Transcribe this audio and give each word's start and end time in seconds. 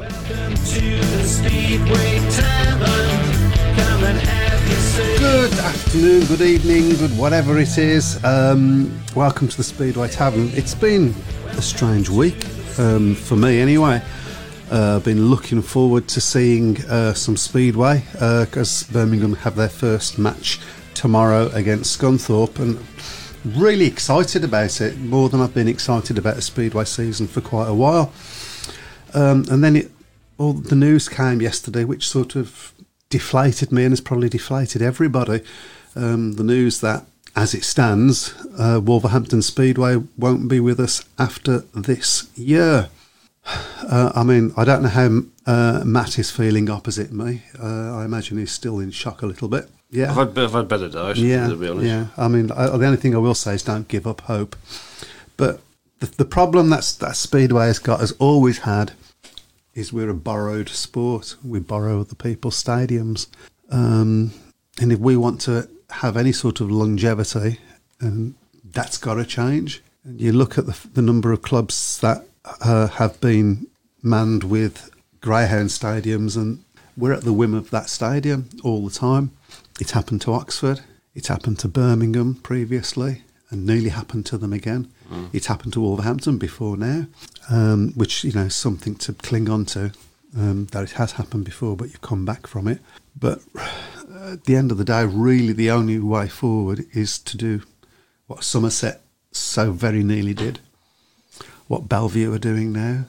Good 0.00 0.12
afternoon, 5.58 6.24
good 6.24 6.40
evening, 6.40 6.96
good 6.96 7.18
whatever 7.18 7.58
it 7.58 7.76
is. 7.76 8.18
Um, 8.24 8.98
welcome 9.14 9.46
to 9.48 9.56
the 9.58 9.62
Speedway 9.62 10.08
Tavern. 10.08 10.48
It's 10.54 10.74
been 10.74 11.14
a 11.48 11.60
strange 11.60 12.08
week 12.08 12.46
um, 12.78 13.14
for 13.14 13.36
me, 13.36 13.60
anyway. 13.60 14.00
Uh, 14.72 14.96
I've 14.96 15.04
been 15.04 15.26
looking 15.26 15.60
forward 15.60 16.08
to 16.08 16.20
seeing 16.22 16.82
uh, 16.86 17.12
some 17.12 17.36
Speedway 17.36 18.02
because 18.12 18.84
Birmingham 18.84 19.34
have 19.34 19.54
their 19.54 19.68
first 19.68 20.18
match 20.18 20.60
tomorrow 20.94 21.50
against 21.52 22.00
Scunthorpe, 22.00 22.58
and 22.58 22.82
really 23.54 23.86
excited 23.86 24.44
about 24.44 24.80
it 24.80 24.96
more 24.96 25.28
than 25.28 25.42
I've 25.42 25.52
been 25.52 25.68
excited 25.68 26.16
about 26.16 26.38
a 26.38 26.42
Speedway 26.42 26.84
season 26.84 27.26
for 27.26 27.42
quite 27.42 27.68
a 27.68 27.74
while. 27.74 28.14
Um, 29.14 29.44
and 29.50 29.62
then 29.62 29.76
it, 29.76 29.90
all 30.38 30.52
the 30.52 30.76
news 30.76 31.08
came 31.08 31.42
yesterday, 31.42 31.84
which 31.84 32.08
sort 32.08 32.36
of 32.36 32.72
deflated 33.10 33.72
me 33.72 33.84
and 33.84 33.92
has 33.92 34.00
probably 34.00 34.28
deflated 34.28 34.80
everybody. 34.80 35.42
Um, 35.94 36.34
the 36.34 36.44
news 36.44 36.80
that, 36.80 37.04
as 37.36 37.54
it 37.54 37.64
stands, 37.64 38.34
uh, 38.58 38.80
Wolverhampton 38.82 39.42
Speedway 39.42 39.96
won't 40.16 40.48
be 40.48 40.60
with 40.60 40.80
us 40.80 41.04
after 41.18 41.60
this 41.74 42.30
year. 42.36 42.88
Uh, 43.90 44.12
I 44.14 44.22
mean, 44.22 44.52
I 44.56 44.64
don't 44.64 44.82
know 44.82 44.88
how 44.90 45.22
uh, 45.46 45.82
Matt 45.84 46.18
is 46.18 46.30
feeling 46.30 46.70
opposite 46.70 47.10
me. 47.10 47.42
Uh, 47.60 47.96
I 47.96 48.04
imagine 48.04 48.38
he's 48.38 48.52
still 48.52 48.78
in 48.78 48.92
shock 48.92 49.22
a 49.22 49.26
little 49.26 49.48
bit. 49.48 49.68
Yeah, 49.90 50.10
I've 50.10 50.34
had, 50.34 50.38
I've 50.38 50.52
had 50.52 50.68
better 50.68 50.88
days, 50.88 51.18
yeah, 51.18 51.48
to 51.48 51.56
be 51.56 51.66
honest. 51.68 51.86
yeah. 51.86 52.06
I 52.16 52.28
mean, 52.28 52.52
I, 52.52 52.66
the 52.76 52.84
only 52.86 52.98
thing 52.98 53.14
I 53.16 53.18
will 53.18 53.34
say 53.34 53.54
is 53.54 53.64
don't 53.64 53.88
give 53.88 54.06
up 54.06 54.20
hope. 54.20 54.54
But 55.36 55.60
the, 56.00 56.06
the 56.06 56.24
problem 56.24 56.70
that's, 56.70 56.92
that 56.94 57.16
Speedway 57.16 57.66
has 57.66 57.78
got, 57.78 58.00
has 58.00 58.12
always 58.12 58.58
had, 58.58 58.92
is 59.74 59.92
we're 59.92 60.10
a 60.10 60.14
borrowed 60.14 60.68
sport. 60.68 61.36
We 61.44 61.60
borrow 61.60 62.00
other 62.00 62.14
people's 62.14 62.62
stadiums. 62.62 63.28
Um, 63.70 64.32
and 64.80 64.92
if 64.92 64.98
we 64.98 65.16
want 65.16 65.40
to 65.42 65.68
have 65.90 66.16
any 66.16 66.32
sort 66.32 66.60
of 66.60 66.70
longevity, 66.70 67.58
um, 68.00 68.34
that's 68.64 68.98
got 68.98 69.14
to 69.14 69.24
change. 69.24 69.82
And 70.04 70.20
you 70.20 70.32
look 70.32 70.58
at 70.58 70.66
the, 70.66 70.88
the 70.94 71.02
number 71.02 71.32
of 71.32 71.42
clubs 71.42 72.00
that 72.00 72.24
uh, 72.62 72.88
have 72.88 73.20
been 73.20 73.66
manned 74.02 74.44
with 74.44 74.90
greyhound 75.20 75.68
stadiums, 75.68 76.36
and 76.36 76.64
we're 76.96 77.12
at 77.12 77.24
the 77.24 77.32
whim 77.32 77.54
of 77.54 77.70
that 77.70 77.90
stadium 77.90 78.48
all 78.64 78.86
the 78.86 78.94
time. 78.94 79.32
It 79.80 79.90
happened 79.90 80.22
to 80.22 80.32
Oxford. 80.32 80.80
It 81.14 81.26
happened 81.26 81.58
to 81.60 81.68
Birmingham 81.68 82.36
previously, 82.36 83.22
and 83.50 83.66
nearly 83.66 83.88
happened 83.90 84.26
to 84.26 84.38
them 84.38 84.52
again. 84.52 84.88
It 85.32 85.46
happened 85.46 85.72
to 85.72 85.80
Wolverhampton 85.80 86.38
before 86.38 86.76
now, 86.76 87.06
um, 87.50 87.92
which 87.96 88.22
you 88.24 88.32
know 88.32 88.42
is 88.44 88.54
something 88.54 88.94
to 88.96 89.12
cling 89.12 89.48
on 89.50 89.64
to. 89.66 89.92
Um, 90.36 90.66
that 90.66 90.84
it 90.84 90.92
has 90.92 91.12
happened 91.12 91.44
before, 91.44 91.76
but 91.76 91.88
you've 91.88 92.00
come 92.02 92.24
back 92.24 92.46
from 92.46 92.68
it. 92.68 92.78
But 93.18 93.40
at 94.14 94.44
the 94.44 94.54
end 94.54 94.70
of 94.70 94.78
the 94.78 94.84
day, 94.84 95.04
really, 95.04 95.52
the 95.52 95.72
only 95.72 95.98
way 95.98 96.28
forward 96.28 96.86
is 96.92 97.18
to 97.18 97.36
do 97.36 97.62
what 98.28 98.44
Somerset 98.44 99.00
so 99.32 99.72
very 99.72 100.04
nearly 100.04 100.32
did, 100.34 100.60
what 101.66 101.88
Bellevue 101.88 102.32
are 102.32 102.38
doing 102.38 102.72
now. 102.72 103.06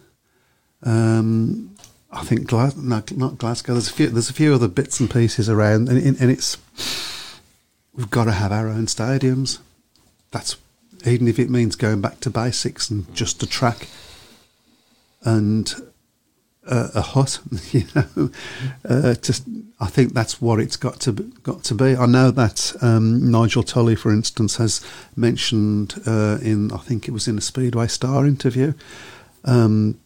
Um, 0.81 1.75
I 2.11 2.23
think 2.23 2.47
Glas- 2.47 2.75
no, 2.75 3.03
not 3.15 3.37
Glasgow. 3.37 3.73
There's 3.73 3.89
a 3.89 3.93
few. 3.93 4.07
There's 4.07 4.31
a 4.31 4.33
few 4.33 4.55
other 4.55 4.67
bits 4.67 4.99
and 4.99 5.09
pieces 5.09 5.47
around, 5.47 5.89
and, 5.89 5.97
and 6.03 6.19
and 6.19 6.31
it's 6.31 6.57
we've 7.93 8.09
got 8.09 8.25
to 8.25 8.31
have 8.31 8.51
our 8.51 8.67
own 8.67 8.87
stadiums. 8.87 9.59
That's 10.31 10.57
even 11.05 11.27
if 11.27 11.39
it 11.39 11.49
means 11.49 11.75
going 11.75 12.01
back 12.01 12.19
to 12.21 12.29
basics 12.29 12.89
and 12.89 13.13
just 13.13 13.41
a 13.43 13.47
track 13.47 13.87
and 15.23 15.73
a, 16.63 17.01
hut. 17.01 17.39
You 17.71 17.85
know, 17.95 18.29
uh, 18.87 19.15
I 19.79 19.87
think 19.87 20.13
that's 20.13 20.41
what 20.41 20.59
it's 20.59 20.77
got 20.77 20.99
to 21.01 21.13
be, 21.13 21.23
got 21.43 21.63
to 21.65 21.75
be. 21.75 21.95
I 21.95 22.05
know 22.05 22.31
that 22.31 22.73
um, 22.81 23.31
Nigel 23.31 23.63
Tully, 23.63 23.95
for 23.95 24.11
instance, 24.11 24.57
has 24.57 24.85
mentioned 25.15 25.95
uh, 26.05 26.37
in 26.41 26.71
I 26.71 26.77
think 26.77 27.07
it 27.07 27.11
was 27.11 27.27
in 27.27 27.37
a 27.37 27.41
Speedway 27.41 27.87
Star 27.87 28.25
interview. 28.25 28.73
Um, 29.43 29.99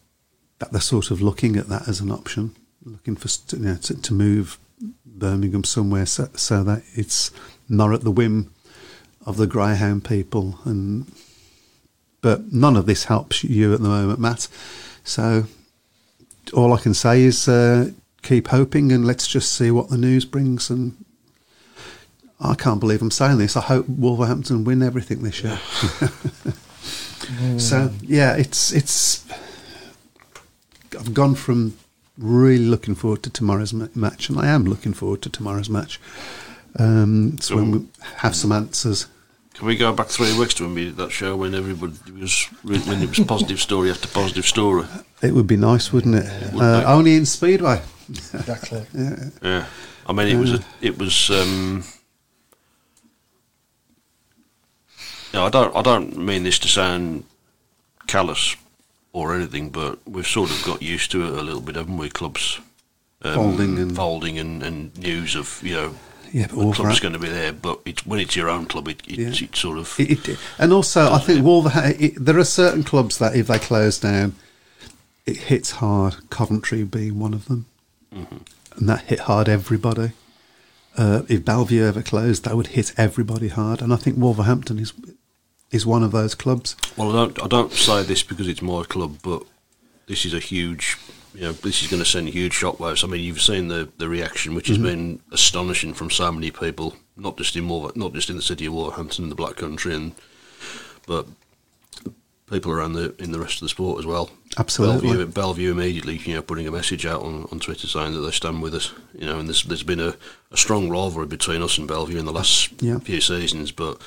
that 0.58 0.72
they're 0.72 0.80
sort 0.80 1.10
of 1.10 1.20
looking 1.20 1.56
at 1.56 1.68
that 1.68 1.86
as 1.86 2.00
an 2.00 2.10
option, 2.10 2.56
looking 2.82 3.16
for 3.16 3.28
you 3.54 3.62
know, 3.62 3.76
to, 3.76 4.00
to 4.00 4.14
move 4.14 4.58
Birmingham 5.04 5.64
somewhere 5.64 6.06
so, 6.06 6.28
so 6.34 6.62
that 6.64 6.82
it's 6.94 7.30
not 7.68 7.92
at 7.92 8.02
the 8.02 8.10
whim 8.10 8.52
of 9.26 9.36
the 9.36 9.46
greyhound 9.46 10.04
people. 10.04 10.58
And 10.64 11.10
but 12.22 12.52
none 12.52 12.76
of 12.76 12.86
this 12.86 13.04
helps 13.04 13.44
you 13.44 13.74
at 13.74 13.80
the 13.80 13.88
moment, 13.88 14.18
Matt. 14.18 14.48
So 15.04 15.44
all 16.54 16.72
I 16.72 16.78
can 16.78 16.94
say 16.94 17.22
is 17.22 17.48
uh, 17.48 17.90
keep 18.22 18.48
hoping 18.48 18.92
and 18.92 19.04
let's 19.06 19.26
just 19.26 19.52
see 19.52 19.70
what 19.70 19.90
the 19.90 19.98
news 19.98 20.24
brings. 20.24 20.70
And 20.70 21.04
I 22.40 22.54
can't 22.54 22.80
believe 22.80 23.02
I'm 23.02 23.10
saying 23.10 23.38
this. 23.38 23.56
I 23.56 23.62
hope 23.62 23.88
Wolverhampton 23.88 24.64
win 24.64 24.82
everything 24.82 25.22
this 25.22 25.42
year. 25.42 25.58
So 27.58 27.90
yeah, 28.02 28.36
it's 28.36 28.72
it's. 28.72 29.24
I've 30.98 31.12
gone 31.12 31.34
from 31.34 31.76
really 32.16 32.64
looking 32.64 32.94
forward 32.94 33.22
to 33.24 33.30
tomorrow's 33.30 33.72
ma- 33.72 33.88
match, 33.94 34.28
and 34.28 34.38
I 34.38 34.46
am 34.46 34.64
looking 34.64 34.92
forward 34.92 35.22
to 35.22 35.30
tomorrow's 35.30 35.68
match. 35.68 36.00
Um, 36.78 37.32
it's 37.34 37.50
when 37.50 37.70
we 37.70 37.86
have 38.18 38.36
some 38.36 38.52
answers. 38.52 39.06
Can 39.56 39.66
we 39.66 39.76
go 39.76 39.92
back 39.92 40.08
three 40.08 40.36
weeks 40.38 40.52
to 40.54 40.64
when 40.64 40.74
we 40.74 40.84
did 40.86 40.96
that 40.96 41.10
show 41.12 41.34
when 41.36 41.54
everybody 41.54 41.94
was 42.20 42.44
when 42.62 43.02
it 43.02 43.08
was 43.08 43.20
positive 43.20 43.58
story 43.60 43.90
after 43.90 44.06
positive 44.08 44.44
story? 44.46 44.84
It 45.22 45.32
would 45.32 45.46
be 45.46 45.56
nice, 45.56 45.92
wouldn't 45.92 46.16
it? 46.16 46.52
Would 46.52 46.62
Uh, 46.62 46.84
only 46.86 47.14
in 47.16 47.24
Speedway. 47.26 47.80
Exactly. 48.08 48.84
Yeah, 49.42 49.66
I 50.06 50.12
mean 50.12 50.28
it 50.28 50.36
was 50.38 50.52
a, 50.52 50.60
it 50.80 50.98
was. 50.98 51.30
Um, 51.30 51.84
you 55.32 55.38
know, 55.40 55.46
I 55.46 55.48
don't 55.50 55.74
I 55.76 55.82
don't 55.82 56.16
mean 56.18 56.42
this 56.44 56.58
to 56.60 56.68
sound 56.68 57.24
callous 58.06 58.56
or 59.12 59.34
anything, 59.34 59.70
but 59.70 59.98
we've 60.06 60.26
sort 60.26 60.50
of 60.50 60.62
got 60.64 60.82
used 60.82 61.10
to 61.12 61.22
it 61.24 61.38
a 61.38 61.42
little 61.42 61.62
bit, 61.62 61.76
haven't 61.76 61.96
we? 61.96 62.10
Clubs 62.10 62.60
um, 63.22 63.34
Folding 63.34 63.78
and- 63.78 63.96
folding 63.96 64.38
and, 64.38 64.62
and 64.62 64.96
news 64.98 65.34
of 65.34 65.60
you 65.62 65.74
know 65.74 65.94
Yeah, 66.32 66.46
but 66.48 66.56
the 66.66 66.72
club's 66.72 67.00
going 67.00 67.12
to 67.14 67.18
be 67.18 67.28
there, 67.28 67.52
but 67.52 67.80
it's, 67.84 68.04
when 68.06 68.20
it's 68.20 68.36
your 68.36 68.48
own 68.48 68.66
club, 68.66 68.88
it, 68.88 69.02
it, 69.06 69.18
Yeah. 69.18 69.28
it 69.46 69.56
sort 69.56 69.78
of 69.78 69.94
It, 69.98 70.36
and 70.58 70.72
also, 70.72 71.12
I 71.12 71.18
think 71.18 71.44
Wolverhampton. 71.44 72.12
There 72.22 72.38
are 72.38 72.44
certain 72.44 72.82
clubs 72.82 73.18
that 73.18 73.34
if 73.36 73.46
they 73.46 73.58
close 73.58 73.98
down, 73.98 74.34
it 75.24 75.36
hits 75.36 75.72
hard. 75.72 76.28
Coventry 76.30 76.84
being 76.84 77.18
one 77.18 77.34
of 77.34 77.46
them, 77.46 77.66
and 78.12 78.88
that 78.88 79.02
hit 79.02 79.20
hard 79.20 79.48
everybody. 79.48 80.12
Uh, 80.96 81.22
if 81.28 81.44
Bellevue 81.44 81.84
ever 81.84 82.02
closed, 82.02 82.44
that 82.44 82.56
would 82.56 82.68
hit 82.68 82.92
everybody 82.96 83.48
hard. 83.48 83.82
And 83.82 83.92
I 83.92 83.96
think 83.96 84.16
Wolverhampton 84.16 84.78
is 84.78 84.92
is 85.70 85.84
one 85.84 86.02
of 86.02 86.12
those 86.12 86.34
clubs. 86.34 86.76
Well, 86.96 87.10
I 87.10 87.14
don't. 87.14 87.42
I 87.42 87.48
don't 87.48 87.72
say 87.72 88.02
this 88.02 88.22
because 88.22 88.48
it's 88.48 88.62
my 88.62 88.82
club, 88.84 89.18
but 89.22 89.42
this 90.06 90.24
is 90.24 90.32
a 90.32 90.38
huge. 90.38 90.96
You 91.36 91.42
know, 91.42 91.52
this 91.52 91.82
is 91.82 91.88
going 91.88 92.02
to 92.02 92.08
send 92.08 92.28
huge 92.28 92.54
shockwaves. 92.54 93.04
I 93.04 93.08
mean, 93.08 93.22
you've 93.22 93.42
seen 93.42 93.68
the, 93.68 93.88
the 93.98 94.08
reaction, 94.08 94.54
which 94.54 94.68
has 94.68 94.78
been 94.78 95.20
astonishing 95.32 95.92
from 95.92 96.10
so 96.10 96.32
many 96.32 96.50
people, 96.50 96.96
not 97.16 97.36
just 97.36 97.54
in 97.56 97.68
Wolver, 97.68 97.92
not 97.94 98.14
just 98.14 98.30
in 98.30 98.36
the 98.36 98.42
city 98.42 98.64
of 98.66 98.72
Wolverhampton 98.72 99.24
and 99.24 99.30
the 99.30 99.36
Black 99.36 99.56
Country, 99.56 99.94
and 99.94 100.12
but 101.06 101.26
people 102.50 102.70
around 102.72 102.92
the 102.94 103.14
in 103.18 103.32
the 103.32 103.40
rest 103.40 103.56
of 103.56 103.60
the 103.60 103.68
sport 103.68 103.98
as 103.98 104.06
well. 104.06 104.30
Absolutely. 104.56 105.08
Bellevue, 105.08 105.26
Bellevue 105.26 105.70
immediately, 105.72 106.16
you 106.18 106.34
know, 106.34 106.42
putting 106.42 106.66
a 106.66 106.70
message 106.70 107.04
out 107.04 107.22
on, 107.22 107.46
on 107.52 107.60
Twitter 107.60 107.86
saying 107.86 108.14
that 108.14 108.20
they 108.20 108.30
stand 108.30 108.62
with 108.62 108.74
us. 108.74 108.92
You 109.18 109.26
know, 109.26 109.38
and 109.38 109.48
there's 109.48 109.64
there's 109.64 109.82
been 109.82 110.00
a, 110.00 110.14
a 110.52 110.56
strong 110.56 110.88
rivalry 110.88 111.26
between 111.26 111.62
us 111.62 111.76
and 111.78 111.86
Bellevue 111.88 112.18
in 112.18 112.24
the 112.24 112.32
last 112.32 112.70
Yeah. 112.80 112.98
few 113.00 113.20
seasons, 113.20 113.72
but 113.72 114.00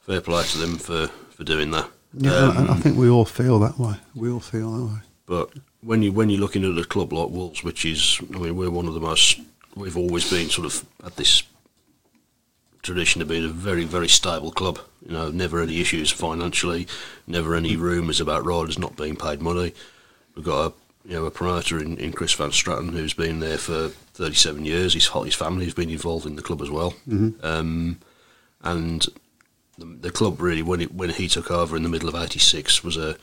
fair 0.00 0.20
play 0.20 0.44
to 0.44 0.58
them 0.58 0.76
for, 0.76 1.06
for 1.30 1.44
doing 1.44 1.70
that. 1.70 1.88
Yeah, 2.16 2.30
Um, 2.36 2.56
and 2.58 2.68
I 2.70 2.74
think 2.74 2.98
we 2.98 3.08
all 3.08 3.24
feel 3.24 3.58
that 3.60 3.78
way. 3.78 3.94
We 4.14 4.30
all 4.30 4.40
feel 4.40 4.70
that 4.72 4.84
way. 4.92 4.98
but 5.26 5.50
when 5.84 6.02
you 6.02 6.12
when 6.12 6.30
you're 6.30 6.40
looking 6.40 6.64
at 6.64 6.78
a 6.78 6.86
club 6.86 7.12
like 7.12 7.28
Wolves, 7.28 7.62
which 7.62 7.84
is, 7.84 8.20
I 8.34 8.38
mean, 8.38 8.56
we're 8.56 8.70
one 8.70 8.88
of 8.88 8.94
the 8.94 9.00
most, 9.00 9.40
we've 9.76 9.96
always 9.96 10.28
been 10.28 10.48
sort 10.48 10.66
of 10.66 10.84
at 11.04 11.16
this 11.16 11.42
tradition 12.82 13.22
of 13.22 13.28
being 13.28 13.44
a 13.44 13.48
very 13.48 13.84
very 13.84 14.08
stable 14.08 14.50
club. 14.50 14.78
You 15.06 15.12
know, 15.12 15.30
never 15.30 15.60
any 15.60 15.80
issues 15.80 16.10
financially, 16.10 16.86
never 17.26 17.54
any 17.54 17.76
rumours 17.76 18.20
about 18.20 18.46
riders 18.46 18.78
not 18.78 18.96
being 18.96 19.16
paid 19.16 19.42
money. 19.42 19.74
We've 20.34 20.44
got 20.44 20.66
a 20.66 20.72
you 21.06 21.14
know 21.14 21.26
a 21.26 21.30
promoter 21.30 21.78
in, 21.78 21.98
in 21.98 22.12
Chris 22.12 22.32
Van 22.32 22.50
Straaten 22.50 22.92
who's 22.92 23.14
been 23.14 23.40
there 23.40 23.58
for 23.58 23.88
37 24.14 24.64
years. 24.64 24.94
His 24.94 25.08
his 25.08 25.34
family 25.34 25.64
has 25.64 25.74
been 25.74 25.90
involved 25.90 26.26
in 26.26 26.36
the 26.36 26.42
club 26.42 26.62
as 26.62 26.70
well, 26.70 26.94
um, 27.42 28.00
and 28.62 29.06
the, 29.76 29.84
the 29.84 30.10
club 30.10 30.40
really 30.40 30.62
when 30.62 30.80
it 30.80 30.94
when 30.94 31.10
he 31.10 31.28
took 31.28 31.50
over 31.50 31.76
in 31.76 31.82
the 31.82 31.90
middle 31.90 32.08
of 32.08 32.14
'86 32.14 32.82
was 32.82 32.96
a 32.96 33.16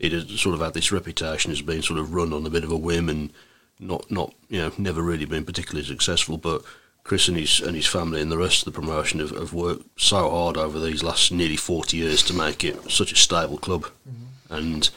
it 0.00 0.12
had 0.12 0.28
sort 0.30 0.54
of 0.54 0.62
had 0.62 0.74
this 0.74 0.90
reputation 0.90 1.52
as 1.52 1.60
being 1.60 1.82
sort 1.82 2.00
of 2.00 2.14
run 2.14 2.32
on 2.32 2.46
a 2.46 2.50
bit 2.50 2.64
of 2.64 2.72
a 2.72 2.76
whim 2.76 3.08
and 3.08 3.30
not 3.78 4.10
not 4.10 4.34
you 4.48 4.60
know 4.60 4.72
never 4.78 5.02
really 5.02 5.26
been 5.26 5.44
particularly 5.44 5.86
successful. 5.86 6.38
But 6.38 6.62
Chris 7.04 7.28
and 7.28 7.36
his 7.36 7.60
and 7.60 7.76
his 7.76 7.86
family 7.86 8.20
and 8.20 8.32
the 8.32 8.38
rest 8.38 8.66
of 8.66 8.72
the 8.72 8.80
promotion 8.80 9.20
have, 9.20 9.30
have 9.30 9.52
worked 9.52 10.00
so 10.00 10.30
hard 10.30 10.56
over 10.56 10.80
these 10.80 11.02
last 11.02 11.30
nearly 11.30 11.56
40 11.56 11.96
years 11.96 12.22
to 12.24 12.34
make 12.34 12.64
it 12.64 12.90
such 12.90 13.12
a 13.12 13.16
stable 13.16 13.58
club, 13.58 13.86
and 14.48 14.90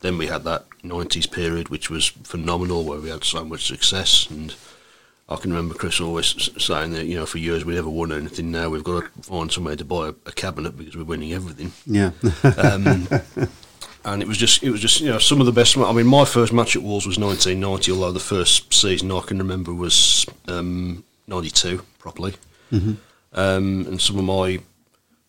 then 0.00 0.18
we 0.18 0.26
had 0.26 0.44
that 0.44 0.66
'90s 0.84 1.30
period, 1.30 1.70
which 1.70 1.88
was 1.88 2.08
phenomenal, 2.08 2.84
where 2.84 3.00
we 3.00 3.08
had 3.08 3.24
so 3.24 3.44
much 3.44 3.66
success. 3.66 4.28
And 4.28 4.54
I 5.30 5.36
can 5.36 5.50
remember 5.50 5.74
Chris 5.74 6.00
always 6.00 6.50
saying 6.58 6.92
that 6.92 7.06
you 7.06 7.16
know 7.16 7.24
for 7.24 7.38
years 7.38 7.64
we 7.64 7.74
never 7.74 7.88
won 7.88 8.12
anything. 8.12 8.50
Now 8.50 8.68
we've 8.68 8.84
got 8.84 9.04
to 9.04 9.22
find 9.22 9.50
somewhere 9.50 9.76
to 9.76 9.84
buy 9.84 10.08
a, 10.08 10.14
a 10.26 10.32
cabinet 10.32 10.76
because 10.76 10.94
we're 10.94 11.04
winning 11.04 11.32
everything. 11.32 11.72
Yeah. 11.86 12.10
Um, 12.58 13.08
and 14.04 14.22
it 14.22 14.28
was 14.28 14.38
just 14.38 14.62
it 14.62 14.70
was 14.70 14.80
just 14.80 15.00
you 15.00 15.10
know 15.10 15.18
some 15.18 15.40
of 15.40 15.46
the 15.46 15.52
best. 15.52 15.76
I 15.76 15.92
mean, 15.92 16.06
my 16.06 16.24
first 16.24 16.52
match 16.52 16.76
at 16.76 16.82
Wolves 16.82 17.06
was 17.06 17.18
1990, 17.18 17.92
although 17.92 18.12
the 18.12 18.20
first 18.20 18.72
season 18.72 19.10
I 19.12 19.20
can 19.20 19.38
remember 19.38 19.72
was 19.72 20.26
um, 20.48 21.04
92 21.26 21.82
properly. 21.98 22.34
Um, 23.34 23.86
and 23.86 24.00
some 24.00 24.18
of 24.18 24.24
my 24.24 24.60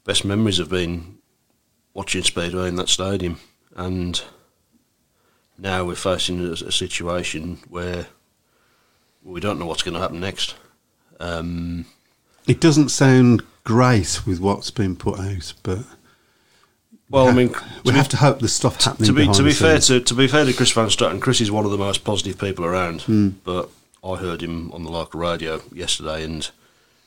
best 0.03 0.25
memories 0.25 0.57
have 0.57 0.69
been 0.69 1.17
watching 1.93 2.23
Speedway 2.23 2.67
in 2.67 2.75
that 2.77 2.89
stadium. 2.89 3.39
And 3.75 4.21
now 5.57 5.85
we're 5.85 5.95
facing 5.95 6.39
a, 6.45 6.51
a 6.51 6.71
situation 6.71 7.59
where 7.69 8.07
we 9.23 9.39
don't 9.39 9.59
know 9.59 9.65
what's 9.65 9.83
going 9.83 9.93
to 9.93 10.01
happen 10.01 10.19
next. 10.19 10.55
Um, 11.19 11.85
it 12.47 12.59
doesn't 12.59 12.89
sound 12.89 13.43
great 13.63 14.25
with 14.25 14.39
what's 14.39 14.71
been 14.71 14.95
put 14.95 15.19
out, 15.19 15.53
but 15.63 15.79
well, 17.09 17.27
I 17.27 17.33
mean, 17.33 17.53
we 17.85 17.93
have 17.93 18.09
to 18.09 18.17
hope 18.17 18.39
there's 18.39 18.53
stuff 18.53 18.81
happening. 18.83 19.07
to 19.07 19.13
be 19.13 19.27
to 19.27 19.43
be 19.43 19.53
fair 19.53 19.79
to 19.79 19.99
to 19.99 20.13
be 20.13 20.27
fair 20.27 20.45
to 20.45 20.53
Chris 20.53 20.71
Van 20.71 20.87
Straaten, 20.87 21.21
Chris 21.21 21.41
is 21.41 21.51
one 21.51 21.65
of 21.65 21.71
the 21.71 21.77
most 21.77 22.03
positive 22.03 22.37
people 22.37 22.65
around. 22.65 23.01
Hmm. 23.03 23.29
But 23.43 23.69
I 24.03 24.15
heard 24.15 24.41
him 24.41 24.71
on 24.71 24.83
the 24.83 24.91
local 24.91 25.19
radio 25.19 25.61
yesterday 25.73 26.23
and 26.23 26.49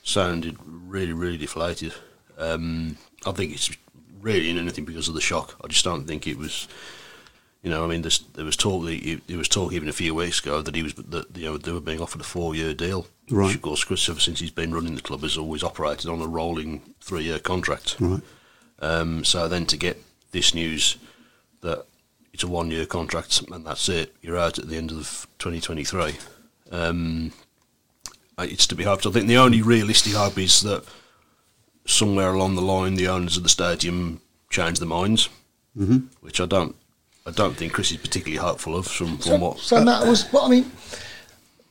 sounded 0.03 0.57
really 0.65 1.13
really 1.13 1.39
deflated. 1.39 1.95
Um, 2.39 2.99
I 3.27 3.33
think 3.33 3.53
it's 3.53 3.71
really 4.21 4.51
in 4.51 4.59
anything 4.59 4.85
because 4.85 5.09
of 5.09 5.15
the 5.15 5.21
shock. 5.21 5.57
I 5.65 5.69
just 5.69 5.85
don't 5.85 6.07
think 6.07 6.27
it 6.27 6.39
was. 6.39 6.69
You 7.63 7.71
know, 7.71 7.83
I 7.83 7.89
mean, 7.89 8.03
there 8.03 8.45
was 8.45 8.57
talk. 8.57 8.85
That, 8.85 9.23
there 9.27 9.39
was 9.39 9.49
talk 9.49 9.73
even 9.73 9.89
a 9.89 9.93
few 9.93 10.15
weeks 10.15 10.39
ago 10.39 10.63
that 10.63 10.77
he 10.77 10.85
was 10.85 10.95
that 10.95 11.37
you 11.37 11.47
know 11.47 11.57
they 11.57 11.73
were 11.73 11.81
being 11.81 12.01
offered 12.01 12.21
a 12.21 12.25
four-year 12.25 12.75
deal. 12.75 13.09
Right. 13.29 13.47
Which, 13.47 13.57
of 13.57 13.63
course, 13.63 13.83
Chris, 13.83 14.09
ever 14.09 14.21
since 14.21 14.39
he's 14.39 14.53
been 14.53 14.73
running 14.73 14.95
the 14.95 15.03
club, 15.03 15.23
has 15.23 15.37
always 15.37 15.65
operated 15.65 16.09
on 16.09 16.23
a 16.23 16.29
rolling 16.29 16.95
three-year 17.01 17.41
contract. 17.41 17.97
right. 17.99 18.23
Um, 18.81 19.25
so 19.25 19.49
then 19.49 19.67
to 19.67 19.77
get 19.77 20.03
this 20.33 20.55
news 20.55 20.97
that 21.63 21.87
it's 22.33 22.43
a 22.43 22.49
one 22.49 22.71
year 22.71 22.87
contract 22.87 23.43
and 23.51 23.65
that's 23.65 23.89
it, 23.89 24.15
you're 24.21 24.39
out 24.39 24.59
at 24.59 24.69
the 24.69 24.77
end 24.77 24.93
of 24.93 25.27
2023. 25.39 26.17
Um, 26.71 27.33
it's 28.39 28.67
to 28.67 28.75
be 28.75 28.85
hoped. 28.85 29.07
I 29.07 29.11
think 29.11 29.27
the 29.27 29.39
only 29.39 29.63
realistic 29.63 30.13
hope 30.13 30.39
is 30.39 30.61
that 30.63 30.85
somewhere 31.87 32.35
along 32.35 32.55
the 32.57 32.63
line 32.63 32.95
the 32.95 33.09
owners 33.09 33.37
of 33.37 33.43
the 33.43 33.49
stadium 33.49 34.21
change 34.51 34.79
their 34.79 34.89
minds, 34.89 35.29
mm-hmm. 35.77 35.99
which 36.21 36.41
I 36.41 36.47
don't. 36.47 36.77
I 37.27 37.33
don't 37.33 37.57
think 37.57 37.73
Chris 37.73 37.91
is 37.91 37.97
particularly 37.97 38.37
hopeful 38.37 38.77
of 38.77 38.87
from, 38.87 39.19
from 39.19 39.23
So, 39.23 39.39
what. 39.39 39.59
so 39.59 39.85
Matt 39.85 40.07
was. 40.07 40.31
Well, 40.33 40.45
I 40.45 40.49
mean, 40.49 40.71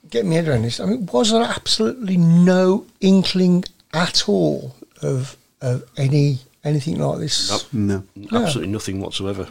get 0.10 0.26
me 0.26 0.36
head 0.36 0.48
around 0.48 0.64
this. 0.64 0.80
I 0.82 0.86
mean, 0.86 1.06
was 1.06 1.32
there 1.32 1.44
absolutely 1.44 2.18
no 2.18 2.86
inkling 3.00 3.64
at 3.94 4.28
all 4.28 4.76
of 5.02 5.38
of 5.62 5.84
any 5.98 6.40
anything 6.66 7.00
like 7.00 7.20
this? 7.20 7.72
Nope. 7.72 8.04
No. 8.16 8.44
Absolutely 8.44 8.74
nothing 8.74 9.00
whatsoever. 9.00 9.48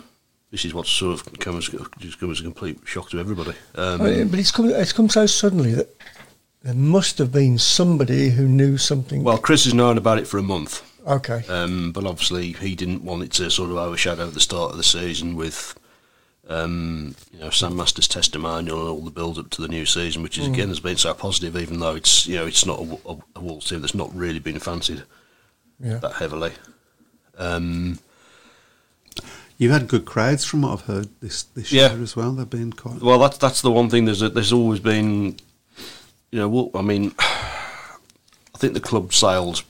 This 0.50 0.64
is 0.64 0.74
what's 0.74 0.90
sort 0.90 1.14
of 1.14 1.38
come 1.38 1.56
as 1.56 1.68
just 1.98 2.20
come 2.20 2.30
as 2.30 2.40
a 2.40 2.44
complete 2.44 2.78
shock 2.84 3.10
to 3.10 3.18
everybody. 3.18 3.54
Um, 3.74 4.02
I 4.02 4.10
mean, 4.10 4.28
but 4.28 4.38
it's 4.38 4.52
come 4.52 4.68
it's 4.68 4.92
come 4.92 5.08
so 5.08 5.26
suddenly 5.26 5.72
that 5.74 5.88
there 6.62 6.74
must 6.74 7.18
have 7.18 7.32
been 7.32 7.58
somebody 7.58 8.30
who 8.30 8.46
knew 8.46 8.78
something. 8.78 9.22
well, 9.24 9.38
Chris 9.38 9.64
has 9.64 9.74
known 9.74 9.98
about 9.98 10.18
it 10.18 10.26
for 10.26 10.38
a 10.38 10.42
month. 10.42 10.82
okay, 11.06 11.42
Um, 11.48 11.92
but 11.92 12.06
obviously, 12.06 12.52
he 12.52 12.74
didn't 12.74 13.04
want 13.04 13.22
it 13.22 13.32
to 13.32 13.50
sort 13.50 13.70
of 13.70 13.76
overshadow 13.76 14.30
the 14.30 14.40
start 14.40 14.70
of 14.70 14.76
the 14.78 14.84
season 14.84 15.36
with, 15.36 15.78
um, 16.48 17.16
you 17.32 17.40
know, 17.40 17.50
Sam 17.50 17.76
Masters' 17.76 18.08
testimonial 18.08 18.80
and 18.80 18.88
all 18.88 19.00
the 19.00 19.10
build 19.10 19.38
up 19.38 19.50
to 19.50 19.60
the 19.60 19.68
new 19.68 19.84
season, 19.84 20.22
which 20.22 20.38
is 20.38 20.46
again 20.46 20.68
has 20.68 20.80
been 20.80 20.96
so 20.96 21.12
positive, 21.14 21.56
even 21.56 21.80
though 21.80 21.96
it's 21.96 22.26
you 22.26 22.36
know 22.36 22.46
it's 22.46 22.64
not 22.64 22.78
a, 22.78 22.98
a, 23.08 23.16
a 23.36 23.40
Wolves 23.40 23.68
team 23.68 23.80
that's 23.80 23.94
not 23.94 24.14
really 24.14 24.38
been 24.38 24.58
fancied 24.58 25.02
yeah. 25.80 25.98
that 25.98 26.12
heavily. 26.14 26.52
Um, 27.38 27.98
You've 29.56 29.70
had 29.72 29.86
good 29.86 30.04
crowds 30.04 30.44
from 30.44 30.62
what 30.62 30.72
I've 30.72 30.86
heard 30.86 31.08
this 31.20 31.44
this 31.44 31.70
Yeah. 31.70 31.92
year 31.92 32.02
as 32.02 32.16
well. 32.16 32.32
They've 32.32 32.48
been 32.50 32.72
quite. 32.72 33.00
well, 33.00 33.20
that's 33.20 33.38
that's 33.38 33.60
the 33.62 33.70
one 33.70 33.88
thing. 33.88 34.04
There's 34.04 34.20
a, 34.20 34.28
there's 34.28 34.52
always 34.52 34.80
been, 34.80 35.36
you 36.32 36.40
know, 36.40 36.48
Wol- 36.48 36.70
I 36.74 36.82
mean, 36.82 37.14
I 37.18 38.58
think 38.58 38.74
the 38.74 38.80
club 38.80 39.12
sailed 39.14 39.62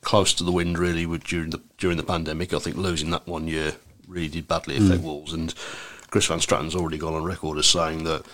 close 0.00 0.32
to 0.34 0.44
the 0.44 0.52
wind 0.52 0.78
really 0.78 1.06
with, 1.06 1.24
during 1.24 1.50
the 1.50 1.60
during 1.76 1.96
the 1.96 2.04
pandemic. 2.04 2.54
I 2.54 2.60
think 2.60 2.76
losing 2.76 3.10
that 3.10 3.26
one 3.26 3.48
year 3.48 3.74
really 4.06 4.28
did 4.28 4.46
badly 4.46 4.76
affect 4.76 5.02
Wolves. 5.02 5.32
And 5.32 5.52
Chris 6.10 6.26
Van 6.26 6.38
Straaten's 6.38 6.76
already 6.76 6.98
gone 6.98 7.14
on 7.14 7.24
record 7.24 7.58
as 7.58 7.66
saying 7.66 8.04
that 8.04 8.24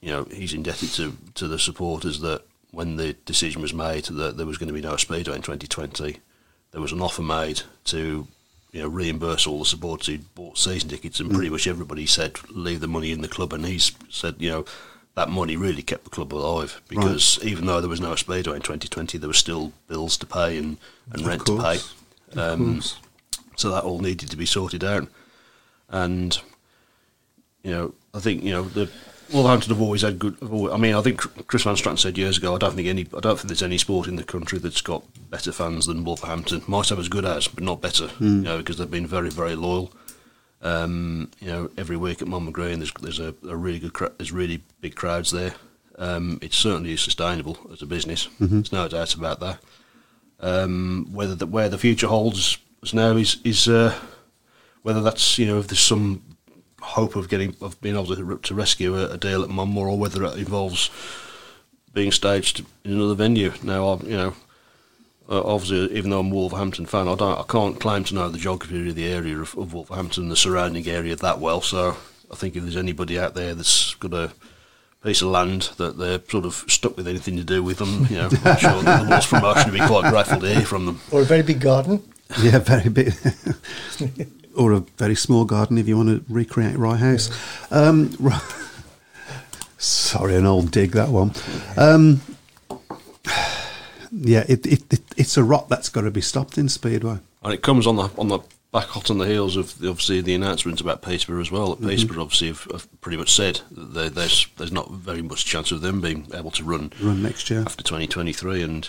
you 0.00 0.10
know 0.10 0.24
he's 0.30 0.54
indebted 0.54 0.90
to 0.90 1.16
to 1.34 1.48
the 1.48 1.58
supporters 1.58 2.20
that 2.20 2.42
when 2.70 2.94
the 2.94 3.14
decision 3.24 3.60
was 3.60 3.74
made 3.74 4.04
that 4.04 4.36
there 4.36 4.46
was 4.46 4.56
going 4.56 4.68
to 4.68 4.72
be 4.74 4.80
no 4.80 4.92
speedo 4.94 5.34
in 5.34 5.42
2020, 5.42 6.20
there 6.72 6.80
was 6.80 6.92
an 6.92 7.00
offer 7.00 7.22
made 7.22 7.62
to 7.84 8.26
you 8.72 8.82
know 8.82 8.88
reimburse 8.88 9.46
all 9.46 9.60
the 9.60 9.64
supporters 9.64 10.06
who'd 10.06 10.34
bought 10.34 10.58
season 10.58 10.88
tickets, 10.88 11.20
and 11.20 11.30
pretty 11.30 11.50
much 11.50 11.66
everybody 11.66 12.06
said 12.06 12.36
leave 12.50 12.80
the 12.80 12.88
money 12.88 13.12
in 13.12 13.20
the 13.20 13.28
club, 13.28 13.52
and 13.52 13.66
he's 13.66 13.92
said 14.08 14.36
you 14.38 14.50
know. 14.50 14.64
That 15.14 15.30
money 15.30 15.56
really 15.56 15.82
kept 15.82 16.04
the 16.04 16.10
club 16.10 16.32
alive 16.32 16.80
because 16.86 17.40
even 17.42 17.66
though 17.66 17.80
there 17.80 17.90
was 17.90 18.00
no 18.00 18.12
speedo 18.12 18.54
in 18.54 18.62
2020, 18.62 19.18
there 19.18 19.28
were 19.28 19.34
still 19.34 19.72
bills 19.88 20.16
to 20.18 20.26
pay 20.26 20.56
and, 20.56 20.76
and 21.10 21.26
rent 21.26 21.44
to 21.46 21.60
pay. 21.60 21.78
Um, 22.40 22.82
so 23.56 23.70
that 23.72 23.82
all 23.82 23.98
needed 23.98 24.30
to 24.30 24.36
be 24.36 24.46
sorted 24.46 24.84
out. 24.84 25.08
And 25.88 26.38
you 27.64 27.72
know, 27.72 27.94
I 28.14 28.20
think 28.20 28.44
you 28.44 28.52
know 28.52 28.62
the 28.62 28.88
Wolverhampton 29.32 29.70
have 29.70 29.80
always 29.82 30.02
had 30.02 30.18
good. 30.18 30.36
always- 30.42 30.72
I 30.72 30.76
mean, 30.76 30.94
I 30.94 31.02
think 31.02 31.20
Chris 31.46 31.62
Van 31.64 31.74
Straaten 31.76 31.98
said 31.98 32.16
years 32.16 32.38
ago. 32.38 32.54
I 32.54 32.58
don't 32.58 32.74
think 32.74 32.88
any. 32.88 33.06
I 33.16 33.20
don't 33.20 33.36
think 33.36 33.48
there's 33.48 33.62
any 33.62 33.78
sport 33.78 34.08
in 34.08 34.16
the 34.16 34.24
country 34.24 34.58
that's 34.58 34.80
got 34.80 35.02
better 35.30 35.52
fans 35.52 35.86
than 35.86 36.04
Wolverhampton. 36.04 36.62
Might 36.66 36.88
have 36.88 36.98
as 36.98 37.08
good 37.08 37.24
as, 37.24 37.46
but 37.48 37.62
not 37.64 37.80
better. 37.80 38.10
You 38.20 38.26
know, 38.42 38.58
because 38.58 38.78
they've 38.78 38.90
been 38.90 39.06
very, 39.06 39.30
very 39.30 39.54
loyal. 39.54 39.92
Um, 40.62 41.30
you 41.40 41.46
know, 41.48 41.70
every 41.78 41.96
week 41.96 42.20
at 42.22 42.28
Monmore 42.28 42.52
Green, 42.52 42.78
there's 42.80 42.92
there's 43.00 43.20
a, 43.20 43.34
a 43.48 43.54
really 43.56 43.78
good, 43.78 43.92
cra- 43.92 44.12
there's 44.18 44.32
really 44.32 44.62
big 44.80 44.94
crowds 44.96 45.30
there. 45.30 45.54
Um, 45.98 46.38
it 46.42 46.52
certainly 46.54 46.92
is 46.92 47.00
sustainable 47.00 47.58
as 47.72 47.82
a 47.82 47.86
business. 47.86 48.28
There's 48.40 48.72
no 48.72 48.88
doubt 48.88 49.14
about 49.14 49.40
that. 49.40 49.58
Um, 50.40 51.08
whether 51.12 51.34
the, 51.34 51.46
where 51.46 51.68
the 51.68 51.78
future 51.78 52.06
holds 52.06 52.58
us 52.82 52.94
now 52.94 53.16
is 53.16 53.38
is 53.44 53.68
uh, 53.68 53.94
whether 54.82 55.00
that's 55.02 55.38
you 55.38 55.46
know 55.46 55.58
if 55.58 55.66
there's 55.68 55.80
some 55.80 56.22
hope 56.80 57.16
of 57.16 57.28
getting 57.28 57.56
of 57.60 57.80
being 57.80 57.94
able 57.96 58.14
to, 58.14 58.38
to 58.38 58.54
rescue 58.54 58.96
a, 58.96 59.10
a 59.12 59.16
deal 59.16 59.42
at 59.42 59.50
Monmore 59.50 59.88
or 59.88 59.98
whether 59.98 60.22
it 60.24 60.38
involves 60.38 60.90
being 61.92 62.12
staged 62.12 62.64
in 62.84 62.92
another 62.92 63.14
venue. 63.14 63.52
Now, 63.62 63.88
I, 63.88 63.96
you 64.04 64.16
know, 64.16 64.34
uh, 65.28 65.42
obviously, 65.42 65.96
even 65.96 66.10
though 66.10 66.20
I'm 66.20 66.30
a 66.30 66.34
Wolverhampton 66.34 66.86
fan, 66.86 67.08
I 67.08 67.14
don't, 67.14 67.38
I 67.38 67.44
can't 67.48 67.80
claim 67.80 68.04
to 68.04 68.14
know 68.14 68.28
the 68.28 68.38
geography 68.38 68.88
of 68.88 68.94
the 68.94 69.06
area 69.08 69.38
of, 69.38 69.56
of 69.56 69.72
Wolverhampton, 69.74 70.28
the 70.28 70.36
surrounding 70.36 70.86
area 70.86 71.16
that 71.16 71.38
well. 71.40 71.60
So, 71.60 71.96
I 72.30 72.34
think 72.36 72.56
if 72.56 72.62
there's 72.62 72.76
anybody 72.76 73.18
out 73.18 73.34
there 73.34 73.54
that's 73.54 73.94
got 73.96 74.14
a 74.14 74.32
piece 75.02 75.22
of 75.22 75.28
land 75.28 75.70
that 75.76 75.96
they're 75.98 76.20
sort 76.28 76.44
of 76.44 76.54
stuck 76.68 76.96
with 76.96 77.08
anything 77.08 77.36
to 77.36 77.44
do 77.44 77.62
with 77.62 77.78
them, 77.78 78.06
you 78.10 78.16
know, 78.16 78.28
I'm 78.44 78.56
sure 78.58 78.82
that 78.82 79.02
the 79.02 79.08
Wolves 79.08 79.26
promotion 79.26 79.70
would 79.70 79.80
be 79.80 79.86
quite 79.86 80.10
grateful 80.10 80.40
to 80.40 80.54
hear 80.54 80.66
from 80.66 80.86
them. 80.86 81.00
or 81.10 81.22
a 81.22 81.24
very 81.24 81.42
big 81.42 81.60
garden. 81.60 82.02
Yeah, 82.42 82.58
very 82.58 82.90
big. 82.90 83.14
or 84.58 84.72
a 84.72 84.80
very 84.98 85.14
small 85.14 85.44
garden 85.44 85.78
if 85.78 85.86
you 85.88 85.96
want 85.96 86.08
to 86.08 86.32
recreate 86.32 86.76
Rye 86.76 86.96
House. 86.96 87.30
Um, 87.70 88.10
sorry, 89.78 90.34
an 90.34 90.46
old 90.46 90.70
dig 90.70 90.92
that 90.92 91.08
one. 91.10 91.32
Um, 91.76 92.20
yeah, 94.12 94.44
it, 94.48 94.66
it, 94.66 94.92
it 94.92 95.00
it's 95.16 95.36
a 95.36 95.44
rot 95.44 95.68
that's 95.68 95.88
got 95.88 96.02
to 96.02 96.10
be 96.10 96.20
stopped 96.20 96.58
in 96.58 96.68
Speedway. 96.68 97.18
And 97.42 97.52
it 97.54 97.62
comes 97.62 97.86
on 97.86 97.96
the 97.96 98.10
on 98.18 98.28
the 98.28 98.40
back 98.72 98.86
hot 98.86 99.10
on 99.10 99.18
the 99.18 99.26
heels 99.26 99.56
of 99.56 99.78
the, 99.78 99.88
obviously 99.88 100.20
the 100.20 100.34
announcements 100.34 100.80
about 100.80 101.02
Peterborough 101.02 101.40
as 101.40 101.50
well. 101.50 101.74
That 101.74 101.88
Peterborough 101.88 102.22
obviously 102.22 102.48
have, 102.48 102.64
have 102.72 103.00
pretty 103.00 103.16
much 103.18 103.32
said 103.32 103.60
that 103.70 103.94
there- 103.94 104.10
there's 104.10 104.46
there's 104.56 104.72
not 104.72 104.90
very 104.90 105.22
much 105.22 105.44
chance 105.44 105.70
of 105.72 105.80
them 105.80 106.00
being 106.00 106.26
able 106.34 106.50
to 106.52 106.64
run 106.64 106.92
Run 107.00 107.22
next 107.22 107.48
year. 107.50 107.60
after 107.60 107.82
2023, 107.84 108.62
and 108.62 108.88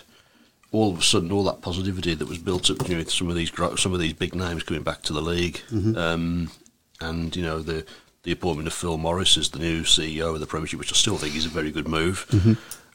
all 0.71 0.91
of 0.91 0.99
a 0.99 1.01
sudden 1.01 1.31
all 1.31 1.43
that 1.43 1.61
positivity 1.61 2.13
that 2.13 2.27
was 2.27 2.37
built 2.37 2.69
up 2.69 2.87
you 2.87 2.95
know, 2.95 2.99
with 2.99 3.11
some 3.11 3.29
of 3.29 3.35
these 3.35 3.51
some 3.77 3.93
of 3.93 3.99
these 3.99 4.13
big 4.13 4.35
names 4.35 4.63
coming 4.63 4.83
back 4.83 5.01
to 5.03 5.13
the 5.13 5.21
league, 5.21 5.61
um, 5.97 6.51
and 7.01 7.35
you 7.35 7.41
know 7.43 7.59
the 7.59 7.85
the 8.23 8.31
appointment 8.31 8.67
of 8.67 8.73
Phil 8.73 8.97
Morris 8.97 9.37
as 9.37 9.49
the 9.49 9.59
new 9.59 9.83
CEO 9.83 10.33
of 10.33 10.39
the 10.39 10.45
Premiership, 10.45 10.77
which 10.79 10.91
I 10.91 10.95
still 10.95 11.17
think 11.17 11.35
is 11.35 11.45
a 11.45 11.49
very 11.49 11.71
good 11.71 11.87
move. 11.87 12.25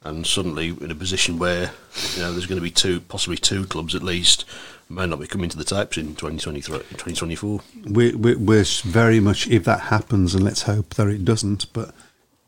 And 0.05 0.27
suddenly, 0.27 0.69
in 0.69 0.91
a 0.91 0.95
position 0.95 1.39
where 1.39 1.71
you 2.15 2.21
know 2.23 2.31
there's 2.33 2.47
going 2.47 2.59
to 2.59 2.63
be 2.63 2.71
two, 2.71 3.01
possibly 3.01 3.39
two 3.39 3.65
clubs 3.65 3.95
at 3.95 4.03
least, 4.03 4.45
may 4.89 5.07
not 5.07 5.19
be 5.21 5.27
coming 5.27 5.49
to 5.49 5.57
the 5.57 5.65
tapes 5.65 5.97
in 5.97 6.15
2023, 6.15 6.79
2024. 6.79 7.61
We, 7.87 8.15
we, 8.15 8.35
we're 8.35 8.65
very 8.85 9.19
much, 9.19 9.49
if 9.49 9.65
that 9.65 9.81
happens, 9.81 10.35
and 10.35 10.45
let's 10.45 10.63
hope 10.63 10.95
that 10.95 11.09
it 11.09 11.25
doesn't, 11.25 11.73
but 11.73 11.95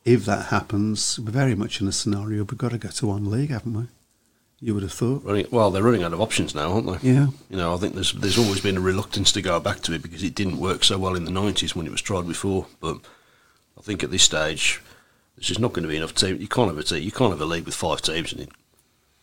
if 0.04 0.24
that 0.26 0.46
happens, 0.46 1.18
we're 1.18 1.30
very 1.30 1.54
much 1.54 1.80
in 1.80 1.88
a 1.88 1.92
scenario 1.92 2.44
we've 2.44 2.58
got 2.58 2.72
to 2.72 2.78
go 2.78 2.88
to 2.88 3.06
one 3.06 3.30
league, 3.30 3.50
haven't 3.50 3.74
we? 3.74 3.86
You 4.60 4.72
would 4.72 4.82
have 4.84 4.92
thought. 4.92 5.22
Running, 5.22 5.46
well, 5.50 5.70
they're 5.70 5.82
running 5.82 6.02
out 6.02 6.14
of 6.14 6.20
options 6.20 6.54
now, 6.54 6.72
aren't 6.72 6.86
they? 6.86 7.12
Yeah. 7.12 7.26
You 7.50 7.56
know, 7.58 7.74
I 7.74 7.76
think 7.76 7.94
there's 7.94 8.12
there's 8.12 8.38
always 8.38 8.60
been 8.60 8.78
a 8.78 8.80
reluctance 8.80 9.30
to 9.32 9.42
go 9.42 9.60
back 9.60 9.80
to 9.80 9.92
it 9.92 10.02
because 10.02 10.22
it 10.22 10.34
didn't 10.34 10.58
work 10.58 10.82
so 10.82 10.98
well 10.98 11.14
in 11.14 11.24
the 11.24 11.30
nineties 11.30 11.76
when 11.76 11.86
it 11.86 11.92
was 11.92 12.00
tried 12.00 12.26
before. 12.26 12.66
But 12.80 12.98
I 13.78 13.82
think 13.82 14.02
at 14.02 14.10
this 14.10 14.22
stage, 14.22 14.80
there's 15.36 15.48
just 15.48 15.60
not 15.60 15.74
going 15.74 15.82
to 15.82 15.88
be 15.88 15.96
enough 15.96 16.14
team. 16.14 16.40
You 16.40 16.48
can't 16.48 16.68
have 16.68 16.78
a 16.78 16.82
team. 16.82 17.02
You 17.02 17.12
can't 17.12 17.32
have 17.32 17.40
a 17.40 17.44
league 17.44 17.66
with 17.66 17.74
five 17.74 18.00
teams 18.00 18.32
in 18.32 18.40
it. 18.40 18.48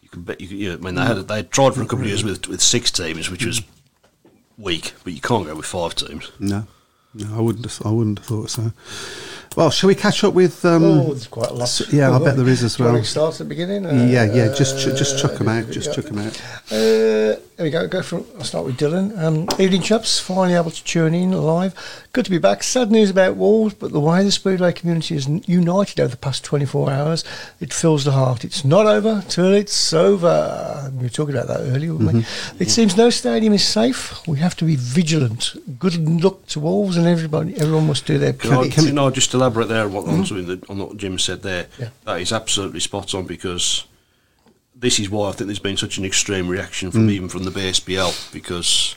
You 0.02 0.10
can 0.10 0.22
bet. 0.22 0.40
You, 0.40 0.48
you 0.50 0.70
know, 0.70 0.76
I 0.76 0.78
mean, 0.78 0.96
they 0.96 1.06
had 1.06 1.28
they 1.28 1.38
had 1.38 1.52
tried 1.52 1.74
for 1.74 1.82
a 1.82 1.86
couple 1.86 2.02
of 2.02 2.08
years 2.08 2.24
with 2.24 2.48
with 2.48 2.62
six 2.62 2.92
teams, 2.92 3.32
which 3.32 3.46
was 3.46 3.64
weak. 4.58 4.94
But 5.04 5.14
you 5.14 5.22
can't 5.22 5.48
go 5.48 5.56
with 5.56 5.66
five 5.66 5.96
teams. 5.96 6.32
No, 6.40 6.68
no, 7.16 7.36
I 7.36 7.42
wouldn't. 7.42 7.66
Have, 7.66 7.88
I 7.88 7.90
wouldn't 7.90 8.20
have 8.20 8.28
thought 8.28 8.52
so. 8.52 8.72
Well, 9.56 9.70
shall 9.70 9.88
we 9.88 9.96
catch 9.96 10.24
up 10.24 10.34
with? 10.34 10.66
Um, 10.66 10.84
oh, 10.84 11.04
there's 11.10 11.28
quite 11.28 11.50
a 11.50 11.54
lot. 11.54 11.82
yeah, 11.92 12.12
I 12.16 12.20
bet 12.20 12.36
there 12.38 12.48
is 12.48 12.64
as 12.64 12.76
Do 12.76 12.84
you 12.84 12.88
want 12.90 12.96
well. 12.98 13.04
start 13.04 13.34
at 13.36 13.38
the 13.40 13.46
beginning? 13.46 13.84
yeah, 14.10 14.26
yeah. 14.26 14.54
Just, 14.54 14.80
ch- 14.80 14.98
just 14.98 15.20
chuck 15.20 15.34
them 15.38 15.48
out. 15.48 15.70
Just 15.70 15.90
yeah. 15.90 15.94
chuck 15.96 16.06
them 16.06 16.20
out. 16.20 16.42
There 17.56 17.66
we 17.66 17.70
go. 17.70 17.88
Go 17.88 18.02
from. 18.02 18.26
I'll 18.38 18.44
start 18.44 18.66
with 18.66 18.78
Dylan. 18.78 19.16
Um, 19.22 19.48
evening, 19.60 19.84
chaps. 19.84 20.20
Finally 20.20 20.56
able 20.56 20.72
to 20.72 20.84
tune 20.84 21.14
in 21.14 21.32
live. 21.34 21.76
Good 22.12 22.26
to 22.26 22.32
be 22.32 22.40
back. 22.40 22.64
Sad 22.64 22.90
news 22.92 23.12
about 23.12 23.36
Wolves, 23.36 23.76
but 23.76 23.92
the 23.92 24.00
way 24.00 24.24
the 24.24 24.32
Speedway 24.32 24.72
community 24.74 25.16
is 25.16 25.28
united 25.48 26.00
over 26.00 26.10
the 26.10 26.18
past 26.18 26.44
24 26.44 26.90
hours, 26.92 27.24
it 27.60 27.72
fills 27.72 28.06
the 28.06 28.12
heart. 28.14 28.44
It's 28.44 28.66
not 28.66 28.88
over 28.88 29.24
till 29.30 29.54
it's 29.54 29.94
over. 29.94 30.92
We 30.96 31.04
were 31.04 31.10
talking 31.10 31.36
about 31.36 31.48
that 31.48 31.60
earlier, 31.62 31.94
weren't 31.94 32.04
Mm-hmm. 32.26 32.58
we? 32.58 32.66
It 32.66 32.72
seems 32.72 32.98
no 32.98 33.12
stadium 33.12 33.54
is 33.54 33.64
safe. 33.68 34.28
We 34.28 34.40
have 34.40 34.56
to 34.58 34.66
be 34.66 34.76
vigilant. 34.76 35.54
Good 35.78 35.96
luck 36.24 36.48
to 36.48 36.60
Wolves 36.60 36.98
and 36.98 37.06
everybody. 37.06 37.56
Everyone 37.58 37.86
must 37.86 38.08
do 38.08 38.18
their 38.18 38.34
Can 38.34 38.52
I, 38.54 38.64
bit. 38.64 38.74
can 38.74 38.98
I 38.98 39.10
just 39.12 39.32
elaborate 39.34 39.68
there 39.68 39.86
on 39.86 39.94
what, 39.94 40.08
on, 40.08 40.26
something 40.26 40.48
that, 40.48 40.68
on 40.72 40.80
what 40.80 40.98
Jim 40.98 41.20
said 41.20 41.44
there? 41.44 41.68
Yeah. 41.80 41.90
That 42.06 42.20
is 42.20 42.32
absolutely 42.34 42.80
spot 42.80 43.14
on 43.14 43.26
because 43.28 43.86
this 44.76 45.00
is 45.00 45.10
why 45.10 45.30
I 45.30 45.32
think 45.32 45.48
there's 45.48 45.60
been 45.60 45.78
such 45.78 45.98
an 45.98 46.06
extreme 46.06 46.48
reaction 46.48 46.92
from 46.92 47.08
mm. 47.08 47.12
even 47.12 47.30
from 47.30 47.44
the 47.44 47.52
BSPL 47.52 48.34
because 48.34 48.96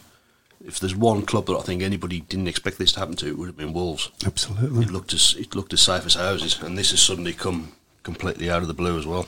if 0.64 0.80
there's 0.80 0.96
one 0.96 1.22
club 1.22 1.46
that 1.46 1.56
I 1.56 1.62
think 1.62 1.82
anybody 1.82 2.20
didn't 2.20 2.48
expect 2.48 2.78
this 2.78 2.92
to 2.92 3.00
happen 3.00 3.16
to, 3.16 3.28
it 3.28 3.38
would 3.38 3.46
have 3.46 3.56
been 3.56 3.72
Wolves. 3.72 4.10
Absolutely. 4.24 4.84
It 4.84 4.90
looked 4.90 5.12
as 5.12 5.34
it 5.38 5.54
looked 5.54 5.72
as 5.72 5.80
safe 5.80 6.04
as 6.06 6.14
houses, 6.14 6.60
and 6.60 6.76
this 6.76 6.90
has 6.90 7.00
suddenly 7.00 7.32
come 7.32 7.72
completely 8.02 8.50
out 8.50 8.62
of 8.62 8.68
the 8.68 8.74
blue 8.74 8.98
as 8.98 9.06
well. 9.06 9.26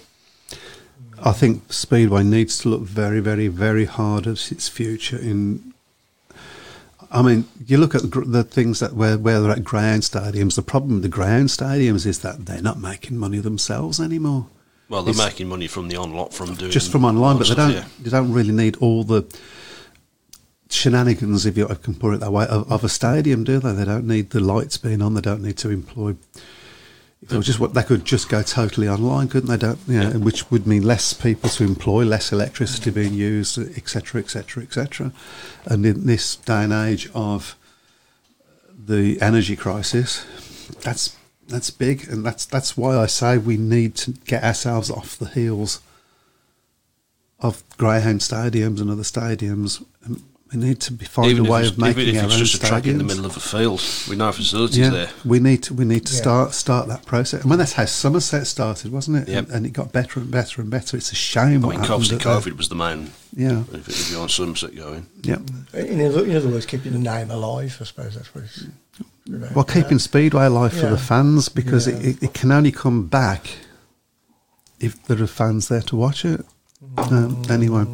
I 1.22 1.32
think 1.32 1.72
Speedway 1.72 2.22
needs 2.22 2.58
to 2.58 2.68
look 2.68 2.82
very, 2.82 3.20
very, 3.20 3.48
very 3.48 3.84
hard 3.84 4.26
at 4.26 4.52
its 4.52 4.68
future. 4.68 5.18
In, 5.18 5.74
I 7.10 7.22
mean, 7.22 7.46
you 7.66 7.78
look 7.78 7.94
at 7.94 8.02
the, 8.02 8.20
the 8.20 8.44
things 8.44 8.80
that 8.80 8.94
where 8.94 9.18
where 9.18 9.40
they're 9.40 9.52
at 9.52 9.64
ground 9.64 10.02
stadiums. 10.02 10.56
The 10.56 10.62
problem 10.62 10.94
with 10.94 11.02
the 11.02 11.08
ground 11.08 11.48
stadiums 11.48 12.06
is 12.06 12.20
that 12.20 12.46
they're 12.46 12.62
not 12.62 12.80
making 12.80 13.16
money 13.16 13.38
themselves 13.38 14.00
anymore. 14.00 14.46
Well, 14.88 15.02
they're 15.02 15.14
making 15.14 15.48
money 15.48 15.66
from 15.66 15.88
the 15.88 15.98
online 15.98 16.30
from 16.30 16.54
doing 16.54 16.70
just 16.70 16.90
from 16.90 17.04
online, 17.04 17.36
but 17.36 17.46
they 17.46 17.52
stuff, 17.52 17.56
don't. 17.56 17.72
yeah. 17.72 17.84
They 18.00 18.10
don't 18.10 18.32
really 18.32 18.52
need 18.52 18.76
all 18.76 19.04
the 19.04 19.24
shenanigans, 20.70 21.46
if 21.46 21.56
you 21.56 21.68
I 21.68 21.74
can 21.74 21.94
put 21.94 22.14
it 22.14 22.20
that 22.20 22.32
way, 22.32 22.46
of, 22.46 22.70
of 22.70 22.84
a 22.84 22.88
stadium, 22.88 23.44
do 23.44 23.58
they? 23.58 23.72
They 23.72 23.84
don't 23.84 24.06
need 24.06 24.30
the 24.30 24.40
lights 24.40 24.78
being 24.78 25.02
on. 25.02 25.14
They 25.14 25.20
don't 25.20 25.42
need 25.42 25.58
to 25.58 25.70
employ. 25.70 26.16
If 27.20 27.32
was 27.32 27.46
just 27.46 27.58
what 27.58 27.74
they 27.74 27.82
could 27.82 28.04
just 28.04 28.28
go 28.28 28.42
totally 28.42 28.88
online, 28.88 29.28
couldn't 29.28 29.50
they? 29.50 29.56
Don't 29.56 29.78
you 29.88 30.00
know, 30.00 30.10
which 30.20 30.50
would 30.50 30.66
mean 30.66 30.84
less 30.84 31.12
people 31.12 31.50
to 31.50 31.64
employ, 31.64 32.04
less 32.04 32.32
electricity 32.32 32.90
being 32.90 33.12
used, 33.12 33.58
etc., 33.58 34.20
etc., 34.20 34.62
etc. 34.62 35.12
And 35.66 35.84
in 35.84 36.06
this 36.06 36.36
day 36.36 36.62
and 36.62 36.72
age 36.72 37.10
of 37.14 37.56
the 38.86 39.20
energy 39.20 39.56
crisis, 39.56 40.24
that's 40.82 41.17
that's 41.48 41.70
big, 41.70 42.08
and 42.08 42.24
that's 42.24 42.44
that's 42.44 42.76
why 42.76 42.96
I 42.96 43.06
say 43.06 43.38
we 43.38 43.56
need 43.56 43.94
to 43.96 44.12
get 44.26 44.44
ourselves 44.44 44.90
off 44.90 45.18
the 45.18 45.26
heels 45.28 45.80
of 47.40 47.62
Greyhound 47.76 48.20
stadiums 48.20 48.80
and 48.80 48.90
other 48.90 49.02
stadiums. 49.02 49.84
And 50.04 50.22
we 50.52 50.58
need 50.58 50.80
to 50.80 50.92
be 50.92 51.04
find 51.04 51.30
Even 51.30 51.46
a 51.46 51.50
way 51.50 51.66
of 51.66 51.76
making 51.78 52.02
even 52.04 52.14
if 52.16 52.20
our 52.22 52.26
it's 52.26 52.34
own 52.36 52.40
just 52.40 52.54
a 52.62 52.66
track 52.66 52.86
in 52.86 52.96
the 52.96 53.04
middle 53.04 53.26
of 53.26 53.36
a 53.36 53.40
field 53.40 53.80
with 54.08 54.16
no 54.16 54.32
facilities 54.32 54.78
Yeah, 54.78 54.88
there. 54.90 55.10
we 55.24 55.40
need 55.40 55.62
to 55.64 55.74
we 55.74 55.84
need 55.84 56.06
to 56.06 56.14
Yeah. 56.14 56.20
start 56.20 56.54
start 56.54 56.88
that 56.88 57.04
process. 57.04 57.44
I 57.44 57.48
mean, 57.48 57.58
that's 57.58 57.74
how 57.74 57.84
Somerset 57.84 58.46
started, 58.46 58.90
wasn't 58.90 59.18
it? 59.18 59.28
Yep. 59.28 59.44
And, 59.44 59.52
and 59.56 59.66
it 59.66 59.74
got 59.74 59.92
better 59.92 60.20
and 60.20 60.30
better 60.30 60.62
and 60.62 60.70
better. 60.70 60.96
It's 60.96 61.12
a 61.12 61.14
shame. 61.14 61.64
I 61.66 61.68
mean, 61.68 61.78
happened 61.80 61.90
obviously, 61.92 62.16
at 62.16 62.22
the- 62.22 62.28
COVID 62.50 62.56
was 62.56 62.68
the 62.70 62.74
main. 62.76 63.10
Yeah, 63.36 63.62
If, 63.72 63.88
if 63.88 64.10
you're 64.10 64.22
on 64.22 64.30
Somerset 64.30 64.74
going, 64.74 65.06
yeah. 65.22 65.36
In 65.74 66.00
other, 66.06 66.24
in 66.24 66.34
other 66.34 66.48
words, 66.48 66.64
keeping 66.64 66.92
the 66.92 66.98
name 66.98 67.30
alive. 67.30 67.76
I 67.80 67.84
suppose 67.84 68.14
that's 68.14 68.34
what 68.34 68.44
it's. 68.44 68.64
About. 69.36 69.54
Well, 69.54 69.64
keeping 69.64 69.98
Speedway 69.98 70.46
alive 70.46 70.72
for 70.72 70.86
the 70.86 70.98
fans 70.98 71.48
because 71.48 71.86
Yeah. 71.86 71.94
it, 71.96 72.04
it, 72.06 72.22
it 72.24 72.34
can 72.34 72.50
only 72.52 72.72
come 72.72 73.06
back 73.06 73.50
if 74.80 75.02
there 75.06 75.20
are 75.22 75.26
fans 75.26 75.68
there 75.68 75.82
to 75.82 75.96
watch 75.96 76.24
it. 76.24 76.44
Um, 76.96 77.42
anyway, 77.50 77.84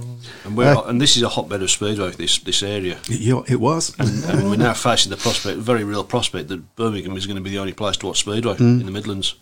and 0.45 0.57
we're 0.57 0.75
Uh, 0.75 0.83
and 0.83 1.00
this 1.00 1.17
is 1.17 1.23
a 1.23 1.29
hotbed 1.31 1.62
of 1.62 1.71
speedway. 1.71 2.11
This 2.11 2.38
this 2.38 2.62
area, 2.62 2.99
it, 3.09 3.45
it 3.50 3.57
was. 3.61 3.95
and, 3.99 4.25
and 4.25 4.50
we're 4.50 4.57
now 4.57 4.75
facing 4.75 5.09
the 5.11 5.17
prospect, 5.17 5.59
very 5.59 5.85
real 5.85 6.05
prospect, 6.05 6.49
that 6.49 6.76
Birmingham 6.76 7.17
is 7.17 7.26
going 7.26 7.37
to 7.37 7.43
be 7.43 7.49
the 7.50 7.59
only 7.59 7.73
place 7.73 7.97
to 7.99 8.07
watch 8.07 8.19
speedway 8.21 8.55
Mm. 8.57 8.81
in 8.81 8.87
the 8.87 8.93
Midlands 8.93 9.37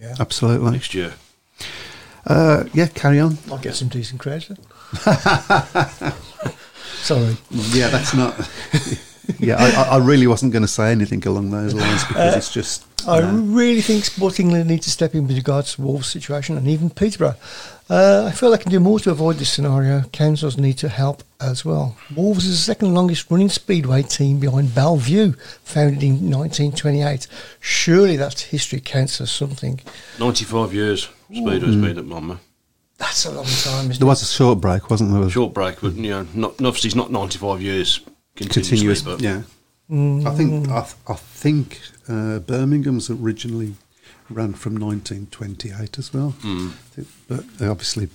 Yeah. 0.00 0.16
Absolutely. 0.18 0.72
next 0.72 0.92
year. 0.94 1.14
Uh, 2.26 2.64
yeah, 2.74 2.86
carry 2.88 3.20
on. 3.20 3.38
I'll 3.50 3.58
get 3.58 3.76
some 3.76 3.88
decent 3.88 4.20
credit. 4.20 4.58
Sorry. 7.02 7.36
Yeah, 7.50 7.88
that's 7.88 8.12
not. 8.14 8.34
yeah, 9.40 9.56
I, 9.58 9.70
I- 9.82 9.88
I 9.94 9.96
really 9.98 10.26
wasn't 10.26 10.52
going 10.52 10.62
to 10.62 10.68
say 10.68 10.90
anything 10.92 11.26
along 11.26 11.50
those 11.50 11.74
lines 11.74 12.04
because 12.04 12.36
it's 12.36 12.52
just. 12.52 12.86
I 13.08 13.20
no. 13.20 13.32
really 13.32 13.80
think 13.80 14.04
Sport 14.04 14.38
England 14.40 14.68
need 14.68 14.82
to 14.82 14.90
step 14.90 15.14
in 15.14 15.26
with 15.26 15.34
regards 15.36 15.74
to 15.74 15.82
Wolves' 15.82 16.08
situation 16.08 16.58
and 16.58 16.68
even 16.68 16.90
Peterborough. 16.90 17.34
Uh, 17.88 18.26
I 18.28 18.32
feel 18.32 18.50
they 18.50 18.58
can 18.58 18.70
do 18.70 18.78
more 18.78 19.00
to 19.00 19.10
avoid 19.10 19.36
this 19.36 19.50
scenario. 19.50 20.02
Councils 20.12 20.56
need 20.58 20.74
to 20.78 20.88
help 20.90 21.22
as 21.40 21.64
well. 21.64 21.96
Wolves 22.14 22.44
is 22.44 22.58
the 22.58 22.62
second 22.62 22.94
longest 22.94 23.30
running 23.30 23.48
speedway 23.48 24.02
team 24.02 24.38
behind 24.38 24.74
Bellevue, 24.74 25.32
founded 25.64 26.02
in 26.02 26.30
1928. 26.30 27.26
Surely 27.58 28.16
that 28.16 28.38
history 28.40 28.80
counts 28.80 29.20
as 29.20 29.30
something. 29.30 29.80
Ninety-five 30.20 30.72
years 30.74 31.08
Speedway's 31.30 31.60
been 31.76 31.98
at 31.98 32.04
Monmore. 32.04 32.38
That's 32.98 33.24
a 33.24 33.30
long 33.30 33.46
time, 33.46 33.90
isn't 33.90 33.98
There 33.98 34.06
it? 34.06 34.10
was 34.10 34.22
a 34.22 34.26
short 34.26 34.60
break, 34.60 34.90
wasn't 34.90 35.12
there? 35.12 35.30
Short 35.30 35.54
break, 35.54 35.80
but 35.80 35.94
you 35.94 36.10
know, 36.10 36.26
not 36.34 36.50
obviously 36.62 36.88
it's 36.88 36.94
not 36.94 37.10
ninety-five 37.10 37.62
years 37.62 38.00
continuously, 38.00 38.19
continuous. 38.48 39.02
but 39.02 39.20
Yeah, 39.20 39.42
I 39.90 40.34
think 40.34 40.68
I, 40.68 40.80
th- 40.82 40.94
I 41.08 41.14
think 41.14 41.80
uh, 42.08 42.38
Birmingham's 42.40 43.10
originally 43.10 43.74
ran 44.28 44.52
from 44.54 44.76
1928 44.76 45.98
as 45.98 46.12
well, 46.14 46.34
but 47.28 47.44
obviously, 47.60 48.08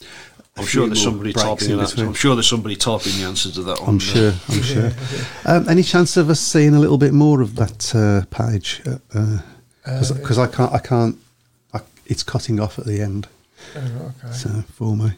a 0.00 0.60
I'm 0.60 0.66
sure 0.66 0.86
there's 0.86 1.02
somebody 1.02 1.32
typing. 1.32 1.70
in 1.70 1.80
I'm 1.80 2.14
sure 2.14 2.34
there's 2.34 2.48
somebody 2.48 2.76
typing 2.76 3.12
the 3.18 3.24
answer 3.24 3.50
to 3.52 3.62
that. 3.64 3.80
on 3.80 3.88
I'm 3.88 3.98
the- 3.98 4.04
sure. 4.04 4.32
I'm 4.48 4.62
sure. 4.72 4.90
Um, 5.44 5.68
any 5.68 5.82
chance 5.82 6.16
of 6.16 6.28
us 6.30 6.40
seeing 6.40 6.74
a 6.74 6.78
little 6.80 6.98
bit 6.98 7.12
more 7.12 7.40
of 7.42 7.56
that 7.56 7.94
uh, 7.94 8.24
page? 8.34 8.82
Because 9.84 10.38
I 10.38 10.46
can't. 10.46 10.72
I 10.72 10.78
can't. 10.78 11.16
I, 11.74 11.80
it's 12.06 12.22
cutting 12.22 12.60
off 12.60 12.78
at 12.78 12.84
the 12.86 13.00
end. 13.00 13.28
Oh, 13.76 14.12
okay. 14.24 14.32
So 14.34 14.48
for 14.72 14.96
me. 14.96 15.12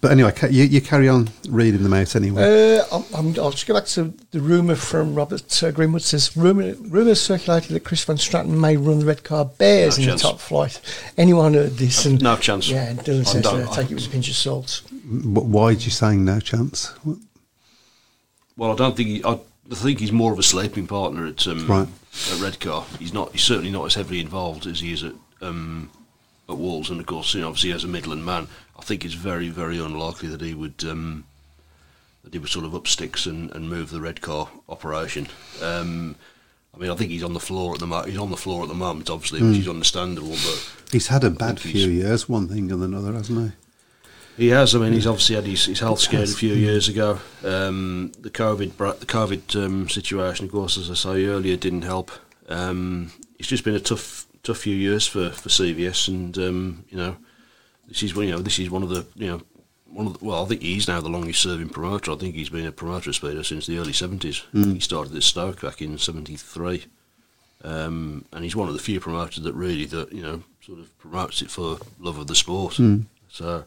But 0.00 0.10
anyway, 0.12 0.32
you, 0.50 0.64
you 0.64 0.80
carry 0.82 1.08
on 1.08 1.28
reading 1.48 1.82
them 1.82 1.94
out 1.94 2.14
anyway. 2.16 2.78
Uh, 2.78 2.84
I'm, 2.92 3.04
I'm, 3.14 3.26
I'll 3.40 3.50
just 3.52 3.66
go 3.66 3.72
back 3.74 3.86
to 3.86 4.12
the 4.32 4.40
rumour 4.40 4.74
from 4.74 5.14
Robert 5.14 5.62
uh, 5.62 5.70
Greenwood. 5.70 6.02
Says 6.02 6.36
rumour 6.36 6.74
rumours 6.74 7.20
circulated 7.22 7.70
that 7.70 7.84
Chris 7.84 8.04
Van 8.04 8.16
Straaten 8.16 8.48
may 8.60 8.76
run 8.76 8.98
the 8.98 9.06
Redcar 9.06 9.44
Bears 9.46 9.96
No 9.98 10.02
in 10.02 10.08
chance. 10.10 10.22
the 10.22 10.28
top 10.28 10.40
flight. 10.40 10.80
Anyone 11.16 11.54
heard 11.54 11.72
this? 11.78 12.04
And 12.04 12.20
No 12.22 12.36
chance. 12.36 12.68
Yeah, 12.68 12.88
and 12.90 12.98
Dylan 12.98 13.20
I 13.20 13.24
says 13.24 13.42
don't- 13.42 13.62
uh, 13.68 13.74
take 13.74 13.90
it 13.90 13.94
with 13.94 14.06
a 14.06 14.10
pinch 14.10 14.28
of 14.28 14.34
salt. 14.34 14.82
Wh- 14.90 15.48
Why 15.48 15.62
are 15.66 15.72
you 15.72 15.90
saying 15.90 16.24
no 16.24 16.40
chance? 16.40 16.88
What- 17.04 17.18
Well, 18.56 18.72
I 18.72 18.76
don't 18.76 18.96
think 18.96 19.08
he, 19.08 19.24
I, 19.24 19.32
I 19.70 19.74
think 19.74 20.00
he's 20.00 20.12
more 20.12 20.32
of 20.32 20.38
a 20.38 20.42
sleeping 20.42 20.86
partner 20.86 21.26
at 21.26 21.46
um, 21.46 21.66
Right. 21.66 21.88
at 22.32 22.40
Redcar. 22.40 22.84
He's 22.98 23.12
not. 23.14 23.32
He's 23.32 23.42
certainly 23.42 23.70
not 23.70 23.86
as 23.86 23.94
heavily 23.94 24.20
involved 24.20 24.66
as 24.66 24.80
he 24.80 24.92
is 24.92 25.04
at 25.04 25.12
um, 25.40 25.90
at 26.48 26.56
Wolves, 26.58 26.90
and 26.90 27.00
of 27.00 27.06
course, 27.06 27.34
you 27.34 27.40
know, 27.40 27.48
obviously 27.48 27.72
as 27.72 27.82
a 27.84 27.88
Midland 27.88 28.24
man, 28.24 28.44
I 28.44 28.65
think 28.86 29.04
it's 29.04 29.14
very, 29.14 29.48
very 29.48 29.78
unlikely 29.78 30.28
that 30.28 30.40
he 30.40 30.54
would 30.54 30.84
um, 30.84 31.24
that 32.24 32.32
he 32.32 32.38
would 32.38 32.50
sort 32.50 32.64
of 32.64 32.74
up 32.74 32.86
sticks 32.86 33.26
and, 33.26 33.50
and 33.52 33.68
move 33.68 33.90
the 33.90 34.00
Redcar 34.00 34.48
operation. 34.68 35.28
Um, 35.62 36.16
I 36.74 36.78
mean, 36.78 36.90
I 36.90 36.94
think 36.94 37.10
he's 37.10 37.24
on 37.24 37.32
the 37.32 37.40
floor 37.40 37.74
at 37.74 37.80
the 37.80 37.86
mo- 37.86 38.02
he's 38.04 38.18
on 38.18 38.30
the 38.30 38.36
floor 38.36 38.62
at 38.62 38.68
the 38.68 38.74
moment, 38.74 39.08
obviously, 39.08 39.42
which 39.42 39.58
is 39.58 39.68
understandable, 39.68 40.30
but. 40.30 40.72
He's 40.92 41.06
had 41.08 41.24
a 41.24 41.30
bad 41.30 41.58
few 41.58 41.88
years, 41.88 42.28
one 42.28 42.48
thing 42.48 42.70
and 42.70 42.82
another, 42.82 43.12
hasn't 43.12 43.54
He 44.36 44.44
He 44.44 44.48
has. 44.50 44.74
I 44.74 44.78
mean, 44.78 44.92
he's 44.92 45.06
obviously 45.06 45.36
had 45.36 45.46
his, 45.46 45.64
his 45.64 45.80
health 45.80 46.00
scared 46.00 46.28
a 46.28 46.32
few 46.32 46.52
years 46.52 46.88
ago. 46.88 47.20
Um, 47.42 48.12
the 48.20 48.30
COVID 48.30 48.76
the 49.00 49.06
COVID 49.06 49.64
um, 49.64 49.88
situation, 49.88 50.46
of 50.46 50.52
course, 50.52 50.76
as 50.76 50.90
I 50.90 50.94
say 50.94 51.26
earlier, 51.26 51.56
didn't 51.56 51.82
help. 51.82 52.10
Um, 52.48 53.10
it's 53.38 53.48
just 53.48 53.64
been 53.64 53.74
a 53.74 53.80
tough 53.80 54.26
tough 54.42 54.58
few 54.58 54.76
years 54.76 55.06
for, 55.06 55.30
for 55.30 55.48
CVS, 55.48 56.08
and 56.08 56.36
um, 56.38 56.84
you 56.90 56.98
know, 56.98 57.16
this 57.88 58.02
is 58.02 58.14
one- 58.14 58.26
you 58.26 58.32
know 58.32 58.38
this 58.42 58.58
is 58.58 58.70
one 58.70 58.82
of 58.82 58.88
the 58.88 59.06
you 59.14 59.26
know 59.28 59.42
one 59.88 60.06
of 60.08 60.18
the, 60.18 60.24
well, 60.24 60.44
I 60.44 60.48
think 60.48 60.62
he's 60.62 60.88
now 60.88 61.00
the 61.00 61.08
longest 61.08 61.40
serving 61.40 61.70
promoter. 61.70 62.10
I 62.12 62.16
think 62.16 62.34
he's 62.34 62.50
been 62.50 62.66
a 62.66 62.72
promoter 62.72 63.10
of 63.10 63.16
Speedo 63.16 63.44
since 63.44 63.66
the 63.66 63.78
early 63.78 63.92
seventies. 63.94 64.42
He 64.52 64.80
started 64.80 65.14
at 65.16 65.22
Stoke 65.22 65.60
back 65.62 65.80
in 65.80 65.96
seventy 65.98 66.36
three. 66.36 66.84
Um, 67.64 68.26
and 68.32 68.44
he's 68.44 68.54
one 68.54 68.68
of 68.68 68.74
the 68.74 68.80
few 68.80 69.00
promoters 69.00 69.42
that 69.42 69.54
really 69.54 69.86
that 69.86 70.12
you 70.12 70.22
know 70.22 70.42
sort 70.60 70.78
of 70.80 70.96
promotes 70.98 71.40
it 71.42 71.50
for 71.50 71.78
love 71.98 72.18
of 72.18 72.26
the 72.26 72.34
sport. 72.34 72.78
So 73.30 73.64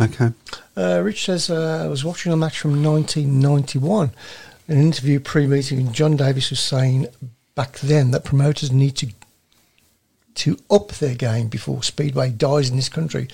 Okay. 0.00 0.30
Uh, 0.76 1.00
Rich 1.04 1.26
says, 1.26 1.50
uh, 1.50 1.82
I 1.84 1.88
was 1.88 2.04
watching 2.04 2.32
a 2.32 2.36
match 2.36 2.58
from 2.58 2.82
1991. 2.82 4.10
In 4.68 4.76
an 4.78 4.82
interview 4.82 5.20
pre-meeting, 5.20 5.92
John 5.92 6.16
Davis 6.16 6.48
was 6.50 6.58
saying 6.60 7.06
back 7.54 7.78
then 7.80 8.10
that 8.12 8.24
promoters 8.24 8.72
need 8.72 8.96
to 8.96 9.08
to 10.36 10.58
up 10.70 10.88
their 10.92 11.14
game 11.14 11.48
before 11.48 11.82
Speedway 11.82 12.30
dies 12.30 12.70
in 12.70 12.76
this 12.76 12.88
country. 12.88 13.28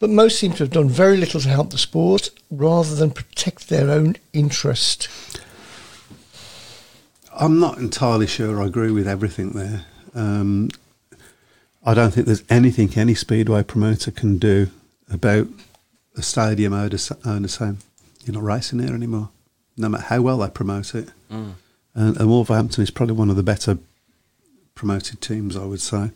But 0.00 0.10
most 0.10 0.38
seem 0.38 0.52
to 0.52 0.64
have 0.64 0.70
done 0.70 0.88
very 0.88 1.16
little 1.16 1.40
to 1.40 1.48
help 1.48 1.70
the 1.70 1.78
sport 1.78 2.30
rather 2.50 2.94
than 2.94 3.10
protect 3.10 3.68
their 3.68 3.90
own 3.90 4.16
interest. 4.32 5.08
I'm 7.32 7.58
not 7.58 7.78
entirely 7.78 8.26
sure 8.26 8.62
I 8.62 8.66
agree 8.66 8.90
with 8.90 9.08
everything 9.08 9.50
there. 9.50 9.86
Um, 10.14 10.70
I 11.84 11.94
don't 11.94 12.12
think 12.12 12.26
there's 12.26 12.44
anything 12.48 12.92
any 12.96 13.14
speedway 13.14 13.62
promoter 13.62 14.10
can 14.10 14.38
do 14.38 14.68
about 15.10 15.48
a 16.16 16.22
stadium 16.22 16.72
owner, 16.72 16.96
owner 17.24 17.48
saying, 17.48 17.78
"You're 18.24 18.34
not 18.34 18.44
racing 18.44 18.78
here 18.78 18.94
anymore," 18.94 19.30
no 19.76 19.88
matter 19.88 20.04
how 20.04 20.22
well 20.22 20.38
they 20.38 20.48
promote 20.48 20.94
it. 20.94 21.08
And, 21.94 22.16
and 22.16 22.28
Wolverhampton 22.28 22.82
is 22.82 22.90
probably 22.90 23.16
one 23.16 23.30
of 23.30 23.36
the 23.36 23.42
better 23.42 23.78
promoted 24.74 25.20
teams, 25.20 25.56
I 25.56 25.64
would 25.64 25.80
say. 25.80 26.10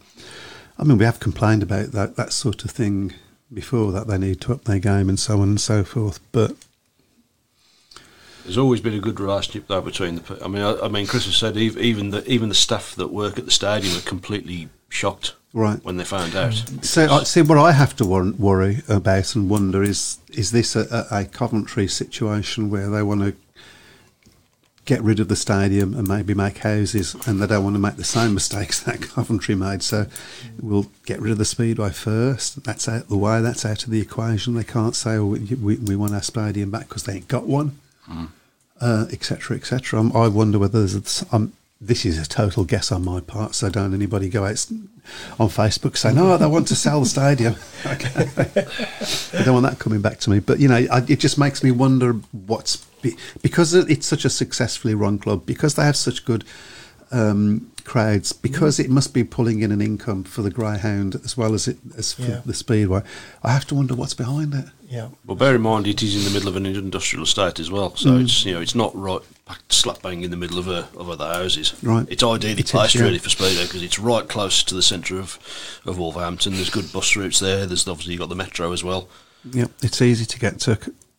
I 0.79 0.85
mean, 0.85 0.99
we 0.99 1.05
have 1.05 1.21
complained 1.21 1.63
about 1.63 1.93
that 1.93 2.17
that 2.17 2.33
sort 2.33 2.65
of 2.65 2.71
thing 2.71 3.15
before 3.53 3.93
that 3.93 4.07
they 4.07 4.19
need 4.19 4.41
to 4.43 4.53
up 4.53 4.65
their 4.65 4.79
game 4.79 5.09
and 5.09 5.19
so 5.19 5.41
on 5.41 5.49
and 5.49 5.61
so 5.61 5.83
forth, 5.85 6.21
but 6.33 6.53
There's 8.45 8.59
always 8.59 8.81
been 8.81 8.95
a 8.95 9.01
good 9.01 9.21
relationship 9.21 9.67
though 9.69 9.81
between 9.81 10.17
the. 10.17 10.39
I 10.45 10.49
mean, 10.49 10.63
I, 10.63 10.79
I 10.81 10.89
mean, 10.89 11.07
Chris 11.07 11.27
has 11.27 11.37
said 11.37 11.57
even 11.57 12.11
the 12.11 12.29
even 12.31 12.49
the 12.49 12.55
staff 12.55 12.95
that 12.97 13.09
work 13.13 13.39
at 13.39 13.45
the 13.45 13.51
stadium 13.51 13.97
are 13.97 14.03
completely 14.03 14.69
shocked 14.89 15.35
Right. 15.55 15.83
when 15.83 15.97
they 15.97 16.05
found 16.05 16.37
out. 16.37 16.63
So, 16.83 17.07
I 17.11 17.25
see 17.25 17.41
what 17.43 17.57
I 17.59 17.73
have 17.73 17.97
to 17.97 18.05
wor- 18.05 18.33
worry 18.39 18.83
about 18.87 19.35
and 19.35 19.49
wonder 19.51 19.83
is 19.83 20.19
is 20.31 20.51
this 20.51 20.77
a, 20.77 21.07
a 21.11 21.25
Coventry 21.25 21.89
situation 21.89 22.71
where 22.71 22.89
they 22.91 23.03
want 23.03 23.23
to 23.23 23.35
get 24.89 25.03
rid 25.03 25.21
of 25.21 25.29
the 25.29 25.37
stadium 25.37 25.95
and 25.95 26.09
maybe 26.09 26.35
make 26.35 26.59
houses, 26.59 27.15
and 27.27 27.41
they 27.41 27.47
don't 27.47 27.63
want 27.63 27.77
to 27.77 27.81
make 27.81 27.97
the 27.97 28.05
same 28.05 28.35
mistakes 28.35 28.81
that 28.85 29.03
Coventry 29.03 29.55
made. 29.55 29.83
So, 29.83 30.07
we'll 30.61 30.91
get 31.07 31.21
rid 31.21 31.31
of 31.33 31.39
the 31.39 31.45
speedway 31.45 31.91
first. 31.91 32.65
That's 32.65 32.89
out 32.89 33.09
the 33.09 33.17
way. 33.17 33.41
That's 33.41 33.65
out 33.65 33.85
of 33.85 33.91
the 33.91 34.01
equation. 34.01 34.55
They 34.55 34.65
can't 34.65 34.97
say, 34.97 35.17
"Oh, 35.17 35.27
we, 35.27 35.39
we, 35.55 35.77
we 35.77 35.95
want 35.97 36.15
our 36.15 36.23
stadium 36.23 36.71
back" 36.71 36.89
because 36.89 37.05
they 37.05 37.15
ain't 37.15 37.29
got 37.29 37.47
one 37.47 37.79
etc., 38.81 39.57
etc. 39.57 40.01
Um, 40.01 40.13
I 40.15 40.29
wonder 40.29 40.59
whether 40.59 40.79
there's. 40.79 41.23
A, 41.23 41.37
um, 41.37 41.53
this 41.81 42.05
is 42.05 42.19
a 42.19 42.27
total 42.27 42.65
guess 42.65 42.91
on 42.91 43.05
my 43.05 43.21
part, 43.21 43.55
so 43.55 43.71
don't 43.71 43.95
anybody 43.95 44.29
go 44.29 44.45
out 44.45 44.67
on 45.39 45.49
Facebook 45.49 45.97
saying, 45.97 46.17
"No, 46.17 46.37
they 46.37 46.47
want 46.47 46.67
to 46.69 46.77
sell 46.77 47.01
the 47.01 47.07
stadium." 47.07 47.57
Okay, 47.87 48.29
I 49.39 49.45
don't 49.45 49.55
want 49.55 49.67
that 49.67 49.79
coming 49.79 50.01
back 50.01 50.19
to 50.21 50.31
me. 50.31 50.41
But 50.41 50.59
you 50.59 50.67
know, 50.67 50.85
I, 50.91 51.05
it 51.07 51.21
just 51.21 51.39
makes 51.39 51.63
me 51.63 51.71
wonder 51.71 52.15
what's 52.33 52.85
because 53.43 53.75
it's 53.75 54.07
such 54.07 54.25
a 54.25 54.31
successfully 54.31 54.95
run 54.95 55.19
club, 55.19 55.45
because 55.47 55.75
they 55.75 55.85
have 55.85 55.97
such 55.97 56.25
good 56.25 56.45
um, 57.11 57.71
crowds, 57.85 58.33
because 58.33 58.79
it 58.79 58.91
must 58.91 59.15
be 59.15 59.25
pulling 59.25 59.61
in 59.61 59.73
an 59.73 59.81
income 59.81 60.25
for 60.25 60.43
the 60.43 60.51
Greyhound 60.51 61.15
as 61.25 61.37
well 61.37 61.55
as 61.55 61.67
it 61.67 61.79
as 61.97 62.13
for 62.13 62.23
Yeah. 62.23 62.41
the 62.45 62.53
Speedway. 62.55 63.03
I 63.43 63.53
have 63.53 63.65
to 63.69 63.75
wonder 63.75 63.95
what's 63.95 64.15
behind 64.15 64.53
it. 64.55 64.67
Yeah. 64.91 65.09
Well, 65.27 65.37
bear 65.37 65.55
in 65.55 65.63
mind 65.63 65.87
it 65.87 66.03
is 66.03 66.17
in 66.17 66.25
the 66.25 66.31
middle 66.31 66.49
of 66.49 66.57
an 66.57 66.67
industrial 66.67 67.23
estate 67.25 67.59
as 67.61 67.71
well, 67.71 67.95
so 67.97 68.17
it's 68.19 68.45
you 68.45 68.53
know 68.55 68.61
it's 68.61 68.75
not 68.75 68.95
right 68.95 69.21
back 69.47 69.61
slap 69.71 70.03
bang 70.03 70.23
in 70.23 70.31
the 70.31 70.37
middle 70.37 70.59
of 70.59 70.69
a, 70.69 70.89
of 70.97 71.09
other 71.09 71.27
houses. 71.27 71.75
Right. 71.83 72.07
It's 72.11 72.23
ideally 72.23 72.61
It 72.61 72.67
is, 72.67 72.71
placed 72.71 72.95
yeah. 72.95 73.03
really 73.03 73.19
for 73.19 73.29
speedo 73.31 73.67
because 73.67 73.83
it's 73.83 73.99
right 73.99 74.27
close 74.29 74.63
to 74.65 74.75
the 74.75 74.83
centre 74.83 75.19
of 75.19 75.39
of 75.87 75.99
Wolverhampton. 75.99 76.55
There's 76.55 76.71
good 76.71 76.93
bus 76.93 77.17
routes 77.17 77.39
there. 77.41 77.65
There's 77.67 77.87
obviously 77.89 78.15
you 78.15 78.19
got 78.19 78.29
the 78.29 78.35
metro 78.37 78.73
as 78.73 78.83
well. 78.85 79.09
Yep, 79.51 79.71
it's 79.83 80.03
easy 80.03 80.27
to 80.27 80.39
get 80.39 80.59
to. 80.61 80.79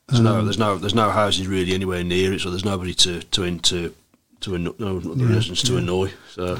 There's 0.09 0.21
no 0.21 0.39
Um, 0.39 0.45
there's 0.45 0.57
no 0.57 0.77
there's 0.77 0.95
no 0.95 1.09
houses 1.11 1.47
really 1.47 1.73
anywhere 1.73 2.03
near 2.03 2.33
it, 2.33 2.41
so 2.41 2.49
there's 2.49 2.65
nobody 2.65 2.93
to 2.95 3.21
to 3.21 3.43
into 3.43 3.93
to 4.41 4.55
anno- 4.55 4.75
no 4.79 4.97
other 4.97 5.09
Yeah, 5.15 5.33
residents 5.35 5.61
to 5.63 5.77
annoy. 5.77 6.11
So 6.33 6.59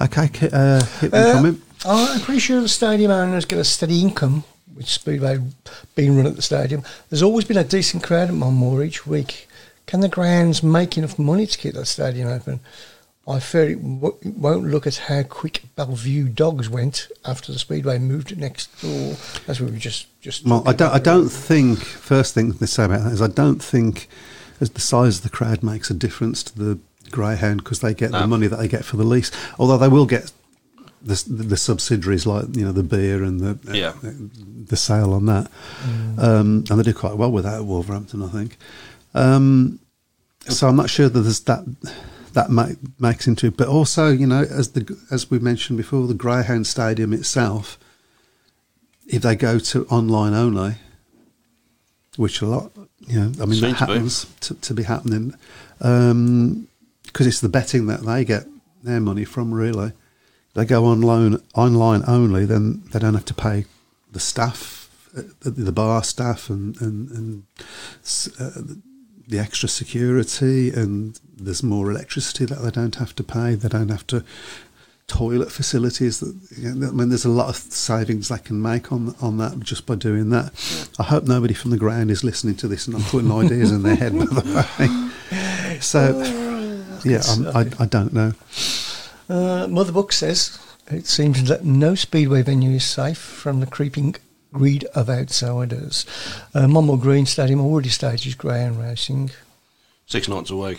Okay, 0.00 0.30
uh, 0.52 0.84
hit 1.00 1.12
me 1.12 1.18
Uh, 1.18 1.32
comment. 1.32 1.62
I'm 1.84 2.20
pretty 2.20 2.40
sure 2.40 2.60
the 2.60 2.68
stadium 2.68 3.10
owner 3.10 3.30
owners 3.32 3.44
get 3.44 3.58
a 3.58 3.64
steady 3.64 4.00
income 4.00 4.44
with 4.76 4.88
Speedway 4.88 5.38
being 5.94 6.16
run 6.16 6.26
at 6.26 6.36
the 6.36 6.42
stadium. 6.42 6.82
There's 7.10 7.22
always 7.22 7.44
been 7.44 7.56
a 7.56 7.64
decent 7.64 8.02
crowd 8.02 8.28
at 8.28 8.34
Monmore 8.34 8.84
each 8.84 9.06
week. 9.06 9.48
Can 9.86 10.00
the 10.00 10.08
grounds 10.08 10.62
make 10.62 10.96
enough 10.98 11.18
money 11.18 11.46
to 11.46 11.58
keep 11.58 11.74
that 11.74 11.86
stadium 11.86 12.28
open? 12.28 12.60
I 13.28 13.40
fear 13.40 13.70
it, 13.70 13.82
w- 13.82 14.16
it 14.22 14.34
won't 14.36 14.64
look 14.68 14.86
at 14.86 14.96
how 14.96 15.22
quick 15.22 15.62
Bellevue 15.76 16.28
Dogs 16.28 16.68
went 16.70 17.08
after 17.24 17.52
the 17.52 17.58
Speedway 17.58 17.98
moved 17.98 18.36
next 18.38 18.80
door. 18.80 19.16
That's 19.46 19.60
what 19.60 19.70
we 19.70 19.78
just 19.78 20.06
just. 20.22 20.44
Well, 20.46 20.62
I 20.66 20.72
don't. 20.72 20.92
I 20.94 20.98
don't 20.98 21.28
think. 21.28 21.78
First 21.80 22.34
thing 22.34 22.54
to 22.54 22.66
say 22.66 22.84
about 22.84 23.04
that 23.04 23.12
is 23.12 23.20
I 23.22 23.26
don't 23.28 23.62
think 23.62 24.08
as 24.60 24.70
the 24.70 24.80
size 24.80 25.18
of 25.18 25.22
the 25.24 25.30
crowd 25.30 25.62
makes 25.62 25.90
a 25.90 25.94
difference 25.94 26.42
to 26.44 26.58
the 26.58 26.78
greyhound 27.10 27.62
because 27.64 27.80
they 27.80 27.94
get 27.94 28.12
the 28.12 28.26
money 28.26 28.46
that 28.46 28.56
they 28.56 28.68
get 28.68 28.84
for 28.84 28.96
the 28.96 29.04
lease. 29.04 29.30
Although 29.58 29.78
they 29.78 29.88
will 29.88 30.06
get 30.06 30.32
the, 31.02 31.22
the 31.28 31.56
subsidiaries 31.56 32.26
like 32.26 32.56
you 32.56 32.64
know 32.64 32.72
the 32.72 32.82
beer 32.82 33.22
and 33.22 33.40
the 33.40 33.58
Yeah. 33.76 33.92
the 34.02 34.76
sale 34.76 35.12
on 35.12 35.26
that, 35.26 35.50
um, 36.18 36.64
and 36.70 36.78
they 36.78 36.82
do 36.82 36.94
quite 36.94 37.16
well 37.16 37.30
with 37.30 37.44
that 37.44 37.54
at 37.60 37.64
Wolverhampton, 37.64 38.22
I 38.22 38.28
think. 38.28 38.56
Um, 39.14 39.78
so 40.48 40.66
I'm 40.68 40.76
not 40.76 40.90
sure 40.90 41.08
that 41.08 41.20
there's 41.20 41.40
that 41.40 41.64
that 42.34 42.50
ma- 42.50 42.68
makes 42.98 43.26
into 43.26 43.46
it, 43.46 43.56
but 43.56 43.68
also 43.68 44.08
you 44.08 44.26
know 44.26 44.42
as 44.42 44.72
the 44.72 44.98
as 45.10 45.30
we 45.30 45.38
mentioned 45.38 45.76
before, 45.76 46.06
the 46.06 46.14
Greyhound 46.14 46.66
Stadium 46.66 47.12
itself, 47.12 47.78
if 49.06 49.22
they 49.22 49.36
go 49.36 49.58
to 49.58 49.86
online 49.86 50.34
only, 50.34 50.76
which 52.16 52.42
a 52.42 52.46
lot, 52.46 52.72
you 53.06 53.18
know, 53.20 53.32
I 53.40 53.46
mean 53.46 53.48
that 53.48 53.54
Seems 53.54 53.60
be. 53.60 53.78
happens 53.78 54.26
to, 54.40 54.54
to 54.54 54.74
be 54.74 54.82
happening, 54.82 55.34
because 55.78 57.26
it's 57.26 57.40
the 57.40 57.48
betting 57.48 57.86
that 57.86 58.04
they 58.04 58.24
get 58.24 58.44
their 58.82 59.00
money 59.00 59.24
from. 59.24 59.54
Really, 59.54 59.92
they 60.54 60.64
go 60.64 60.84
online 60.84 61.40
online 61.54 62.02
only, 62.06 62.44
then 62.44 62.82
they 62.92 62.98
don't 62.98 63.14
have 63.14 63.24
to 63.26 63.34
pay 63.34 63.64
the 64.10 64.20
staff, 64.20 64.90
uh, 65.16 65.22
the, 65.40 65.50
the 65.50 65.72
bar 65.72 66.02
staff, 66.02 66.50
and 66.50 66.80
and, 66.80 67.10
and 67.10 67.42
uh, 68.40 68.50
the 69.28 69.38
extra 69.38 69.68
security, 69.68 70.70
and 70.70 71.18
there's 71.36 71.62
more 71.62 71.90
electricity 71.90 72.46
that 72.46 72.62
they 72.62 72.70
don't 72.70 72.96
have 72.96 73.14
to 73.16 73.22
pay. 73.22 73.54
They 73.54 73.68
don't 73.68 73.90
have 73.90 74.06
to 74.08 74.24
toilet 75.06 75.50
facilities. 75.50 76.20
That 76.20 76.38
you 76.56 76.74
know, 76.74 76.88
I 76.88 76.90
mean, 76.92 77.08
there's 77.08 77.24
a 77.24 77.30
lot 77.30 77.48
of 77.48 77.56
savings 77.56 78.28
they 78.28 78.38
can 78.38 78.60
make 78.62 78.92
on 78.92 79.14
on 79.20 79.38
that 79.38 79.58
just 79.60 79.86
by 79.86 79.96
doing 79.96 80.30
that. 80.30 80.52
I 80.98 81.02
hope 81.02 81.24
nobody 81.24 81.54
from 81.54 81.70
the 81.70 81.76
ground 81.76 82.10
is 82.10 82.24
listening 82.24 82.56
to 82.56 82.68
this 82.68 82.86
and 82.86 82.96
I'm 82.96 83.02
putting 83.02 83.32
ideas 83.44 83.72
in 83.72 83.82
their 83.82 83.96
head. 83.96 84.16
By 84.16 84.24
the 84.24 85.10
way, 85.30 85.80
so 85.80 86.18
yeah, 87.04 87.22
I'm, 87.28 87.46
I 87.48 87.84
I 87.84 87.86
don't 87.86 88.12
know. 88.12 88.32
Uh, 89.28 89.66
Mother 89.68 89.92
Book 89.92 90.12
says 90.12 90.58
it 90.86 91.06
seems 91.06 91.44
that 91.48 91.64
no 91.64 91.94
speedway 91.94 92.42
venue 92.42 92.70
is 92.70 92.84
safe 92.84 93.18
from 93.18 93.60
the 93.60 93.66
creeping 93.66 94.16
greed 94.52 94.84
of 94.94 95.08
outsiders. 95.10 96.04
Uh, 96.54 96.66
Monmore 96.68 96.98
Green 96.98 97.26
Stadium 97.26 97.60
already 97.60 97.88
stages 97.88 98.34
greyhound 98.34 98.80
racing. 98.80 99.30
six 100.06 100.28
nights 100.28 100.50
a 100.50 100.56
week, 100.56 100.78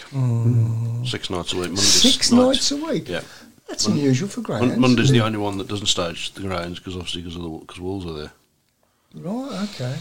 six 0.97 1.29
nights 1.29 1.53
a 1.53 1.57
week. 1.57 1.69
Mondays 1.69 2.01
Mm. 2.01 2.01
Six 2.01 2.31
nights 2.31 2.71
a 2.71 2.77
week. 2.77 3.07
Yeah. 3.07 3.21
That's 3.67 3.87
Mon- 3.87 3.97
unusual 3.99 4.27
for 4.29 4.41
greyhounds. 4.41 4.71
Mon- 4.71 4.81
Monday's 4.81 5.11
the 5.11 5.21
only 5.21 5.37
one 5.37 5.57
that 5.59 5.67
doesn't 5.67 5.85
stage 5.87 6.33
the 6.33 6.41
grounds 6.41 6.79
because 6.79 6.95
obviously 6.95 7.21
because 7.21 7.35
of 7.35 7.43
the 7.43 7.49
because 7.49 7.79
Wolves 7.79 8.05
are 8.05 8.13
there. 8.13 8.31
Right, 9.15 9.67
okay. 9.73 9.95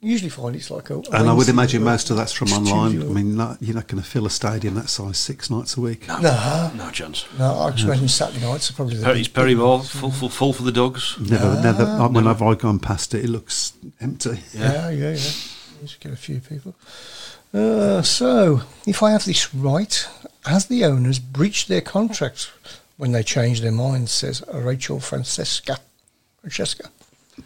Usually 0.00 0.30
find 0.30 0.56
it's 0.56 0.70
like 0.70 0.90
a. 0.90 0.94
And 1.12 1.28
I 1.28 1.32
would 1.32 1.48
imagine 1.48 1.84
most 1.84 2.10
of 2.10 2.16
that's 2.16 2.32
from 2.32 2.48
online. 2.52 3.00
or- 3.02 3.06
I 3.10 3.12
mean, 3.12 3.36
not, 3.36 3.58
you're 3.62 3.76
not 3.76 3.86
going 3.86 4.02
to 4.02 4.08
fill 4.08 4.26
a 4.26 4.30
stadium 4.30 4.74
that 4.74 4.88
size 4.88 5.16
six 5.18 5.48
nights 5.48 5.76
a 5.76 5.80
week. 5.80 6.08
No, 6.08 6.70
No 6.74 6.90
chance. 6.90 7.24
no, 7.38 7.54
I 7.60 7.70
just 7.70 7.84
imagine 7.84 8.08
Saturday 8.08 8.44
nights 8.44 8.68
are 8.70 8.72
probably 8.74 8.96
the. 8.96 9.04
Perry's 9.04 9.28
Perry 9.28 9.54
Barr 9.54 9.82
full, 9.84 10.10
full 10.10 10.28
full 10.28 10.52
for 10.52 10.62
the 10.64 10.72
dogs. 10.72 11.16
Never, 11.20 11.60
never. 11.62 11.84
Whenever 12.08 12.46
I've 12.46 12.58
gone 12.58 12.80
past 12.80 13.14
it, 13.14 13.24
it 13.24 13.28
looks 13.30 13.72
empty. 14.00 14.40
Yeah, 14.54 14.90
yeah, 14.90 15.10
yeah. 15.10 15.30
Just 15.82 16.00
get 16.00 16.12
a 16.12 16.16
few 16.16 16.40
people. 16.40 16.74
Uh, 17.54 18.02
so, 18.02 18.62
if 18.86 19.02
I 19.04 19.10
have 19.12 19.24
this 19.24 19.54
right, 19.54 20.08
has 20.46 20.66
the 20.66 20.84
owners 20.84 21.18
breached 21.20 21.68
their 21.68 21.80
contract 21.80 22.50
when 22.96 23.12
they 23.12 23.22
changed 23.22 23.62
their 23.62 23.72
minds? 23.72 24.10
Says 24.10 24.42
Rachel 24.52 24.98
Francesca. 24.98 25.78
Francesca. 26.40 26.90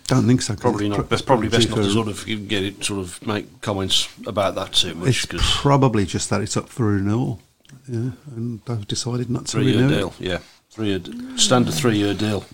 Don't 0.07 0.27
think 0.27 0.43
so. 0.43 0.55
Probably 0.57 0.89
not. 0.89 0.97
pro- 0.97 1.05
Best, 1.05 1.27
probably 1.27 1.49
best 1.49 1.69
not 1.71 1.77
to 1.77 1.91
sort 1.91 2.09
of 2.09 2.25
get 2.27 2.63
it 2.63 2.85
sort 2.85 3.01
of 3.01 3.27
make 3.27 3.61
comments 3.61 4.09
about 4.27 4.55
that 4.57 4.73
too 4.73 4.95
much 4.95 5.09
It's 5.09 5.23
because 5.27 5.43
probably 5.57 6.05
just 6.07 6.31
that 6.31 6.41
it's 6.41 6.57
up 6.57 6.69
for 6.69 6.87
renewal. 6.87 7.41
Yeah, 7.89 8.11
and 8.35 8.61
they've 8.67 8.87
decided 8.87 9.29
not 9.31 9.47
to 9.47 9.53
three 9.53 9.65
year 9.73 9.81
renew 9.83 9.93
it. 9.95 9.97
deal. 9.99 10.15
Yeah, 10.19 10.39
three 10.71 10.89
year 10.89 11.01
standard 11.37 11.75
three 11.75 11.97
year 11.99 12.15
deal 12.15 12.45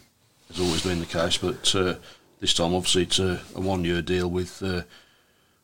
has 0.48 0.60
always 0.60 0.82
been 0.82 0.98
the 1.00 1.06
case, 1.06 1.36
but 1.36 1.74
uh, 1.74 1.94
this 2.40 2.54
time 2.54 2.74
obviously 2.74 3.02
it's 3.02 3.18
a, 3.18 3.40
a 3.54 3.60
one 3.60 3.84
year 3.84 4.02
deal 4.02 4.28
with 4.28 4.62
uh, 4.62 4.82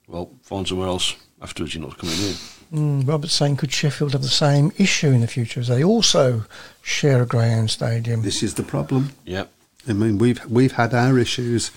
well 0.06 0.30
find 0.42 0.68
somewhere 0.68 0.88
else 0.88 1.16
afterwards. 1.42 1.74
You're 1.74 1.84
not 1.86 1.98
coming 1.98 2.16
in. 2.16 2.34
Mm, 2.72 3.06
Robert's 3.08 3.32
saying, 3.34 3.56
could 3.58 3.70
Sheffield 3.72 4.12
have 4.12 4.22
the 4.22 4.28
same 4.28 4.72
issue 4.76 5.10
in 5.12 5.20
the 5.20 5.28
future 5.28 5.60
as 5.60 5.68
they 5.68 5.84
also 5.84 6.44
share 6.82 7.22
a 7.22 7.26
greyhound 7.26 7.70
stadium? 7.70 8.22
This 8.22 8.42
is 8.42 8.54
the 8.54 8.64
problem. 8.64 9.12
Yeah, 9.24 9.44
I 9.88 9.92
mean, 9.92 10.18
we've 10.18 10.44
we've 10.46 10.72
had 10.72 10.94
our 10.94 11.18
issues, 11.18 11.70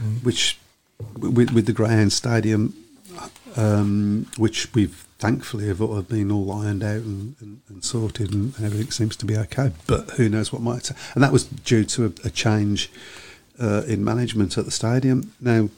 Mm. 0.00 0.24
which 0.24 0.58
with, 1.16 1.52
with 1.52 1.66
the 1.66 1.72
Greyhound 1.72 2.12
Stadium, 2.12 2.74
um, 3.56 4.26
which 4.36 4.72
we've 4.74 5.06
thankfully 5.18 5.68
have, 5.68 5.78
have 5.78 6.08
been 6.08 6.30
all 6.32 6.50
ironed 6.52 6.82
out 6.82 7.02
and, 7.02 7.36
and, 7.40 7.60
and 7.68 7.84
sorted, 7.84 8.32
and 8.32 8.54
everything 8.60 8.90
seems 8.90 9.16
to 9.16 9.24
be 9.26 9.36
okay. 9.36 9.70
But 9.86 10.10
who 10.12 10.28
knows 10.28 10.52
what 10.52 10.62
might? 10.62 10.90
And 11.14 11.22
that 11.22 11.32
was 11.32 11.44
due 11.44 11.84
to 11.84 12.06
a, 12.06 12.26
a 12.26 12.30
change 12.30 12.90
uh, 13.60 13.82
in 13.86 14.02
management 14.04 14.58
at 14.58 14.64
the 14.64 14.70
stadium. 14.72 15.32
Now, 15.40 15.68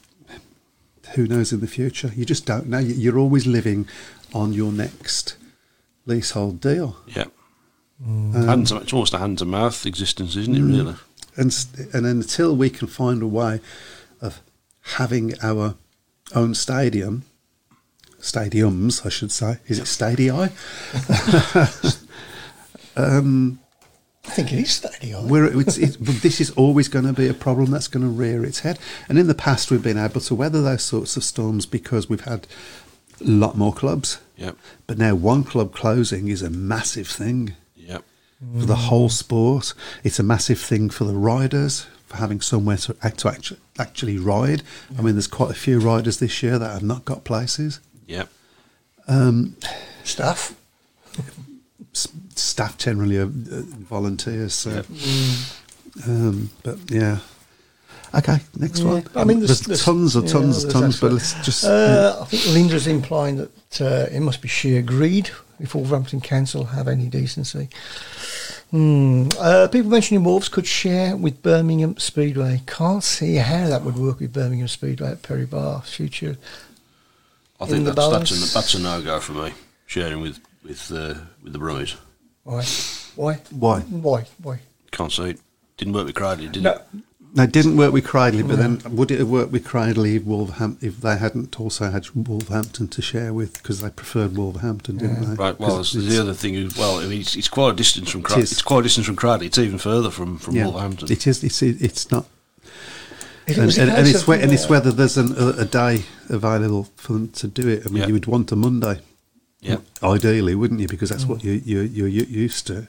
who 1.14 1.26
knows 1.26 1.52
in 1.52 1.60
the 1.60 1.66
future? 1.68 2.10
You 2.16 2.24
just 2.24 2.46
don't 2.46 2.66
know. 2.68 2.78
You- 2.78 2.94
You're 2.94 3.18
always 3.18 3.46
living 3.46 3.86
on 4.34 4.52
your 4.54 4.72
next 4.72 5.36
leasehold 6.06 6.60
deal. 6.60 6.96
Yeah. 7.06 7.26
Um, 8.04 8.32
hand 8.32 8.66
to, 8.68 8.76
it's 8.78 8.92
almost 8.92 9.14
a 9.14 9.18
hand 9.18 9.38
to 9.38 9.44
mouth 9.44 9.86
existence, 9.86 10.36
isn't 10.36 10.54
it? 10.56 10.60
Mm. 10.60 10.76
Really. 10.78 10.94
And 11.36 11.54
and 11.92 12.06
until 12.06 12.56
we 12.56 12.70
can 12.70 12.88
find 12.88 13.22
a 13.22 13.26
way 13.26 13.60
of 14.20 14.40
having 14.82 15.34
our 15.42 15.76
own 16.34 16.54
stadium, 16.54 17.24
stadiums, 18.20 19.04
I 19.04 19.08
should 19.08 19.32
say, 19.32 19.58
is 19.66 19.78
it 19.78 19.84
stadii? 19.84 20.50
um, 22.96 23.58
I 24.26 24.30
think 24.30 24.52
it 24.52 24.58
is 24.58 24.72
Stadium. 24.72 25.28
we're, 25.28 25.60
it's, 25.60 25.78
it's, 25.78 25.96
this 25.96 26.40
is 26.40 26.50
always 26.52 26.88
going 26.88 27.04
to 27.04 27.12
be 27.12 27.28
a 27.28 27.34
problem 27.34 27.70
that's 27.70 27.88
going 27.88 28.04
to 28.04 28.10
rear 28.10 28.44
its 28.44 28.60
head. 28.60 28.78
And 29.08 29.18
in 29.18 29.28
the 29.28 29.34
past, 29.34 29.70
we've 29.70 29.82
been 29.82 29.98
able 29.98 30.20
to 30.20 30.34
weather 30.34 30.62
those 30.62 30.82
sorts 30.82 31.16
of 31.16 31.22
storms 31.22 31.64
because 31.64 32.08
we've 32.08 32.24
had 32.24 32.46
a 33.20 33.24
lot 33.24 33.56
more 33.56 33.72
clubs. 33.72 34.18
Yeah. 34.36 34.52
But 34.86 34.98
now 34.98 35.14
one 35.14 35.44
club 35.44 35.72
closing 35.72 36.28
is 36.28 36.42
a 36.42 36.50
massive 36.50 37.08
thing 37.08 37.54
Yeah. 38.40 38.60
for 38.60 38.66
the 38.66 38.76
whole 38.76 39.08
sport. 39.08 39.72
It's 40.04 40.18
a 40.18 40.22
massive 40.22 40.58
thing 40.60 40.90
for 40.90 41.04
the 41.04 41.14
riders 41.14 41.86
for 42.06 42.16
having 42.18 42.40
somewhere 42.40 42.76
to, 42.76 42.96
act- 43.02 43.18
to 43.20 43.28
actually, 43.28 43.58
actually 43.78 44.18
ride. 44.18 44.62
I 44.98 45.02
mean, 45.02 45.14
there's 45.14 45.26
quite 45.26 45.50
a 45.50 45.54
few 45.54 45.80
riders 45.80 46.18
this 46.18 46.42
year 46.42 46.58
that 46.58 46.70
have 46.72 46.82
not 46.82 47.04
got 47.04 47.24
places. 47.24 47.80
Yeah. 48.06 48.26
Staff. 50.04 50.54
S- 51.94 52.08
staff 52.34 52.76
generally 52.78 53.16
are 53.16 53.24
uh, 53.24 53.62
volunteers. 53.88 54.54
So, 54.54 54.70
Yeah. 54.90 56.04
um, 56.06 56.50
but 56.62 56.78
yeah. 56.90 57.18
Okay, 58.14 58.38
next 58.58 58.80
Yeah. 58.80 58.86
one. 58.86 59.04
I 59.14 59.24
mean, 59.24 59.40
there's, 59.40 59.60
there's- 59.60 59.84
tons 59.84 60.16
and 60.16 60.28
tons 60.28 60.64
and 60.64 60.72
there's 60.72 60.72
tons, 60.72 61.00
but 61.00 61.06
actually- 61.06 61.18
let's 61.18 61.44
just. 61.44 61.64
Uh, 61.64 62.18
I 62.20 62.24
think 62.24 62.46
Linda's 62.54 62.86
implying 62.86 63.36
that 63.36 63.80
uh, 63.80 64.06
it 64.14 64.20
must 64.20 64.40
be 64.40 64.48
sheer 64.48 64.80
greed 64.82 65.30
if 65.60 65.74
Wolverhampton 65.74 66.20
Council 66.20 66.64
have 66.64 66.88
any 66.88 67.06
decency. 67.08 67.68
Hmm. 68.70 69.28
Uh, 69.38 69.68
people 69.68 69.90
mentioning 69.90 70.24
Wolves 70.24 70.48
could 70.48 70.66
share 70.66 71.16
with 71.16 71.40
Birmingham 71.42 71.96
Speedway. 71.98 72.62
Can't 72.66 73.02
see 73.04 73.36
how 73.36 73.68
that 73.68 73.82
would 73.82 73.96
work 73.96 74.18
with 74.20 74.32
Birmingham 74.32 74.68
Speedway 74.68 75.10
at 75.12 75.22
Perry 75.22 75.46
Barr. 75.46 75.82
Future. 75.82 76.36
I 77.60 77.64
In 77.64 77.70
think 77.70 77.84
the 77.86 77.92
that's 77.92 78.08
that's 78.10 78.30
balance. 78.30 78.50
a, 78.50 78.54
that's 78.54 78.74
a 78.74 78.78
no 78.80 79.02
go 79.02 79.20
for 79.20 79.32
me. 79.32 79.52
Sharing 79.86 80.20
with 80.20 80.40
with 80.64 80.90
uh, 80.92 81.14
with 81.42 81.52
the 81.52 81.58
Brummies. 81.58 81.94
Why? 82.44 82.64
Why? 83.14 83.34
Why? 83.50 83.80
Why? 83.80 84.24
Why? 84.42 84.58
Can't 84.90 85.12
see 85.12 85.30
it. 85.30 85.40
Didn't 85.76 85.94
work 85.94 86.06
with 86.06 86.14
Cradley, 86.16 86.48
did 86.48 86.62
No. 86.64 86.72
it? 86.72 86.82
No, 87.36 87.42
it 87.42 87.52
didn't 87.52 87.76
work 87.76 87.92
with 87.92 88.04
Cradley, 88.04 88.42
but 88.42 88.56
then 88.56 88.80
would 88.96 89.10
it 89.10 89.18
have 89.18 89.28
worked 89.28 89.52
with 89.52 89.62
Cradley 89.64 90.16
if, 90.16 90.24
Wolverhampton, 90.24 90.88
if 90.88 91.00
they 91.02 91.18
hadn't 91.18 91.60
also 91.60 91.90
had 91.90 92.06
Wolverhampton 92.14 92.88
to 92.88 93.02
share 93.02 93.34
with 93.34 93.52
because 93.58 93.82
they 93.82 93.90
preferred 93.90 94.36
Wolverhampton, 94.38 94.96
didn't 94.96 95.22
Yeah. 95.22 95.28
they? 95.28 95.34
Right. 95.34 95.60
Well, 95.60 95.74
there's 95.76 95.94
it's- 95.94 96.10
the 96.14 96.18
other 96.20 96.32
thing 96.32 96.54
is 96.54 96.76
well, 96.78 96.98
I 96.98 97.04
mean, 97.06 97.20
it's, 97.20 97.36
it's 97.36 97.48
quite 97.48 97.74
a 97.74 97.76
distance 97.76 98.10
from 98.10 98.22
It 98.22 98.24
Cradley. 98.24 98.42
It's 98.44 98.62
quite 98.62 98.80
a 98.80 98.82
distance 98.84 99.06
from 99.06 99.16
Cradley. 99.16 99.46
It's 99.48 99.58
even 99.58 99.78
further 99.78 100.10
from 100.10 100.38
from 100.38 100.56
yeah, 100.56 100.64
Wolverhampton. 100.64 101.12
It 101.12 101.26
is. 101.26 101.44
It's, 101.44 101.60
it's 101.62 102.10
not. 102.10 102.26
It 103.46 103.58
And, 103.58 103.78
and, 103.78 103.90
and 103.90 104.08
it's 104.08 104.22
of, 104.22 104.28
whe- 104.28 104.40
and 104.42 104.50
it's 104.52 104.68
whether 104.68 104.90
there's 104.90 105.16
an, 105.18 105.32
a, 105.38 105.60
a 105.60 105.64
day 105.64 106.04
available 106.30 106.88
for 106.96 107.12
them 107.12 107.28
to 107.28 107.46
do 107.46 107.68
it. 107.68 107.82
I 107.86 107.90
mean, 107.90 108.02
Yeah. 108.02 108.06
you 108.08 108.12
would 108.14 108.26
want 108.26 108.50
a 108.50 108.56
Monday, 108.56 109.00
yeah. 109.60 109.76
ideally, 110.02 110.54
wouldn't 110.54 110.80
you? 110.80 110.88
Because 110.88 111.10
that's 111.10 111.24
Mm. 111.24 111.28
what 111.28 111.44
you, 111.44 111.52
you 111.64 111.80
you're 111.82 112.08
u- 112.08 112.26
used 112.28 112.66
to. 112.68 112.88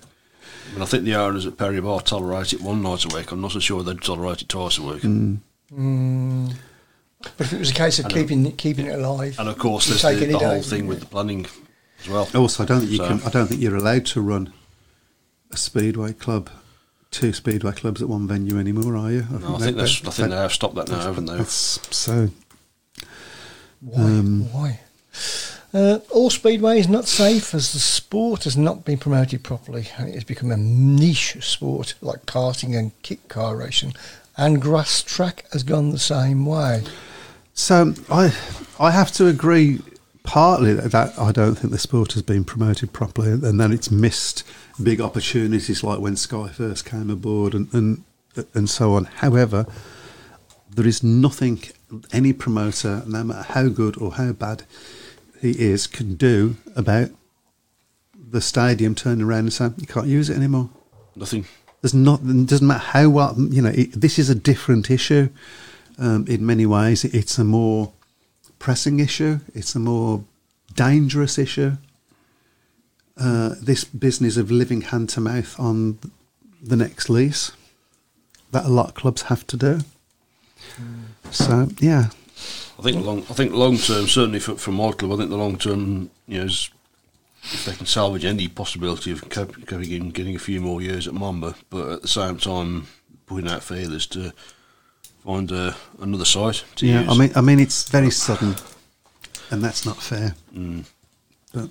I 0.70 0.74
mean, 0.74 0.82
I 0.82 0.86
think 0.86 1.04
the 1.06 1.16
owners 1.16 1.46
at 1.46 1.58
Perry 1.58 1.80
Barr 1.82 2.02
tolerate 2.02 2.54
it 2.54 2.62
one 2.62 2.82
night 2.82 3.06
a 3.06 3.16
week. 3.16 3.32
I'm 3.32 3.42
not 3.42 3.52
so 3.52 3.60
sure 3.60 3.84
they'd 3.84 4.02
tolerate 4.02 4.42
it 4.42 4.50
twice 4.50 4.78
a 4.78 4.84
week. 4.84 5.02
Mm. 5.04 5.38
Mm. 5.74 6.54
But 7.22 7.48
if 7.48 7.54
it 7.54 7.60
was 7.60 7.72
a 7.72 7.74
case 7.74 8.00
of 8.00 8.06
And, 8.06 8.14
keeping 8.14 8.52
keeping 8.58 8.86
it 8.86 9.00
alive, 9.00 9.40
And 9.40 9.50
of 9.50 9.58
course, 9.58 9.88
you 9.88 9.96
there's 9.96 10.20
the, 10.20 10.26
the 10.26 10.38
whole 10.38 10.56
day, 10.58 10.62
thing 10.62 10.88
with 10.88 10.98
yeah. 11.00 11.04
the 11.06 11.10
planning 11.10 11.46
as 12.02 12.08
well. 12.10 12.28
Also, 12.36 12.64
I 12.64 12.66
don't 12.66 12.80
think 12.82 12.92
you 12.92 12.98
So- 12.98 13.08
can. 13.08 13.22
I 13.24 13.30
don't 13.30 13.48
think 13.48 13.62
you're 13.62 13.76
allowed 13.76 14.06
to 14.08 14.22
run 14.22 14.54
a 15.52 15.58
speedway 15.58 16.14
club, 16.14 16.50
two 17.12 17.34
speedway 17.34 17.72
clubs 17.72 18.02
at 18.02 18.10
one 18.10 18.28
venue 18.28 18.60
anymore, 18.60 18.96
are 18.98 19.12
you? 19.12 19.26
No, 19.32 19.56
I 19.56 19.60
think 19.60 19.78
that's. 19.78 20.00
that- 20.02 20.08
I 20.10 20.12
think 20.12 20.30
that- 20.30 20.36
they 20.36 20.42
have 20.42 20.54
stopped 20.54 20.76
that 20.76 20.90
now, 20.90 21.00
haven't 21.02 21.26
they? 21.26 21.38
That's 21.38 21.80
so. 21.96 22.30
Why? 23.82 24.02
Um, 24.04 24.52
Why? 24.54 24.80
Uh, 25.78 26.00
all 26.10 26.32
speedway 26.32 26.80
is 26.80 26.88
not 26.88 27.08
safe 27.08 27.54
as 27.54 27.72
the 27.72 27.78
sport 27.78 28.46
has 28.46 28.58
not 28.58 28.84
been 28.84 28.98
promoted 28.98 29.44
properly. 29.44 29.82
It 29.82 30.16
has 30.16 30.24
become 30.24 30.50
a 30.50 30.58
niche 30.58 31.38
sport 31.42 31.94
like 32.02 32.26
karting 32.26 32.76
and 32.76 33.00
kick 33.04 33.28
car 33.28 33.56
racing, 33.56 33.94
and 34.36 34.60
grass 34.60 35.04
track 35.04 35.46
has 35.54 35.62
gone 35.62 35.92
the 35.92 36.00
same 36.00 36.48
way. 36.48 36.82
So 37.54 37.94
I, 38.10 38.34
I 38.80 38.90
have 38.90 39.12
to 39.14 39.28
agree 39.28 39.82
partly 40.24 40.74
that, 40.74 40.92
that 40.94 41.20
I 41.20 41.32
don't 41.32 41.54
think 41.54 41.72
the 41.72 41.78
sport 41.78 42.14
has 42.14 42.24
been 42.24 42.44
promoted 42.44 42.92
properly, 42.92 43.34
and 43.34 43.60
then 43.60 43.72
it's 43.72 43.92
missed 43.92 44.44
big 44.82 45.00
opportunities 45.00 45.84
like 45.84 46.00
when 46.00 46.16
Sky 46.16 46.48
first 46.48 46.86
came 46.86 47.12
aboard 47.12 47.54
and 47.54 47.72
and 47.72 48.04
and 48.56 48.68
so 48.68 48.96
on. 48.96 49.06
However, 49.06 49.68
there 50.74 50.88
is 50.88 51.04
nothing 51.04 51.62
any 52.12 52.34
promoter, 52.34 53.04
no 53.06 53.24
matter 53.24 53.54
how 53.54 53.68
good 53.68 54.02
or 54.02 54.14
how 54.14 54.32
bad 54.32 54.64
he 55.42 55.52
is, 55.52 55.88
can 55.88 56.16
do 56.16 56.58
about 56.76 57.10
the 58.30 58.42
stadium 58.42 58.96
turning 58.96 59.26
around 59.26 59.40
and 59.40 59.54
saying 59.54 59.76
you 59.78 59.88
can't 59.88 60.08
use 60.08 60.30
it 60.30 60.36
anymore. 60.36 60.70
Nothing. 61.16 61.46
There's 61.82 61.94
not. 61.94 62.22
It 62.24 62.48
doesn't 62.48 62.68
matter 62.68 62.80
how 62.80 63.10
well 63.10 63.36
you 63.38 63.62
know. 63.62 63.70
It, 63.70 63.94
this 63.94 64.20
is 64.20 64.30
a 64.30 64.36
different 64.36 64.90
issue. 64.90 65.30
Um, 66.00 66.26
in 66.28 66.46
many 66.46 66.66
ways, 66.66 67.06
it's 67.06 67.38
a 67.38 67.44
more 67.44 67.92
pressing 68.60 69.00
issue. 69.00 69.40
It's 69.54 69.76
a 69.76 69.80
more 69.80 70.24
dangerous 70.76 71.38
issue. 71.38 71.74
Uh, 73.16 73.56
this 73.62 73.84
business 73.84 74.38
of 74.38 74.52
living 74.52 74.82
hand 74.82 75.10
to 75.10 75.22
mouth 75.22 75.60
on 75.60 75.98
the 76.62 76.76
next 76.76 77.10
lease 77.10 77.52
that 78.52 78.66
a 78.66 78.70
lot 78.70 78.90
of 78.90 78.94
clubs 78.94 79.24
have 79.24 79.46
to 79.48 79.58
do. 79.58 79.80
So 81.32 81.70
yeah, 81.80 82.10
I 82.80 82.82
think 82.84 83.06
long. 83.06 83.20
I 83.30 83.34
think 83.34 83.54
long 83.54 83.78
term, 83.78 84.08
certainly 84.08 84.40
for, 84.40 84.56
for 84.56 84.72
my 84.72 84.92
club, 84.92 85.12
I 85.14 85.18
think 85.18 85.30
the 85.30 85.38
long 85.38 85.58
term, 85.58 86.12
you 86.28 86.40
know, 86.40 86.46
is 86.46 86.70
if 87.44 87.66
they 87.66 87.74
can 87.74 87.86
salvage 87.86 88.26
any 88.26 88.48
possibility 88.48 89.12
of 89.12 89.28
co- 89.30 89.48
in, 89.70 90.10
getting 90.12 90.36
a 90.36 90.40
few 90.40 90.62
more 90.62 90.82
years 90.82 91.08
at 91.08 91.14
Monmore, 91.14 91.56
but 91.70 91.90
at 91.92 92.02
the 92.02 92.08
same 92.08 92.38
time 92.38 92.88
putting 93.26 93.50
out 93.50 93.64
feelers 93.64 94.06
to 94.08 94.32
find 95.24 95.52
uh, 95.52 95.74
another 96.02 96.26
site 96.26 96.64
to 96.76 96.86
yeah. 96.86 97.02
use. 97.02 97.10
I 97.10 97.18
mean, 97.18 97.32
I 97.36 97.42
mean, 97.42 97.60
it's 97.60 97.90
very 97.90 98.12
sudden, 98.12 98.56
and 99.50 99.64
that's 99.64 99.86
not 99.86 99.98
fair. 100.02 100.36
Mm. 100.54 100.86
But 101.54 101.70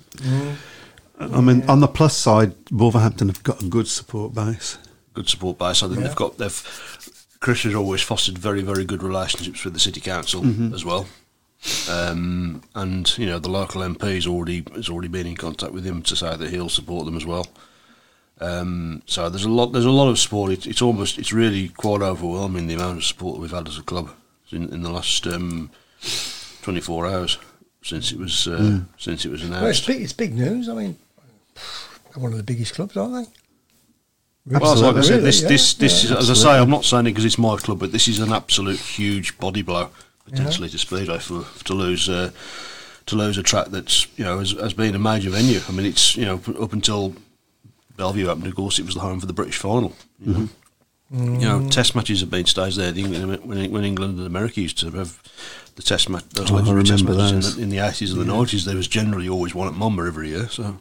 I 1.18 1.40
mean, 1.40 1.62
on 1.68 1.80
the 1.80 1.88
plus 1.88 2.16
side, 2.16 2.54
Wolverhampton 2.70 3.28
have 3.28 3.42
got 3.42 3.62
a 3.62 3.66
good 3.66 3.88
support 3.88 4.34
base. 4.34 4.78
good 5.14 5.28
support 5.28 5.58
base. 5.58 5.82
I 5.82 5.86
think 5.88 6.00
Yeah. 6.00 6.06
they've 6.08 6.16
got 6.16 6.38
they've. 6.38 7.12
Chris 7.40 7.62
has 7.64 7.74
always 7.74 8.00
fostered 8.02 8.38
very 8.38 8.62
very 8.62 8.84
good 8.84 9.02
relationships 9.02 9.64
with 9.64 9.74
the 9.74 9.80
city 9.80 10.00
council 10.00 10.42
Mm-hmm. 10.42 10.74
as 10.74 10.84
well. 10.84 11.06
Um, 11.90 12.62
and 12.74 13.16
you 13.18 13.26
know 13.26 13.38
the 13.38 13.48
local 13.48 13.80
MP's 13.82 14.26
already 14.26 14.62
has 14.74 14.88
already 14.88 15.08
been 15.08 15.26
in 15.26 15.36
contact 15.36 15.72
with 15.72 15.84
him 15.84 16.02
to 16.02 16.14
say 16.16 16.36
that 16.36 16.50
he'll 16.50 16.68
support 16.68 17.06
them 17.06 17.16
as 17.16 17.24
well. 17.24 17.46
Um, 18.40 19.02
so 19.06 19.28
there's 19.30 19.44
a 19.46 19.48
lot 19.50 19.72
there's 19.72 19.86
a 19.86 19.90
lot 19.90 20.08
of 20.08 20.18
support. 20.18 20.52
It's, 20.52 20.66
it's 20.66 20.82
almost 20.82 21.18
it's 21.18 21.32
really 21.32 21.68
quite 21.70 22.02
overwhelming 22.02 22.66
the 22.66 22.74
amount 22.74 22.98
of 22.98 23.04
support 23.04 23.36
that 23.36 23.40
we've 23.40 23.50
had 23.50 23.68
as 23.68 23.78
a 23.78 23.82
club 23.82 24.10
in, 24.50 24.68
in 24.72 24.82
the 24.82 24.90
last 24.90 25.26
um, 25.26 25.70
24 26.62 27.06
hours 27.06 27.38
since 27.82 28.12
it 28.12 28.18
was 28.18 28.46
uh, 28.46 28.58
Mm. 28.58 28.86
since 28.98 29.24
it 29.24 29.30
was 29.30 29.42
Well, 29.42 29.52
it's 29.54 29.60
announced. 29.80 29.86
big, 29.86 30.02
it's 30.02 30.12
big 30.12 30.34
news. 30.34 30.68
I 30.68 30.74
mean, 30.74 30.96
they're 31.54 32.22
one 32.22 32.32
of 32.32 32.36
the 32.38 32.44
biggest 32.44 32.74
clubs, 32.74 32.96
aren't 32.96 33.14
they? 33.14 33.32
Well, 34.48 34.76
like 34.76 34.96
I 34.96 35.00
said, 35.00 35.10
Really, 35.10 35.22
this, 35.24 35.42
yeah, 35.42 35.48
this, 35.48 35.74
this 35.74 36.04
yeah. 36.04 36.16
is, 36.18 36.30
as 36.30 36.30
I 36.30 36.34
say, 36.34 36.50
I'm 36.58 36.70
not 36.70 36.84
saying 36.84 37.06
it 37.06 37.10
because 37.10 37.24
it's 37.24 37.38
my 37.38 37.56
club, 37.56 37.80
but 37.80 37.90
this 37.92 38.06
is 38.06 38.20
an 38.20 38.32
absolute 38.32 38.78
huge 38.78 39.36
body 39.38 39.62
blow 39.62 39.90
potentially 40.24 40.68
Yeah. 40.68 40.72
to 40.72 40.78
Speedway 40.78 41.18
for 41.18 41.44
to 41.64 41.74
lose 41.74 42.08
uh, 42.08 42.30
to 43.06 43.16
lose 43.16 43.38
a 43.38 43.42
track 43.42 43.66
that's 43.68 44.06
you 44.16 44.24
know 44.24 44.38
has, 44.38 44.52
has 44.52 44.72
been 44.72 44.94
a 44.94 44.98
major 44.98 45.30
venue. 45.30 45.60
I 45.68 45.72
mean, 45.72 45.86
it's 45.86 46.16
you 46.16 46.24
know 46.24 46.40
up 46.60 46.72
until 46.72 47.14
Bellevue 47.96 48.26
happened, 48.26 48.46
of 48.46 48.54
course, 48.54 48.78
it 48.78 48.84
was 48.86 48.94
the 48.94 49.00
home 49.00 49.18
for 49.20 49.26
the 49.26 49.32
British 49.32 49.56
final. 49.56 49.92
You 50.24 50.32
know, 50.32 50.48
Mm. 51.14 51.40
you 51.40 51.46
know 51.48 51.68
Test 51.68 51.94
matches 51.94 52.18
have 52.18 52.30
been 52.30 52.46
staged 52.46 52.76
there. 52.76 52.90
The 52.90 53.00
England, 53.04 53.44
when, 53.46 53.70
when 53.70 53.84
England 53.84 54.18
and 54.18 54.26
America 54.26 54.60
used 54.60 54.76
to 54.78 54.90
have 54.90 55.22
the 55.76 55.82
Test 55.82 56.08
match, 56.08 56.24
those 56.30 56.50
Oh, 56.50 56.56
I 56.56 56.58
legendary 56.58 56.82
Test 56.84 57.04
matches 57.04 57.54
those. 57.54 57.58
in 57.62 57.68
the, 57.68 57.76
80s 57.76 58.10
and 58.12 58.20
the 58.28 58.32
90s. 58.32 58.64
There 58.64 58.74
was 58.74 58.88
generally 58.88 59.28
always 59.28 59.54
one 59.54 59.68
at 59.68 59.74
Monmore 59.74 60.08
every 60.08 60.30
year. 60.30 60.48
So 60.48 60.78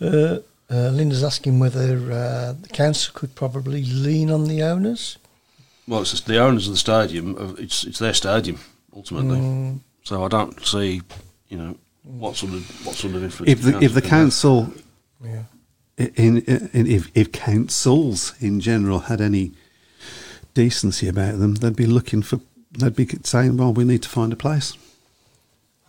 Uh, 0.00 0.38
uh, 0.74 0.90
Linda's 0.90 1.22
asking 1.24 1.58
whether 1.60 1.96
uh, 2.12 2.52
the 2.60 2.68
council 2.72 3.12
could 3.14 3.34
probably 3.34 3.84
lean 3.84 4.30
on 4.30 4.44
the 4.48 4.62
owners. 4.62 5.18
well, 5.86 6.00
it's 6.02 6.10
just 6.10 6.26
the 6.26 6.38
owners 6.38 6.66
of 6.66 6.72
the 6.74 6.78
stadium. 6.78 7.56
It's 7.58 7.84
it's 7.84 7.98
their 7.98 8.14
stadium 8.14 8.58
ultimately. 8.96 9.38
Mm. 9.38 9.78
So 10.02 10.24
I 10.24 10.28
don't 10.28 10.64
see, 10.64 11.02
you 11.48 11.56
know, 11.58 11.76
what 12.02 12.36
sort 12.36 12.52
of 12.54 12.86
what 12.86 12.94
sort 12.96 13.14
of 13.14 13.22
influence. 13.24 13.52
If 13.52 13.62
the 13.62 13.78
if 13.84 13.94
the 13.94 14.02
council 14.02 14.66
council 14.66 14.82
Yeah. 15.22 15.42
in, 16.16 16.38
in 16.38 16.86
if, 16.86 17.10
if 17.14 17.32
councils 17.32 18.34
in 18.40 18.60
general 18.60 19.00
had 19.00 19.20
any 19.20 19.52
decency 20.54 21.08
about 21.08 21.38
them, 21.38 21.54
they'd 21.56 21.76
be 21.76 21.86
looking 21.86 22.22
for 22.22 22.40
they'd 22.78 22.96
be 22.96 23.08
saying, 23.22 23.56
"Well, 23.56 23.72
we 23.72 23.84
need 23.84 24.02
to 24.02 24.08
find 24.08 24.32
a 24.32 24.36
place. 24.36 24.76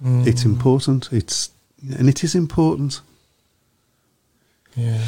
It's 0.01 0.45
important. 0.45 1.09
It's 1.11 1.49
and 1.97 2.07
it 2.09 2.23
is 2.23 2.35
important." 2.35 3.01
Yeah. 4.75 5.01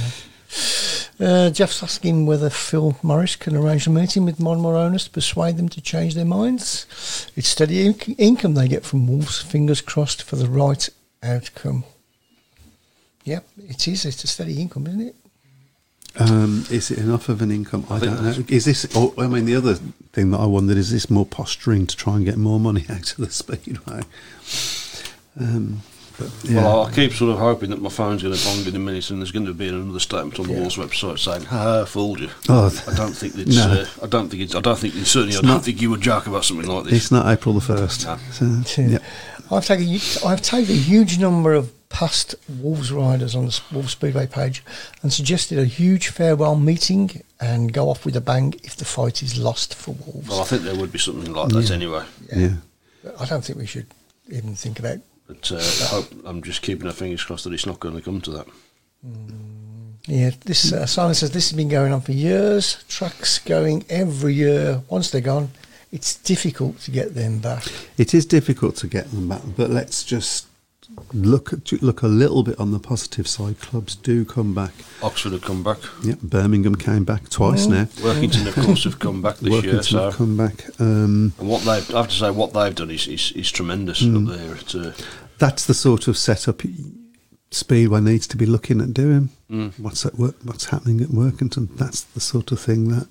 Uh, 1.19 1.49
Jeff's 1.49 1.81
asking 1.81 2.25
whether 2.25 2.49
Phil 2.49 2.97
Morris 3.01 3.35
can 3.35 3.55
arrange 3.55 3.87
a 3.87 3.89
meeting 3.89 4.23
with 4.23 4.39
Monmore 4.39 4.75
owners 4.75 5.05
to 5.05 5.09
persuade 5.09 5.57
them 5.57 5.67
to 5.69 5.81
change 5.81 6.13
their 6.13 6.25
minds. 6.25 6.85
It's 7.35 7.47
steady 7.47 7.91
inc- 7.91 8.15
income 8.19 8.53
they 8.53 8.67
get 8.67 8.85
from 8.85 9.07
Wolves. 9.07 9.41
Fingers 9.41 9.81
crossed 9.81 10.21
for 10.21 10.35
the 10.35 10.47
right 10.47 10.87
outcome. 11.23 11.85
Yep, 13.23 13.47
it 13.67 13.87
is. 13.87 14.05
It's 14.05 14.23
a 14.23 14.27
steady 14.27 14.61
income, 14.61 14.87
isn't 14.87 15.01
it? 15.01 15.15
Um, 16.19 16.65
is 16.71 16.89
it 16.91 16.99
enough 16.99 17.29
of 17.29 17.41
an 17.41 17.51
income? 17.51 17.85
I, 17.89 17.99
think 17.99 18.13
don't 18.13 18.23
know. 18.23 18.43
Is 18.47 18.65
this? 18.65 18.87
Oh, 18.95 19.13
I 19.17 19.27
mean, 19.27 19.45
the 19.45 19.55
other 19.55 19.75
thing 19.75 20.31
that 20.31 20.39
I 20.39 20.45
wondered 20.45 20.77
is 20.77 20.91
this 20.91 21.09
more 21.09 21.25
posturing 21.25 21.85
to 21.87 21.95
try 21.95 22.15
and 22.15 22.25
get 22.25 22.37
more 22.37 22.59
money 22.59 22.85
out 22.89 23.11
of 23.11 23.17
the 23.17 23.29
speedway? 23.29 24.01
Um, 25.39 25.81
yeah, 26.43 26.63
Well, 26.63 26.85
I 26.87 26.91
keep 26.91 27.13
sort 27.13 27.31
of 27.31 27.39
hoping 27.39 27.69
that 27.69 27.81
my 27.81 27.89
phone's 27.89 28.23
going 28.23 28.35
to 28.35 28.43
bong 28.45 28.65
in 28.65 28.75
a 28.75 28.79
minute, 28.79 29.09
and 29.09 29.19
there's 29.21 29.31
going 29.31 29.45
to 29.45 29.53
be 29.53 29.67
another 29.67 29.99
statement 29.99 30.39
on 30.39 30.47
the 30.47 30.53
Yeah. 30.53 30.59
Wolves 30.61 30.75
website 30.77 31.19
saying, 31.19 31.43
"Ha, 31.45 31.85
fooled 31.85 32.19
you." 32.19 32.29
Oh, 32.49 32.67
I 32.87 32.95
don't 32.95 33.13
think 33.13 33.35
it's. 33.37 33.55
no. 33.55 33.71
Uh, 33.71 33.85
I 34.03 34.07
don't 34.07 34.29
think 34.29 34.41
it's. 34.43 34.55
I 34.55 34.61
don't 34.61 34.77
think 34.79 34.95
it's 34.95 35.11
certainly. 35.11 35.35
It's 35.35 35.39
I 35.39 35.41
don't 35.41 35.51
not- 35.57 35.63
think 35.65 35.81
you 35.81 35.89
would 35.91 36.01
joke 36.01 36.27
about 36.27 36.45
something 36.45 36.67
like 36.67 36.85
this. 36.85 36.93
it's 36.93 37.11
not 37.11 37.25
April 37.27 37.53
the 37.55 37.61
first. 37.61 38.05
No. 38.05 38.17
So, 38.31 38.81
yeah. 38.81 38.97
I've 39.51 39.65
taken 39.65 39.85
a 39.87 40.27
I've 40.27 40.41
taken 40.41 40.73
a 40.73 40.77
huge 40.77 41.19
number 41.19 41.53
of 41.53 41.71
past 41.89 42.35
Wolves 42.49 42.91
riders 42.91 43.33
on 43.33 43.45
the 43.45 43.61
Wolves 43.71 43.93
Speedway 43.93 44.27
page 44.27 44.61
and 45.01 45.13
suggested 45.13 45.57
a 45.57 45.63
huge 45.63 46.09
farewell 46.09 46.55
meeting 46.57 47.23
and 47.39 47.71
go 47.71 47.89
off 47.89 48.03
with 48.05 48.15
a 48.17 48.21
bang 48.21 48.53
if 48.63 48.75
the 48.75 48.83
fight 48.83 49.23
is 49.23 49.37
lost 49.39 49.73
for 49.73 49.91
Wolves. 50.05 50.27
Well, 50.27 50.41
I 50.41 50.43
think 50.43 50.63
there 50.63 50.75
would 50.75 50.91
be 50.91 50.99
something 50.99 51.31
like 51.31 51.47
that 51.49 51.71
anyway. 51.71 52.03
yeah. 52.35 52.55
But 53.03 53.21
I 53.21 53.25
don't 53.25 53.45
think 53.45 53.57
we 53.57 53.65
should 53.67 53.87
even 54.29 54.53
think 54.55 54.79
about. 54.79 54.97
But 55.27 55.51
uh, 55.51 55.57
I 55.57 55.85
hope 55.89 56.05
I'm 56.25 56.41
just 56.41 56.61
keeping 56.61 56.87
our 56.87 56.93
fingers 56.93 57.23
crossed 57.23 57.43
that 57.43 57.53
it's 57.53 57.65
not 57.65 57.79
going 57.79 57.95
to 57.95 58.01
come 58.01 58.21
to 58.21 58.31
that. 58.31 58.47
Yeah, 60.07 60.31
this 60.45 60.71
uh, 60.71 60.85
Simon 60.85 61.15
says 61.15 61.31
this 61.31 61.49
has 61.49 61.57
been 61.57 61.67
going 61.67 61.91
on 61.91 61.99
for 62.01 62.13
years. 62.13 62.83
Trucks 62.87 63.39
going 63.39 63.85
every 63.89 64.33
year. 64.33 64.81
Once 64.89 65.11
they're 65.11 65.19
gone, 65.19 65.49
it's 65.91 66.15
difficult 66.15 66.79
to 66.79 66.91
get 66.91 67.13
them 67.13 67.39
back. 67.39 67.65
It 67.97 68.13
is 68.13 68.25
difficult 68.25 68.77
to 68.77 68.87
get 68.87 69.11
them 69.11 69.27
back, 69.27 69.41
but 69.57 69.69
let's 69.69 70.05
just 70.05 70.47
look 71.13 71.53
at, 71.53 71.71
look 71.81 72.01
a 72.01 72.07
little 72.07 72.43
bit 72.43 72.59
on 72.59 72.71
the 72.71 72.79
positive 72.79 73.27
side. 73.27 73.59
Clubs 73.59 73.95
do 73.95 74.25
come 74.25 74.53
back. 74.53 74.71
Oxford 75.03 75.31
have 75.33 75.41
come 75.41 75.63
back. 75.63 75.77
Yeah, 76.03 76.15
Birmingham 76.23 76.75
came 76.75 77.03
back 77.03 77.29
twice 77.29 77.65
now. 77.67 77.85
Workington, 78.01 78.47
of 78.47 78.55
course, 78.55 78.83
have 78.85 78.99
come 78.99 79.21
back 79.21 79.37
this 79.37 79.63
year. 79.63 79.73
Workington 79.75 79.83
So, 79.83 80.03
have 80.05 80.15
come 80.15 80.37
back. 80.37 80.65
Um, 80.79 81.33
and 81.39 81.49
what 81.49 81.61
they've, 81.63 81.93
I 81.95 81.97
have 81.99 82.09
to 82.09 82.15
say, 82.15 82.31
what 82.31 82.53
they've 82.53 82.73
done 82.75 82.91
is 82.91 83.07
is, 83.07 83.31
is 83.33 83.51
tremendous 83.51 84.01
Mm. 84.01 84.29
up 84.31 84.37
there. 84.37 84.55
At, 84.55 84.75
uh, 84.75 84.91
that's 85.37 85.65
the 85.65 85.73
sort 85.73 86.07
of 86.07 86.17
setup 86.17 86.61
Speedway 87.51 88.01
needs 88.01 88.27
to 88.27 88.37
be 88.37 88.45
looking 88.45 88.81
at 88.81 88.93
doing. 88.93 89.29
Mm. 89.49 89.71
What's 89.79 90.05
at 90.05 90.15
work? 90.15 90.35
What's 90.43 90.65
happening 90.65 90.99
at 91.01 91.07
Workington? 91.09 91.69
That's 91.77 92.01
the 92.01 92.19
sort 92.19 92.51
of 92.51 92.59
thing 92.59 92.89
that 92.89 93.07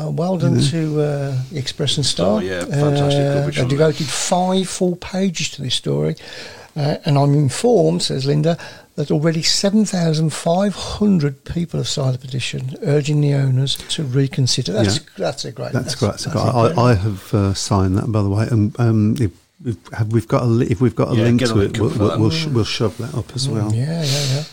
Uh, 0.00 0.10
well 0.10 0.36
done 0.38 0.60
to 0.60 1.00
uh, 1.00 1.38
Express 1.52 1.96
and 1.96 2.06
Star. 2.06 2.36
Oh, 2.36 2.38
yeah, 2.40 2.60
fantastic 2.64 3.20
Uh, 3.26 3.34
coverage 3.34 3.56
They 3.58 3.66
devoted 3.66 4.06
five 4.06 4.68
full 4.68 4.96
pages 4.96 5.50
to 5.50 5.62
this 5.62 5.74
story. 5.76 6.16
Uh, 6.78 6.96
and 7.04 7.18
I'm 7.18 7.34
informed, 7.34 8.04
says 8.04 8.24
Linda, 8.24 8.56
that 8.94 9.10
already 9.10 9.42
7,500 10.32 11.44
people 11.44 11.80
have 11.80 11.88
signed 11.88 12.14
a 12.14 12.18
petition 12.18 12.76
urging 12.82 13.20
the 13.20 13.34
owners 13.34 13.74
to 13.88 14.04
reconsider. 14.04 14.72
That's, 14.72 14.98
Yeah. 14.98 15.02
that's 15.16 15.44
a 15.44 15.50
great 15.52 15.72
That's, 15.72 15.94
great. 15.96 16.20
So 16.20 16.30
that's 16.30 16.36
I, 16.36 16.46
incredible. 16.46 16.80
I, 16.80 16.90
I 16.90 16.94
have 16.94 17.34
uh, 17.34 17.54
signed 17.54 17.96
that, 17.98 18.12
by 18.12 18.22
the 18.22 18.28
way. 18.28 18.46
And 18.48 18.78
um, 18.78 19.16
if, 19.18 19.32
if 19.64 19.76
have 19.92 20.12
we've 20.12 20.28
got 20.28 20.42
a 20.42 20.46
li- 20.46 20.68
if 20.70 20.80
we've 20.80 20.94
got 20.94 21.12
a 21.12 21.16
Yeah, 21.16 21.24
link 21.24 21.40
to 21.46 21.60
it, 21.60 21.78
we'll, 21.80 21.90
we'll, 21.98 22.20
we'll, 22.20 22.30
sh- 22.30 22.46
we'll 22.46 22.64
shove 22.64 22.96
that 22.98 23.14
up 23.14 23.34
as 23.34 23.48
well. 23.48 23.70
Mm, 23.72 23.76
Yeah, 23.76 24.02
yeah, 24.04 24.36
yeah. 24.36 24.44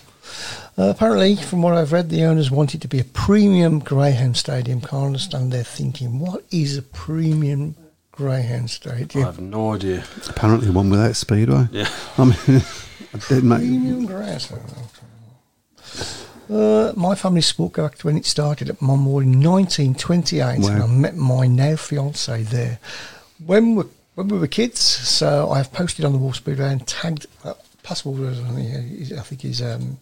Uh, 0.77 0.89
apparently, 0.89 1.35
from 1.35 1.61
what 1.61 1.73
I've 1.75 1.93
read, 1.93 2.09
the 2.09 2.23
owners 2.23 2.49
want 2.51 2.73
it 2.75 2.81
to 2.81 2.87
be 2.87 2.99
a 2.99 3.03
premium 3.05 3.79
Greyhound 3.79 4.35
Stadium. 4.35 4.81
Can't 4.81 5.05
understand 5.05 5.53
their 5.53 5.63
thinking. 5.63 6.19
What 6.19 6.43
is 6.51 6.77
a 6.77 6.81
premium 6.81 7.75
Greyhound 8.15 8.69
State. 8.69 9.15
I 9.15 9.19
have 9.19 9.39
no 9.39 9.73
idea. 9.73 10.03
Apparently, 10.29 10.69
one 10.69 10.89
without 10.89 11.15
Speedway. 11.15 11.67
Yeah. 11.71 11.89
I 12.17 12.23
mean, 12.25 12.35
I 13.13 13.17
didn't 13.29 13.47
make. 13.49 13.59
Premium 13.59 14.05
Greyhound. 14.05 14.61
Uh, 16.49 16.93
my 16.95 17.15
family 17.15 17.41
sport 17.41 17.73
go 17.73 17.87
back 17.87 17.97
to 17.97 18.07
when 18.07 18.17
it 18.17 18.25
started 18.25 18.69
at 18.69 18.79
Monmore 18.81 19.23
in 19.23 19.41
1928, 19.41 20.59
Wow. 20.59 20.67
and 20.69 20.83
I 20.83 20.87
met 20.87 21.15
my 21.15 21.47
now 21.47 21.75
fiance 21.75 22.43
there 22.43 22.79
when 23.43 23.75
we 23.75 23.83
when 24.13 24.27
we 24.27 24.37
were 24.37 24.47
kids. 24.47 24.79
So 24.79 25.49
I 25.49 25.57
have 25.57 25.73
posted 25.73 26.05
on 26.05 26.11
the 26.13 26.19
wall 26.19 26.33
Speedway 26.33 26.71
and 26.71 26.85
tagged 26.87 27.25
uh, 27.43 27.55
past 27.81 28.05
I 28.05 28.11
think, 28.11 28.89
he's- 28.99 29.11
I 29.11 29.21
think 29.21 29.41
he's 29.41 29.61
um, 29.61 29.97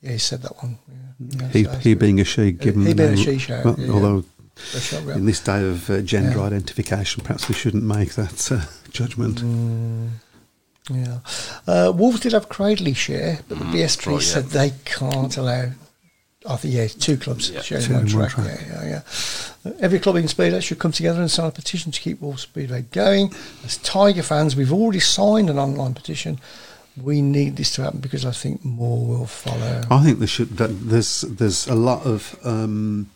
yeah, 0.00 0.12
he 0.12 0.18
said 0.18 0.42
that 0.42 0.56
one. 0.62 0.78
Yeah. 0.88 0.94
Yeah, 1.40 1.48
He, 1.48 1.64
so 1.64 1.72
he 1.78 1.94
being 1.94 2.20
a 2.20 2.24
she, 2.24 2.52
given 2.52 2.82
he 2.82 2.88
the 2.92 2.94
being 2.94 3.08
a 3.12 3.14
name- 3.16 3.24
she 3.24 3.38
show, 3.38 3.62
well, 3.64 3.76
yeah. 3.78 3.92
although 3.92 4.24
So 4.56 4.78
shut 4.78 5.08
up. 5.08 5.16
in 5.16 5.26
this 5.26 5.40
day 5.40 5.68
of 5.68 5.90
uh, 5.90 6.00
gender 6.02 6.38
Yeah. 6.38 6.44
identification, 6.44 7.22
perhaps 7.24 7.48
we 7.48 7.54
shouldn't 7.54 7.84
make 7.84 8.14
that 8.14 8.50
uh, 8.52 8.62
judgment. 8.90 9.42
Mm, 9.42 10.10
yeah. 10.90 11.18
Uh, 11.66 11.92
Wolves 11.94 12.20
did 12.20 12.32
have 12.32 12.48
Cradley 12.48 12.94
share, 12.94 13.40
but 13.48 13.58
the 13.58 13.64
BSP 13.64 14.06
right, 14.06 14.12
yeah. 14.14 14.18
said 14.20 14.44
they 14.46 14.72
can't 14.84 15.36
allow. 15.36 15.70
I 16.46 16.56
think 16.56 16.74
yeah, 16.74 16.86
two 16.88 17.16
clubs 17.16 17.48
Yeah. 17.50 17.62
sharing 17.62 17.84
Two 17.86 17.92
one 17.94 18.02
one 18.02 18.08
track. 18.10 18.30
track. 18.32 18.60
Yeah, 18.68 18.82
yeah, 18.84 18.88
yeah. 19.64 19.70
Uh, 19.70 19.74
Every 19.80 19.98
club 19.98 20.16
in 20.16 20.28
Speedway 20.28 20.60
should 20.60 20.78
come 20.78 20.92
together 20.92 21.20
and 21.22 21.30
sign 21.30 21.46
a 21.46 21.50
petition 21.50 21.90
to 21.90 22.00
keep 22.00 22.20
Wolves 22.20 22.42
Speedway 22.42 22.82
going. 22.92 23.32
As 23.64 23.78
Tiger 23.78 24.22
fans, 24.22 24.54
we've 24.54 24.72
already 24.72 25.00
signed 25.00 25.48
an 25.48 25.58
online 25.58 25.94
petition. 25.94 26.38
We 27.02 27.22
need 27.22 27.56
this 27.56 27.72
to 27.76 27.82
happen 27.82 28.00
because 28.00 28.26
I 28.26 28.30
think 28.32 28.62
more 28.62 29.06
will 29.06 29.26
follow. 29.26 29.82
I 29.90 30.04
think 30.04 30.18
there 30.18 30.28
should. 30.28 30.58
That 30.58 30.68
there's 30.90 31.22
there's 31.22 31.66
a 31.66 31.74
lot 31.74 32.04
of 32.06 32.38
um, 32.44 33.08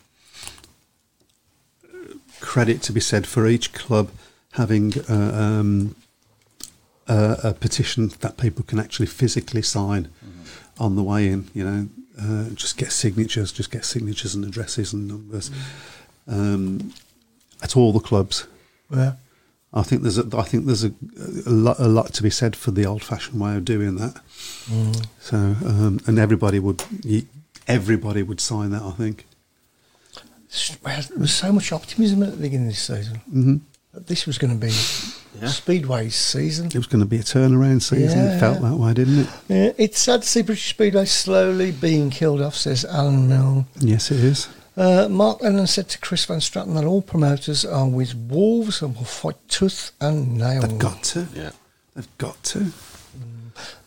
credit 2.53 2.81
to 2.81 2.91
be 2.91 2.99
said 2.99 3.27
for 3.27 3.47
each 3.47 3.67
club 3.73 4.07
having 4.53 4.91
uh, 5.07 5.31
um, 5.43 5.95
a, 7.07 7.37
a 7.43 7.53
petition 7.53 8.11
that 8.21 8.37
people 8.37 8.63
can 8.69 8.79
actually 8.79 9.05
physically 9.05 9.61
sign 9.61 10.09
on 10.79 10.95
the 10.95 11.03
way 11.03 11.27
in. 11.27 11.47
You 11.53 11.63
know, 11.67 11.81
uh, 12.17 12.49
just 12.55 12.75
get 12.77 12.91
signatures, 12.91 13.51
just 13.51 13.71
get 13.71 13.85
signatures 13.85 14.33
and 14.35 14.43
addresses 14.43 14.93
and 14.93 15.07
numbers 15.07 15.51
um, 16.27 16.91
at 17.61 17.77
all 17.77 17.93
the 17.93 17.99
clubs. 18.09 18.47
Yeah. 18.89 19.13
I 19.71 19.83
think 19.83 20.01
there's 20.01 20.17
a, 20.17 20.25
I 20.35 20.45
think 20.49 20.65
there's 20.65 20.83
a, 20.83 20.91
a 21.45 21.55
lot 21.67 21.77
a 21.79 21.87
lot 21.87 22.13
to 22.13 22.23
be 22.23 22.31
said 22.31 22.55
for 22.55 22.71
the 22.71 22.87
old-fashioned 22.87 23.39
way 23.39 23.55
of 23.57 23.63
doing 23.63 23.97
that. 23.97 24.15
Mm. 24.65 25.05
So 25.19 25.37
um, 25.37 25.99
and 26.07 26.17
everybody 26.17 26.59
would 26.59 26.81
everybody 27.67 28.23
would 28.23 28.41
sign 28.41 28.71
that. 28.71 28.81
I 28.81 28.93
think. 29.03 29.25
Well, 30.83 31.01
There 31.09 31.17
was 31.19 31.33
so 31.33 31.51
much 31.51 31.71
optimism 31.71 32.23
at 32.23 32.31
the 32.31 32.37
beginning 32.37 32.67
of 32.67 32.73
this 32.73 32.81
season. 32.81 33.17
hmm 33.31 33.57
That 33.93 34.07
this 34.07 34.25
was 34.25 34.37
going 34.37 34.59
to 34.59 34.65
be 34.65 34.73
Yeah. 35.41 35.47
Speedway's 35.49 36.15
season. 36.15 36.67
It 36.67 36.75
was 36.75 36.87
going 36.87 37.01
to 37.03 37.07
be 37.07 37.17
a 37.17 37.23
turnaround 37.23 37.81
season. 37.83 38.19
Yeah. 38.19 38.35
It 38.35 38.39
felt 38.39 38.61
that 38.61 38.75
way, 38.75 38.93
didn't 38.93 39.19
it? 39.19 39.29
Yeah, 39.47 39.71
it's 39.77 39.99
sad 39.99 40.23
to 40.23 40.27
see 40.27 40.41
British 40.41 40.69
Speedway 40.69 41.05
slowly 41.05 41.71
being 41.71 42.09
killed 42.09 42.41
off, 42.41 42.55
says 42.55 42.83
Alan 42.85 43.27
Milne. 43.29 43.65
Yes, 43.79 44.09
it 44.11 44.19
is. 44.23 44.47
Uh, 44.75 45.07
Mark 45.09 45.41
Lemon 45.41 45.67
said 45.67 45.89
to 45.89 45.99
Chris 45.99 46.25
Van 46.25 46.39
Straaten 46.39 46.73
that 46.75 46.85
all 46.85 47.01
promoters 47.01 47.65
are 47.65 47.87
with 47.87 48.15
Wolves 48.15 48.81
and 48.81 48.95
will 48.95 49.03
fight 49.03 49.35
tooth 49.49 49.91
and 49.99 50.37
nail. 50.37 50.61
They've 50.61 50.79
got 50.79 51.03
to. 51.03 51.27
Yeah. 51.35 51.51
They've 51.95 52.17
got 52.17 52.41
to. 52.43 52.71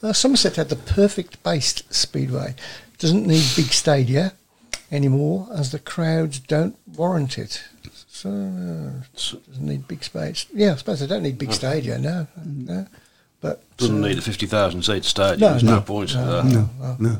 Uh, 0.03 0.13
Somerset 0.13 0.57
had 0.57 0.69
the 0.69 0.77
perfect 0.77 1.43
based 1.43 1.93
speedway. 1.93 2.55
Doesn't 2.99 3.27
need 3.27 3.43
big 3.57 3.73
stadia 3.73 4.35
anymore 4.93 5.49
as 5.53 5.73
the 5.73 5.79
crowds 5.79 6.39
don't 6.39 6.77
warrant 6.87 7.39
it. 7.39 7.65
So, 8.09 8.29
uh, 8.31 9.05
doesn't 9.15 9.67
need 9.67 9.89
big 9.89 10.05
space. 10.05 10.47
Yeah, 10.55 10.73
I 10.73 10.77
suppose 10.77 11.01
they 11.01 11.07
don't 11.09 11.23
need 11.23 11.39
big 11.39 11.53
stadia, 11.53 11.99
no. 11.99 12.29
no. 12.45 12.87
But 13.41 13.77
Doesn't 13.79 14.05
uh, 14.05 14.09
need 14.09 14.19
a 14.19 14.23
50,000 14.23 14.83
seat 14.85 15.05
stadium. 15.05 15.41
No, 15.41 15.51
There's 15.51 15.65
no, 15.65 15.75
no. 15.77 15.81
point 15.81 16.11
to 16.11 16.19
no, 16.19 16.43
that. 16.43 16.45
No, 16.45 16.71
no, 16.79 16.97
no. 17.01 17.19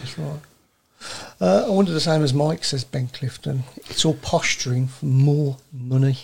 That's 0.00 0.18
right. 0.18 0.40
Uh, 1.40 1.64
I 1.66 1.70
wonder 1.70 1.92
the 1.92 2.00
same 2.00 2.22
as 2.22 2.34
Mike 2.34 2.64
says, 2.64 2.84
Ben 2.84 3.08
Clifton. 3.08 3.62
It's 3.88 4.04
all 4.04 4.14
posturing 4.14 4.88
for 4.88 5.06
more 5.06 5.56
money. 5.72 6.18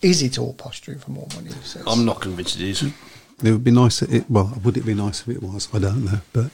Is 0.00 0.22
it 0.22 0.38
all 0.38 0.54
posturing 0.54 0.98
for 0.98 1.10
more 1.10 1.28
money? 1.34 1.48
He 1.48 1.62
says. 1.62 1.82
I'm 1.86 2.06
not 2.06 2.22
convinced 2.22 2.56
it 2.56 2.62
is. 2.62 2.82
It 2.82 2.94
would 3.50 3.64
be 3.64 3.70
nice. 3.70 4.00
If 4.00 4.12
it 4.12 4.30
well, 4.30 4.58
would 4.62 4.76
it 4.78 4.86
be 4.86 4.94
nice 4.94 5.20
if 5.20 5.28
it 5.28 5.42
was? 5.42 5.68
I 5.74 5.78
don't 5.78 6.04
know, 6.04 6.20
but 6.32 6.50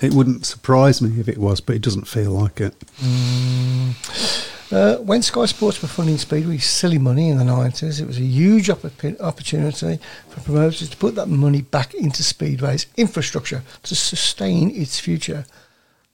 it 0.00 0.12
wouldn't 0.14 0.46
surprise 0.46 1.02
me 1.02 1.20
if 1.20 1.28
it 1.28 1.38
was. 1.38 1.60
But 1.60 1.76
it 1.76 1.82
doesn't 1.82 2.06
feel 2.08 2.30
like 2.32 2.60
it. 2.60 2.74
Uh, 4.70 4.96
when 4.98 5.20
Sky 5.20 5.44
Sports 5.44 5.82
were 5.82 5.88
funding 5.88 6.16
Speedway 6.16 6.56
silly 6.56 6.96
money 6.98 7.28
in 7.28 7.36
the 7.36 7.44
90s, 7.44 8.00
it 8.00 8.06
was 8.06 8.16
a 8.16 8.22
huge 8.22 8.68
oppo- 8.68 9.20
opportunity 9.20 9.98
for 10.30 10.40
promoters 10.40 10.88
to 10.88 10.96
put 10.96 11.14
that 11.14 11.26
money 11.28 11.60
back 11.60 11.92
into 11.92 12.22
Speedway's 12.22 12.86
infrastructure 12.96 13.62
to 13.82 13.94
sustain 13.94 14.70
its 14.74 14.98
future. 14.98 15.44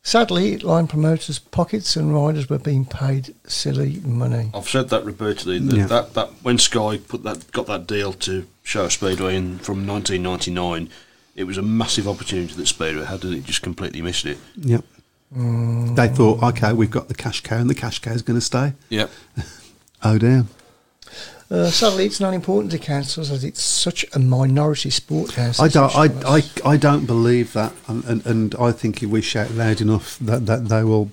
Sadly, 0.02 0.54
it 0.54 0.64
lined 0.64 0.88
promoters' 0.88 1.38
pockets 1.38 1.94
and 1.94 2.12
riders 2.12 2.48
were 2.48 2.58
being 2.58 2.84
paid 2.84 3.32
silly 3.46 4.00
money. 4.04 4.50
I've 4.52 4.68
said 4.68 4.88
that 4.88 5.04
repeatedly. 5.04 5.60
That, 5.60 5.76
Yeah. 5.76 5.86
that 5.86 6.14
that 6.14 6.30
when 6.42 6.58
Sky 6.58 6.96
put 6.98 7.22
that 7.24 7.52
got 7.52 7.66
that 7.66 7.86
deal 7.86 8.12
to 8.14 8.46
show 8.64 8.88
Speedway 8.88 9.36
in 9.36 9.58
from 9.58 9.86
1999, 9.86 10.88
it 11.38 11.46
was 11.46 11.56
a 11.56 11.62
massive 11.62 12.08
opportunity 12.08 12.52
that 12.52 12.66
Speedway 12.66 13.04
had, 13.04 13.22
and 13.22 13.32
it 13.32 13.44
just 13.44 13.62
completely 13.62 14.02
missed 14.02 14.26
it. 14.26 14.38
Yep. 14.56 14.84
They 15.30 16.08
thought, 16.08 16.42
okay, 16.42 16.72
we've 16.72 16.90
got 16.90 17.06
the 17.06 17.14
cash 17.14 17.42
cow, 17.42 17.58
and 17.58 17.70
the 17.70 17.76
cash 17.76 18.00
cow 18.00 18.10
is 18.10 18.22
going 18.22 18.38
to 18.38 18.44
stay. 18.44 18.74
Yep. 18.90 19.10
Oh 20.00 20.16
dear. 20.16 20.44
Uh, 21.50 21.70
sadly, 21.70 22.06
it's 22.06 22.20
not 22.20 22.32
important 22.32 22.70
to 22.70 22.78
councils 22.78 23.32
as 23.32 23.42
it's 23.42 23.60
such 23.60 24.06
a 24.14 24.20
minority 24.20 24.90
sport. 24.90 25.36
now, 25.36 25.50
I 25.58 25.66
don't. 25.66 25.92
I, 25.96 26.04
I, 26.36 26.42
I 26.64 26.76
don't 26.76 27.04
believe 27.04 27.52
that, 27.54 27.72
and, 27.88 28.04
and, 28.04 28.24
and 28.24 28.54
I 28.60 28.70
think 28.70 29.02
if 29.02 29.08
we 29.10 29.20
shout 29.22 29.50
loud 29.50 29.80
enough, 29.80 30.16
that, 30.20 30.46
that 30.46 30.68
they 30.68 30.84
will 30.84 31.10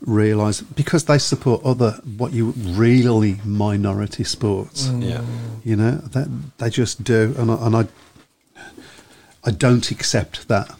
realise 0.00 0.60
because 0.60 1.06
they 1.06 1.18
support 1.18 1.60
other 1.64 1.98
what 2.18 2.32
you 2.32 2.50
really 2.56 3.40
minority 3.44 4.22
sports. 4.22 4.86
Yeah. 4.86 5.24
You 5.64 5.74
know 5.74 5.96
that 5.96 6.28
they 6.58 6.70
just 6.70 7.02
do, 7.02 7.34
and 7.36 7.50
I, 7.50 7.66
and 7.66 7.76
I, 7.76 7.88
I 9.44 9.50
don't 9.50 9.90
accept 9.90 10.48
that. 10.48 10.76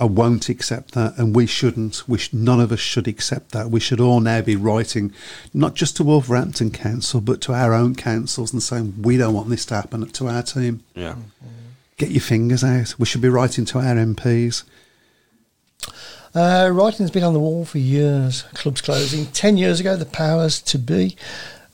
I 0.00 0.04
won't 0.04 0.48
accept 0.48 0.92
that, 0.92 1.18
and 1.18 1.34
we 1.34 1.46
shouldn't. 1.46 2.08
We 2.08 2.18
sh- 2.18 2.32
none 2.32 2.60
of 2.60 2.70
us 2.70 2.78
should 2.78 3.08
accept 3.08 3.50
that. 3.50 3.70
We 3.70 3.80
should 3.80 4.00
all 4.00 4.20
now 4.20 4.40
be 4.42 4.54
writing, 4.54 5.12
not 5.52 5.74
just 5.74 5.96
to 5.96 6.04
Wolverhampton 6.04 6.70
Council, 6.70 7.20
but 7.20 7.40
to 7.42 7.52
our 7.52 7.74
own 7.74 7.96
councils, 7.96 8.52
and 8.52 8.62
saying 8.62 8.94
we 9.02 9.16
don't 9.16 9.34
want 9.34 9.48
this 9.48 9.64
to 9.66 9.74
happen 9.74 10.06
to 10.06 10.28
our 10.28 10.42
team. 10.42 10.84
Yeah. 10.94 11.16
Get 11.96 12.10
your 12.10 12.20
fingers 12.20 12.62
out. 12.62 12.94
We 12.96 13.06
should 13.06 13.20
be 13.20 13.28
writing 13.28 13.64
to 13.66 13.78
our 13.78 13.96
MPs. 13.96 14.62
Uh, 16.32 16.70
writing's 16.72 17.10
been 17.10 17.24
on 17.24 17.32
the 17.32 17.40
wall 17.40 17.64
for 17.64 17.78
years. 17.78 18.42
Clubs 18.54 18.80
closing. 18.80 19.26
Ten 19.26 19.56
years 19.56 19.80
ago, 19.80 19.96
the 19.96 20.06
powers 20.06 20.60
to 20.62 20.78
be 20.78 21.16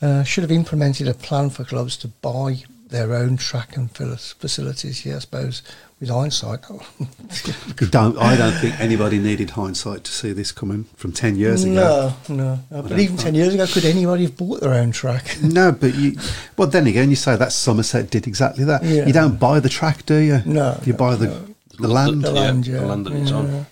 uh, 0.00 0.22
should 0.22 0.42
have 0.42 0.50
implemented 0.50 1.08
a 1.08 1.14
plan 1.14 1.50
for 1.50 1.64
clubs 1.64 1.96
to 1.98 2.08
buy 2.08 2.62
their 2.88 3.12
own 3.12 3.36
track 3.36 3.76
and 3.76 3.90
facilities. 3.90 5.04
Yeah, 5.04 5.16
I 5.16 5.18
suppose 5.18 5.62
with 6.04 6.14
hindsight, 6.14 6.60
Don't 7.90 8.18
I 8.18 8.36
don't 8.36 8.52
think 8.52 8.78
anybody 8.80 9.18
needed 9.18 9.50
hindsight 9.50 10.04
to 10.04 10.12
see 10.12 10.32
this 10.32 10.52
coming 10.52 10.84
from 10.96 11.12
ten 11.12 11.36
years 11.36 11.64
ago. 11.64 12.12
no, 12.28 12.34
no, 12.34 12.60
no. 12.70 12.82
But 12.82 12.92
even 12.92 13.16
find- 13.16 13.18
ten 13.20 13.34
years 13.34 13.54
ago, 13.54 13.66
could 13.66 13.84
anybody 13.84 14.24
have 14.24 14.36
bought 14.36 14.60
their 14.60 14.74
own 14.74 14.92
track? 14.92 15.36
No, 15.42 15.72
but 15.72 15.94
you. 15.94 16.18
Well, 16.56 16.68
then 16.68 16.86
again, 16.86 17.10
you 17.10 17.16
say 17.16 17.36
that 17.36 17.52
Somerset 17.52 18.10
did 18.10 18.26
exactly 18.26 18.64
that. 18.64 18.82
Yeah. 18.82 19.06
You 19.06 19.12
don't 19.12 19.38
buy 19.38 19.60
the 19.60 19.68
track, 19.68 20.04
do 20.06 20.16
you? 20.16 20.40
No, 20.44 20.78
You 20.84 20.92
no, 20.92 20.98
buy 20.98 21.14
the 21.16 21.26
no. 21.26 21.46
the 21.78 21.88
land. 21.88 22.22
The 22.22 22.32
Yeah, 22.32 22.40
land, 22.40 22.64
the 22.64 22.70
yeah, 22.72 22.80
land 22.80 23.06
that 23.06 23.12
it's 23.14 23.32
on. 23.32 23.46
yeah. 23.52 23.64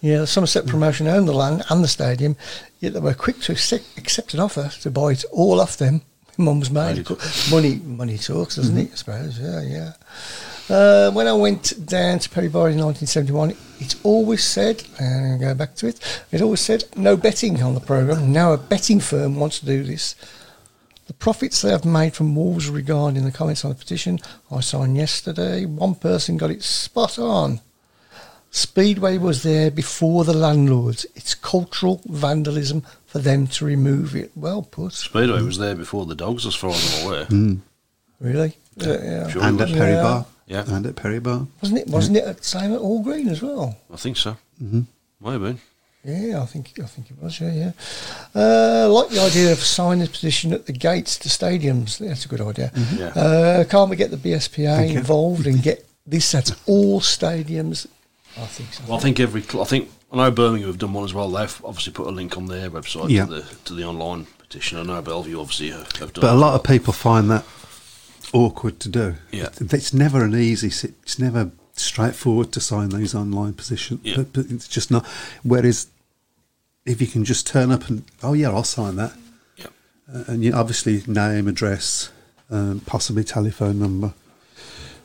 Yeah, 0.00 0.18
the 0.18 0.26
Somerset 0.26 0.66
promotion 0.66 1.08
owned 1.08 1.26
the 1.26 1.32
land 1.32 1.64
and 1.70 1.82
the 1.82 1.88
stadium, 1.88 2.36
yet 2.78 2.92
they 2.92 3.00
were 3.00 3.14
quick 3.14 3.40
to 3.40 3.52
accept, 3.52 3.84
accept 3.98 4.32
an 4.34 4.38
offer 4.40 4.70
to 4.82 4.90
buy 4.90 5.12
it 5.12 5.24
all 5.32 5.60
off 5.60 5.76
them. 5.76 6.02
Mum's 6.40 6.70
made 6.70 7.04
money. 7.50 7.80
Money 7.84 8.16
talks, 8.16 8.54
doesn't 8.54 8.78
it? 8.78 8.92
I 8.92 8.94
suppose. 8.94 9.40
Yeah, 9.40 9.60
yeah. 9.62 9.92
Uh, 10.68 11.10
when 11.12 11.26
I 11.26 11.32
went 11.32 11.86
down 11.86 12.18
to 12.18 12.28
Perry 12.28 12.48
Barr 12.48 12.68
in 12.68 12.78
1971, 12.78 13.54
it's 13.80 13.96
always 14.02 14.44
said, 14.44 14.84
and 15.00 15.32
I'll 15.32 15.38
go 15.38 15.54
back 15.54 15.74
to 15.76 15.86
it. 15.86 16.24
It 16.30 16.42
always 16.42 16.60
said 16.60 16.84
no 16.96 17.16
betting 17.16 17.62
on 17.62 17.74
the 17.74 17.80
program. 17.80 18.32
Now 18.32 18.52
a 18.52 18.58
betting 18.58 19.00
firm 19.00 19.36
wants 19.36 19.60
to 19.60 19.66
do 19.66 19.82
this. 19.82 20.14
The 21.06 21.14
profits 21.14 21.62
they 21.62 21.70
have 21.70 21.86
made 21.86 22.14
from 22.14 22.36
Wolves 22.36 22.68
regarding 22.68 23.24
the 23.24 23.32
comments 23.32 23.64
on 23.64 23.70
the 23.70 23.76
petition 23.76 24.18
I 24.50 24.60
signed 24.60 24.96
yesterday, 24.96 25.64
one 25.64 25.94
person 25.94 26.36
got 26.36 26.50
it 26.50 26.62
spot 26.62 27.18
on. 27.18 27.60
Speedway 28.50 29.16
was 29.16 29.42
there 29.42 29.70
before 29.70 30.24
the 30.24 30.34
landlords. 30.34 31.06
It's 31.14 31.34
cultural 31.34 32.02
vandalism 32.06 32.82
for 33.06 33.20
them 33.20 33.46
to 33.48 33.64
remove 33.64 34.14
it. 34.16 34.32
Well 34.34 34.62
put. 34.62 34.92
Speedway 34.92 35.42
was 35.42 35.56
there 35.58 35.74
before 35.74 36.04
the 36.04 36.14
dogs, 36.14 36.44
as 36.44 36.54
far 36.54 36.70
as 36.70 37.00
I'm 37.00 37.06
aware. 37.06 37.26
Really? 38.20 38.56
Yeah. 38.76 39.02
yeah. 39.02 39.28
Sure. 39.28 39.42
and 39.44 39.60
at 39.60 39.68
Perry 39.68 39.92
Yeah. 39.92 40.02
Bar. 40.02 40.26
Yeah. 40.48 40.64
And 40.66 40.86
at 40.86 40.96
Perry 40.96 41.20
Barr. 41.20 41.46
Wasn't 41.62 41.78
it? 41.80 41.88
Wasn't 41.88 42.16
it 42.16 42.24
the 42.24 42.42
same 42.42 42.72
at 42.72 42.80
Hall 42.80 43.02
Green 43.02 43.28
as 43.28 43.42
well? 43.42 43.76
I 43.92 43.96
think 43.96 44.16
so. 44.16 44.36
Mm-hmm. 44.62 44.80
Might 45.20 45.32
have 45.32 45.42
been. 45.42 45.58
Yeah, 46.04 46.40
I 46.42 46.46
think 46.46 46.72
I 46.82 46.86
think 46.86 47.10
it 47.10 47.20
was. 47.22 47.40
Yeah, 47.40 47.52
yeah. 47.52 47.72
Uh, 48.34 48.88
like 48.88 49.10
the 49.10 49.20
idea 49.20 49.52
of 49.52 49.58
signing 49.58 49.98
this 50.00 50.08
petition 50.10 50.52
at 50.52 50.64
the 50.66 50.72
gates 50.72 51.18
to 51.18 51.28
stadiums. 51.28 51.98
That's 51.98 52.24
a 52.24 52.28
good 52.28 52.40
idea. 52.40 52.72
Yeah. 52.96 53.06
Uh, 53.08 53.64
can't 53.64 53.90
we 53.90 53.96
get 53.96 54.10
the 54.10 54.16
BSPA 54.16 54.76
Thank 54.76 54.96
involved 54.96 55.46
and 55.46 55.62
get 55.62 55.86
this 56.06 56.34
at 56.34 56.50
all 56.66 57.00
stadiums? 57.00 57.86
I 58.36 58.46
think 58.46 58.72
so. 58.72 58.84
Well, 58.86 58.96
I 58.96 59.00
think 59.00 59.20
every 59.20 59.42
cl- 59.42 59.62
I 59.62 59.66
think 59.66 59.90
I 60.12 60.16
know 60.16 60.30
Birmingham 60.30 60.68
have 60.70 60.78
done 60.78 60.92
one 60.94 61.04
as 61.04 61.12
well. 61.12 61.28
They've 61.28 61.60
obviously 61.64 61.92
put 61.92 62.06
a 62.06 62.10
link 62.10 62.36
on 62.38 62.46
their 62.46 62.70
website 62.70 63.10
Yeah. 63.10 63.26
to 63.26 63.34
the 63.34 63.54
to 63.64 63.74
the 63.74 63.84
online 63.84 64.26
petition. 64.38 64.78
I 64.78 64.84
know 64.84 65.02
Bellevue 65.02 65.38
obviously 65.38 65.70
have, 65.70 65.90
have 65.96 66.12
done. 66.12 66.22
But 66.22 66.32
a 66.32 66.36
lot 66.38 66.54
as 66.54 66.60
of 66.60 66.64
people 66.66 66.92
find 66.92 67.28
that 67.30 67.44
awkward 68.32 68.80
to 68.80 68.88
do. 68.88 69.14
Yeah. 69.30 69.48
It's 69.60 69.92
never 69.92 70.24
an 70.24 70.34
easy. 70.34 70.68
It's 70.68 71.18
never 71.18 71.50
straightforward 71.74 72.52
to 72.52 72.60
sign 72.60 72.90
these 72.90 73.14
online 73.14 73.54
positions. 73.54 74.00
Yeah. 74.02 74.16
But, 74.16 74.32
but 74.32 74.46
it's 74.50 74.68
just 74.68 74.90
not. 74.90 75.06
Whereas, 75.42 75.86
if 76.84 77.00
you 77.00 77.06
can 77.06 77.24
just 77.24 77.46
turn 77.46 77.70
up 77.70 77.88
and 77.88 78.04
oh 78.22 78.32
yeah, 78.32 78.50
I'll 78.50 78.64
sign 78.64 78.96
that. 78.96 79.12
Yeah. 79.56 79.66
Uh, 80.12 80.24
and 80.28 80.44
you 80.44 80.52
obviously 80.52 81.02
name, 81.06 81.48
address, 81.48 82.10
um, 82.50 82.80
possibly 82.86 83.24
telephone 83.24 83.78
number, 83.78 84.14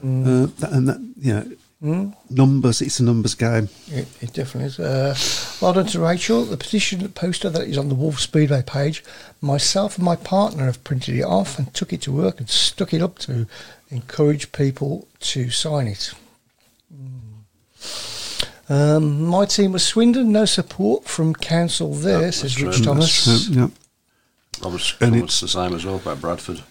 uh, 0.04 0.48
that, 0.60 0.70
and 0.72 0.88
that 0.88 1.00
you 1.18 1.34
know 1.34 1.52
numbers. 1.84 2.82
It's 2.82 3.00
a 3.00 3.04
numbers 3.04 3.36
game. 3.36 3.70
It, 3.88 4.08
it 4.22 4.34
definitely 4.34 4.68
is. 4.68 4.80
Uh, 4.80 5.16
well 5.62 5.74
done 5.74 5.88
to 5.88 6.00
Rachel. 6.00 6.46
The 6.46 6.58
petition 6.58 7.08
poster 7.10 7.50
that 7.50 7.68
is 7.68 7.78
on 7.78 7.90
the 7.90 7.96
Wolf 7.96 8.20
Speedway 8.20 8.64
page, 8.64 9.04
myself 9.42 9.98
and 9.98 10.06
my 10.06 10.16
partner 10.16 10.66
have 10.66 10.84
printed 10.84 11.16
it 11.16 11.24
off 11.24 11.60
and 11.60 11.74
took 11.74 11.92
it 11.92 12.02
to 12.04 12.12
work 12.12 12.40
and 12.40 12.50
stuck 12.50 12.94
it 12.94 13.02
up 13.02 13.20
to 13.20 13.48
encourage 13.90 14.52
people 14.52 15.08
to 15.20 15.50
sign 15.50 15.88
it. 15.88 16.14
Mm. 16.94 17.34
Um, 18.70 19.24
my 19.24 19.46
team 19.46 19.74
was 19.74 19.86
Swindon. 19.86 20.32
No 20.32 20.46
support 20.46 21.06
from 21.06 21.36
council 21.36 21.94
there, 21.94 22.22
No, 22.22 22.32
says 22.32 22.62
Rich 22.62 22.78
true. 22.78 22.86
Thomas. 22.86 23.26
That's 23.26 23.46
true, 23.48 23.56
yeah. 23.56 23.68
I 24.64 24.68
was 24.68 24.96
And 25.02 25.12
comments 25.12 25.42
the 25.42 25.48
same 25.50 25.74
as 25.74 25.86
well 25.86 25.96
about 25.96 26.22
Bradford. 26.22 26.62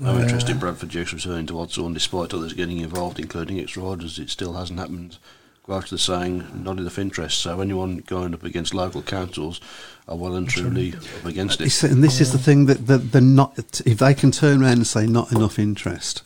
No 0.00 0.16
uh, 0.16 0.20
interest 0.20 0.48
in 0.48 0.58
Bradford 0.58 0.90
Dukes 0.90 1.12
returning 1.12 1.46
to 1.46 1.54
Odsal 1.54 1.92
despite 1.92 2.34
others 2.34 2.52
getting 2.52 2.78
involved, 2.78 3.20
including 3.20 3.58
its 3.58 3.76
riders. 3.76 4.18
It 4.18 4.30
still 4.30 4.54
hasn't 4.54 4.78
happened. 4.78 5.18
Quite 5.62 5.86
the 5.86 5.96
saying, 5.96 6.46
not 6.62 6.78
enough 6.78 6.98
interest. 6.98 7.38
So 7.38 7.60
anyone 7.60 7.98
going 8.06 8.34
up 8.34 8.42
against 8.44 8.74
local 8.74 9.00
councils 9.00 9.62
are 10.06 10.16
well 10.16 10.34
and 10.34 10.46
truly 10.46 10.92
up 10.92 11.24
against 11.24 11.58
it. 11.62 11.82
And 11.84 12.04
this 12.04 12.20
is 12.20 12.32
the 12.32 12.38
thing 12.38 12.66
that 12.66 12.86
that 12.86 13.12
they're 13.12 13.22
not. 13.22 13.80
If 13.86 13.98
they 13.98 14.12
can 14.12 14.30
turn 14.30 14.62
around 14.62 14.72
and 14.72 14.86
say 14.86 15.06
not 15.06 15.32
enough 15.32 15.58
interest, 15.58 16.22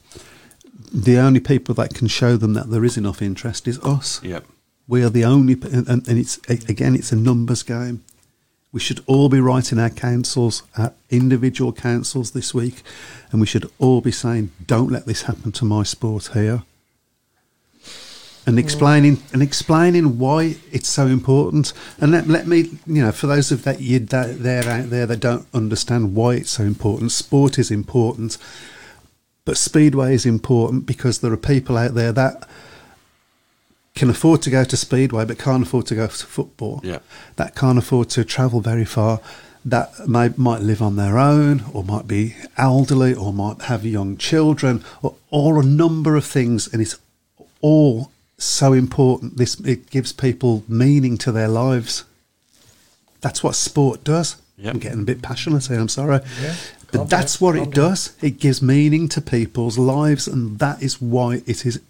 the 0.92 1.18
only 1.18 1.38
people 1.38 1.72
that 1.76 1.94
can 1.94 2.09
show 2.09 2.37
them 2.37 2.54
that 2.54 2.70
there 2.70 2.85
is 2.85 2.96
enough 2.96 3.22
interest 3.22 3.68
is 3.68 3.78
us. 3.81 4.20
Yep. 4.24 4.44
We 4.88 5.04
are 5.04 5.11
the 5.11 5.24
only, 5.24 5.52
and, 5.52 5.87
and 5.87 6.09
and 6.09 6.18
it's 6.18 6.38
again, 6.48 6.96
it's 6.96 7.12
a 7.12 7.16
numbers 7.16 7.62
game. 7.62 8.02
We 8.70 8.81
should 8.81 9.02
all 9.07 9.28
be 9.28 9.40
writing 9.40 9.78
our 9.78 9.90
councils, 9.90 10.62
our 10.76 10.92
individual 11.09 11.72
councils 11.72 12.33
this 12.33 12.52
week, 12.52 12.83
and 13.31 13.40
we 13.40 13.46
should 13.46 13.70
all 13.78 14.00
be 14.00 14.12
saying, 14.12 14.50
"Don't 14.66 14.92
let 14.92 15.07
this 15.07 15.22
happen 15.22 15.52
to 15.52 15.64
my 15.64 15.83
sport 15.85 16.31
here." 16.35 16.62
And 18.46 18.57
mm. 18.57 18.61
explaining 18.61 19.22
and 19.33 19.42
explaining 19.42 20.18
why 20.18 20.57
it's 20.70 20.88
so 20.88 21.07
important, 21.07 21.72
and 21.98 22.12
let, 22.12 22.28
let 22.28 22.46
me, 22.46 22.70
you 22.87 23.02
know, 23.02 23.12
for 23.12 23.26
those 23.26 23.50
of 23.50 23.64
that 23.64 23.81
you 23.81 24.00
that 24.00 24.42
there 24.42 24.68
out 24.68 24.90
there 24.90 25.07
that 25.07 25.20
don't 25.20 25.46
understand 25.54 26.14
why 26.14 26.35
it's 26.35 26.50
so 26.50 26.62
important, 26.62 27.12
sport 27.12 27.59
is 27.59 27.70
important, 27.70 28.37
but 29.46 29.57
speedway 29.57 30.12
is 30.12 30.26
important 30.26 30.85
because 30.85 31.20
there 31.20 31.33
are 31.33 31.38
people 31.38 31.78
out 31.78 31.95
there 31.95 32.12
that 32.12 32.47
can 33.99 34.09
afford 34.11 34.40
to 34.42 34.51
go 34.51 34.64
to 34.64 34.76
speedway 34.76 35.24
but 35.26 35.38
can't 35.38 35.62
afford 35.66 35.86
to 35.86 35.94
go 35.94 36.07
to 36.07 36.26
football. 36.26 36.80
Yeah. 36.82 37.01
That 37.36 37.55
can't 37.55 37.78
afford 37.78 38.09
to 38.11 38.24
travel 38.24 38.61
very 38.61 38.84
far. 38.86 39.20
That 39.64 40.09
may, 40.09 40.30
might 40.36 40.62
live 40.62 40.80
on 40.80 40.96
their 40.96 41.18
own, 41.18 41.64
or 41.74 41.84
might 41.84 42.07
be 42.07 42.36
elderly, 42.57 43.12
or 43.12 43.32
might 43.32 43.62
have 43.62 43.84
young 43.84 44.16
children, 44.16 44.82
or, 45.03 45.16
or 45.30 45.61
a 45.61 45.64
number 45.64 46.16
of 46.16 46.24
things, 46.24 46.72
and 46.72 46.80
it's 46.80 46.96
all 47.61 48.11
so 48.38 48.72
important. 48.72 49.36
This 49.36 49.59
it 49.61 49.90
gives 49.90 50.12
people 50.12 50.62
meaning 50.68 51.18
to 51.18 51.32
their 51.32 51.49
lives. 51.49 52.05
That's 53.20 53.42
what 53.42 53.57
sport 53.57 54.05
does. 54.05 54.36
Yep. 54.57 54.74
I'm 54.74 54.80
getting 54.80 55.01
a 55.01 55.05
bit 55.05 55.22
passionate 55.22 55.66
here. 55.66 55.80
I'm 55.80 55.88
sorry, 55.88 56.20
Yeah. 56.40 56.55
but 56.92 57.11
that's 57.11 57.40
what 57.40 57.57
it 57.57 57.64
down. 57.64 57.90
does. 57.90 58.12
It 58.22 58.38
gives 58.38 58.62
meaning 58.62 59.09
to 59.11 59.20
people's 59.20 59.76
lives, 59.76 60.26
and 60.28 60.59
that 60.61 60.82
is 60.82 61.01
why 61.03 61.42
it 61.46 61.66
is 61.66 61.80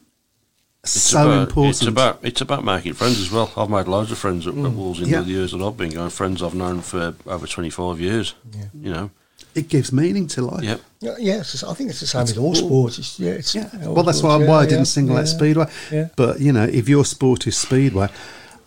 so 0.85 1.23
about, 1.29 1.49
important. 1.49 1.77
It's 1.77 1.87
about 1.87 2.19
it's 2.23 2.41
about 2.41 2.65
making 2.65 2.95
friends 2.95 3.21
as 3.21 3.31
well. 3.31 3.53
I've 3.57 3.71
made 3.71 3.89
loads 3.89 4.11
of 4.13 4.19
friends 4.19 4.47
at, 4.47 4.55
at 4.55 4.73
Wolves 4.73 5.01
in 5.01 5.09
Yeah. 5.09 5.21
the 5.21 5.31
years 5.31 5.53
that 5.53 5.61
I've 5.61 5.77
been 5.77 5.91
going. 5.91 6.11
Friends 6.11 6.43
I've 6.43 6.55
known 6.55 6.81
for 6.83 7.15
over 7.27 7.47
twenty 7.47 7.71
five 7.71 8.01
years. 8.01 8.35
Yeah. 8.53 8.65
You 8.75 8.93
know. 8.93 9.11
it 9.55 9.69
gives 9.69 9.93
meaning 9.93 10.27
to 10.29 10.43
life. 10.43 10.63
Yep. 10.63 10.81
Yeah, 11.01 11.15
yeah 11.19 11.39
I 11.41 11.75
think 11.75 11.91
it's 11.91 12.01
the 12.01 12.07
same 12.07 12.23
with 12.23 12.39
all 12.39 12.55
sports. 12.55 12.99
It's, 12.99 13.19
yeah, 13.19 13.33
it's, 13.33 13.55
Yeah. 13.55 13.69
Well, 13.89 14.05
that's 14.05 14.23
why, 14.23 14.35
sports, 14.35 14.49
why 14.49 14.57
I 14.57 14.63
yeah, 14.63 14.69
didn't 14.69 14.79
yeah, 14.81 14.85
single 14.85 15.17
out 15.17 15.21
yeah. 15.21 15.25
Speedway. 15.25 15.67
Yeah. 15.91 16.09
But, 16.17 16.41
you 16.41 16.53
know, 16.53 16.65
if 16.65 16.89
your 16.89 17.05
sport 17.05 17.47
is 17.47 17.57
Speedway, 17.57 18.09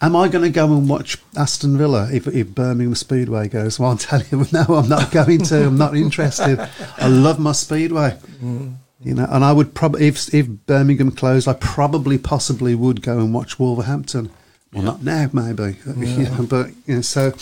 am 0.02 0.16
I 0.16 0.28
going 0.28 0.44
to 0.44 0.50
go 0.50 0.66
and 0.66 0.90
watch 0.90 1.18
Aston 1.38 1.78
Villa 1.78 2.10
if, 2.12 2.28
if 2.28 2.48
Birmingham 2.56 2.96
Speedway 2.96 3.48
goes? 3.48 3.80
Well, 3.80 3.92
I'll 3.92 3.98
tell 3.98 4.22
you, 4.32 4.46
no, 4.52 4.64
I'm 4.76 4.90
not 4.90 5.12
going 5.12 5.40
to. 5.44 5.68
I'm 5.68 5.78
not 5.78 5.96
interested. 5.96 6.60
I 6.98 7.08
love 7.08 7.40
my 7.40 7.52
Speedway. 7.54 8.18
Mm. 8.44 8.76
You 9.04 9.16
know, 9.16 9.28
and 9.30 9.44
I 9.44 9.52
would 9.52 9.74
probably, 9.74 10.08
if, 10.08 10.32
if 10.34 10.48
Birmingham 10.48 11.12
closed, 11.12 11.48
I 11.48 11.54
probably 11.54 12.18
possibly 12.20 12.76
would 12.76 13.02
go 13.02 13.18
and 13.20 13.34
watch 13.34 13.58
Wolverhampton. 13.58 14.30
Well, 14.72 14.84
not 14.84 15.04
now, 15.04 15.30
maybe. 15.34 15.78
You 15.86 16.24
know, 16.30 16.46
but, 16.48 16.70
you 16.86 16.96
know, 16.96 17.02
so 17.02 17.34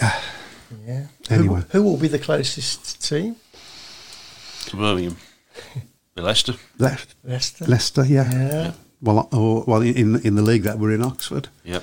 Yeah. 0.86 1.06
Anyway. 1.30 1.62
Who, 1.70 1.78
who 1.78 1.82
will 1.82 1.96
be 1.96 2.08
the 2.08 2.18
closest 2.18 3.02
team? 3.02 3.36
To 4.66 4.76
Birmingham. 4.76 5.16
Leicester. 6.16 6.54
Le- 6.78 6.98
Leicester. 7.24 7.64
Leicester, 7.66 8.04
yeah. 8.04 8.30
Yeah. 8.32 8.72
Well, 9.00 9.28
or, 9.32 9.64
well, 9.66 9.80
in 9.82 10.20
in 10.20 10.34
the 10.36 10.42
league 10.42 10.62
that 10.62 10.78
we're 10.78 10.92
in 10.92 11.02
Oxford, 11.02 11.48
Yep. 11.64 11.82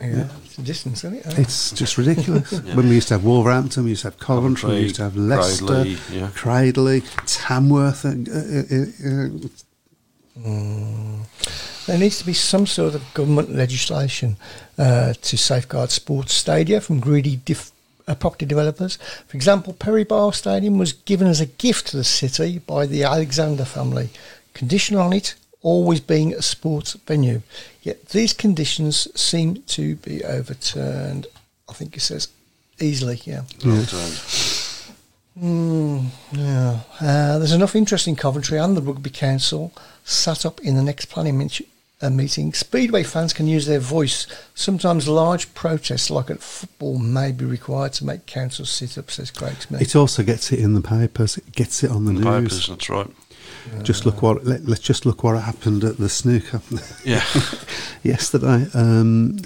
Yeah. 0.00 0.28
It's 0.58 0.66
distance, 0.66 1.04
isn't 1.04 1.18
it? 1.18 1.38
it's 1.38 1.70
just 1.72 1.96
ridiculous. 2.02 2.50
When 2.74 2.88
we 2.88 2.94
used 2.96 3.08
to 3.08 3.14
have 3.14 3.24
Wolverhampton, 3.24 3.84
we 3.84 3.90
used 3.90 4.02
to 4.02 4.08
have 4.08 4.18
Coventry, 4.18 4.70
we 4.70 4.80
used 4.80 4.96
to 4.96 5.02
have 5.02 5.16
Leicester, 5.16 5.66
Cradley, 5.66 5.98
yeah. 6.12 6.30
Cradley, 6.34 7.02
Tamworth. 7.26 8.04
Uh, 8.04 8.10
uh, 10.36 10.44
uh, 10.44 11.24
There 11.86 11.98
needs 11.98 12.18
to 12.18 12.26
be 12.26 12.32
some 12.34 12.66
sort 12.66 12.94
of 12.94 13.14
government 13.14 13.54
legislation 13.54 14.36
uh, 14.78 15.14
to 15.14 15.36
safeguard 15.38 15.90
sports 15.90 16.34
stadia 16.34 16.80
from 16.80 17.00
greedy 17.00 17.36
dif- 17.36 17.72
uh, 18.06 18.14
property 18.14 18.46
developers. 18.46 18.96
For 19.26 19.36
example, 19.36 19.72
Perry 19.74 20.04
Barr 20.04 20.32
Stadium 20.32 20.78
was 20.78 20.92
given 20.92 21.26
as 21.28 21.40
a 21.40 21.46
gift 21.46 21.88
to 21.88 21.96
the 21.96 22.04
city 22.04 22.58
by 22.58 22.86
the 22.86 23.04
Alexander 23.04 23.64
family, 23.64 24.10
conditional 24.54 25.02
on 25.02 25.12
it 25.12 25.34
always 25.62 26.00
being 26.00 26.32
a 26.34 26.42
sports 26.42 26.94
venue. 27.06 27.42
Yet 27.82 28.06
these 28.10 28.32
conditions 28.32 29.08
seem 29.20 29.62
to 29.68 29.96
be 29.96 30.24
overturned. 30.24 31.26
I 31.68 31.72
think 31.72 31.96
it 31.96 32.00
says 32.00 32.28
easily, 32.80 33.20
yeah. 33.24 33.42
Um, 35.40 36.10
Yeah, 36.32 36.80
uh, 37.00 37.38
there's 37.38 37.52
enough 37.52 37.76
interest 37.76 38.08
in 38.08 38.16
Coventry 38.16 38.58
and 38.58 38.76
the 38.76 38.82
Rugby 38.82 39.10
Council 39.10 39.72
sat 40.04 40.44
up 40.44 40.60
in 40.60 40.74
the 40.74 40.82
next 40.82 41.06
planning 41.06 41.38
mit- 41.38 41.66
uh, 42.00 42.10
meeting. 42.10 42.52
Speedway 42.52 43.02
fans 43.04 43.32
can 43.32 43.46
use 43.46 43.66
their 43.66 43.78
voice. 43.80 44.26
Sometimes 44.54 45.06
large 45.06 45.52
protests, 45.54 46.10
like 46.10 46.30
at 46.30 46.42
football, 46.42 46.98
may 46.98 47.30
be 47.32 47.44
required 47.44 47.92
to 47.94 48.04
make 48.04 48.26
council 48.26 48.64
sit 48.64 48.98
up, 48.98 49.10
says 49.10 49.30
Craig 49.30 49.54
Smith. 49.60 49.80
it 49.80 49.94
also 49.94 50.22
gets 50.24 50.50
it 50.52 50.58
in 50.58 50.74
the 50.74 50.80
papers. 50.80 51.36
It 51.38 51.52
gets 51.52 51.84
it 51.84 51.90
on 51.90 52.04
the 52.04 52.12
the 52.12 52.20
news. 52.20 52.42
papers. 52.50 52.66
That's 52.68 52.88
right. 52.90 53.10
Just 53.82 54.06
look 54.06 54.22
what 54.22 54.44
let, 54.44 54.64
let's 54.66 54.80
just 54.82 55.04
look 55.06 55.22
what 55.24 55.40
happened 55.42 55.84
at 55.84 55.96
the 55.98 56.08
snooker 56.08 56.60
Yeah. 57.04 57.24
yesterday. 58.02 58.66
Um, 58.74 59.38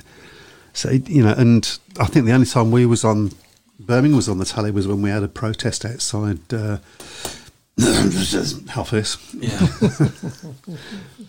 so 0.72 0.90
you 0.90 1.22
know, 1.24 1.34
and 1.36 1.78
I 2.00 2.06
think 2.06 2.26
the 2.26 2.32
only 2.32 2.46
time 2.46 2.70
we 2.70 2.86
was 2.86 3.04
on 3.04 3.32
Birmingham 3.80 4.16
was 4.16 4.28
on 4.28 4.38
the 4.38 4.44
telly 4.44 4.70
was 4.70 4.86
when 4.86 5.02
we 5.02 5.10
had 5.10 5.22
a 5.22 5.28
protest 5.28 5.84
outside 5.84 6.38
uh, 6.54 6.78
Office. 8.76 9.18
yeah. 9.34 9.66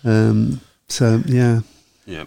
Um, 0.06 0.60
so 0.88 1.22
yeah, 1.26 1.62
yeah. 2.06 2.26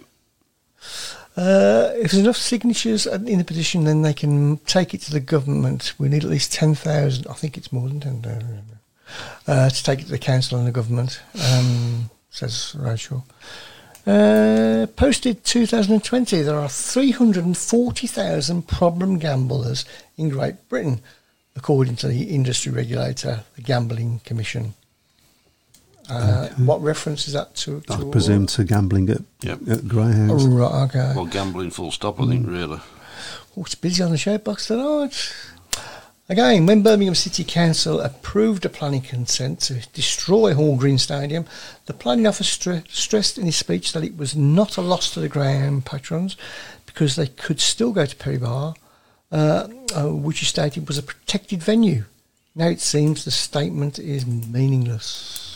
Uh, 1.35 1.91
if 1.95 2.11
there's 2.11 2.23
enough 2.23 2.35
signatures 2.37 3.05
in 3.05 3.37
the 3.37 3.43
petition, 3.43 3.83
then 3.83 4.01
they 4.01 4.13
can 4.13 4.57
take 4.65 4.93
it 4.95 5.01
to 5.01 5.11
the 5.11 5.19
government. 5.19 5.93
We 5.99 6.09
need 6.09 6.23
at 6.23 6.29
least 6.31 6.51
10,000, 6.53 7.27
I 7.27 7.33
think 7.33 7.55
it's 7.57 7.71
more 7.71 7.87
than 7.87 7.99
10,000, 7.99 8.76
uh, 9.47 9.69
to 9.69 9.83
take 9.83 9.99
it 9.99 10.05
to 10.05 10.11
the 10.11 10.17
council 10.19 10.57
and 10.57 10.67
the 10.67 10.71
government, 10.71 11.21
um, 11.53 12.09
says 12.29 12.75
Rachel. 12.77 13.25
Uh, 14.05 14.87
posted 14.95 15.43
2020, 15.43 16.41
there 16.41 16.55
are 16.57 16.69
340,000 16.69 18.67
problem 18.67 19.17
gamblers 19.19 19.83
in 20.17 20.29
Great 20.29 20.69
Britain, 20.69 21.01
according 21.57 21.97
to 21.97 22.07
the 22.07 22.23
industry 22.23 22.71
regulator, 22.71 23.43
the 23.55 23.61
Gambling 23.61 24.21
Commission. 24.23 24.73
Uh, 26.09 26.47
What 26.57 26.81
reference 26.81 27.27
is 27.27 27.33
that 27.33 27.53
to? 27.55 27.83
I 27.89 28.01
presume 28.09 28.45
to 28.47 28.63
gambling 28.63 29.09
at, 29.09 29.21
Yep. 29.41 29.59
at 29.67 29.79
Oh, 29.93 30.47
right, 30.47 30.83
okay. 30.89 31.11
Well, 31.13 31.25
gambling 31.25 31.71
full 31.71 31.91
stop, 31.91 32.21
I 32.21 32.27
think, 32.27 32.47
really. 32.47 32.79
Oh, 33.57 33.63
it's 33.63 33.75
busy 33.75 34.03
on 34.03 34.11
the 34.11 34.17
show 34.17 34.37
box 34.37 34.67
tonight. 34.67 35.33
Again, 36.29 36.65
when 36.65 36.83
Birmingham 36.83 37.15
City 37.15 37.45
Council 37.45 38.01
approved 38.01 38.65
a 38.65 38.69
planning 38.69 38.99
consent 38.99 39.61
to 39.61 39.75
destroy 39.93 40.53
Hall 40.53 40.75
Green 40.75 40.97
Stadium, 40.97 41.45
the 41.85 41.93
planning 41.93 42.27
officer 42.27 42.71
stre- 42.71 42.91
stressed 42.91 43.37
in 43.37 43.45
his 43.45 43.55
speech 43.55 43.93
that 43.93 44.03
it 44.03 44.17
was 44.17 44.35
not 44.35 44.75
a 44.75 44.81
loss 44.81 45.13
to 45.13 45.21
the 45.21 45.29
ground 45.29 45.85
patrons 45.85 46.35
because 46.85 47.15
they 47.15 47.27
could 47.27 47.61
still 47.61 47.93
go 47.93 48.05
to 48.05 48.15
Perry 48.17 48.39
Barr, 48.39 48.73
uh, 49.31 49.69
uh, 49.95 50.13
which 50.13 50.39
he 50.39 50.45
stated 50.45 50.89
was 50.89 50.97
a 50.97 51.03
protected 51.03 51.63
venue. 51.63 52.03
Now 52.55 52.67
it 52.67 52.81
seems 52.81 53.23
the 53.23 53.31
statement 53.31 53.97
is 53.97 54.27
meaningless. 54.27 55.46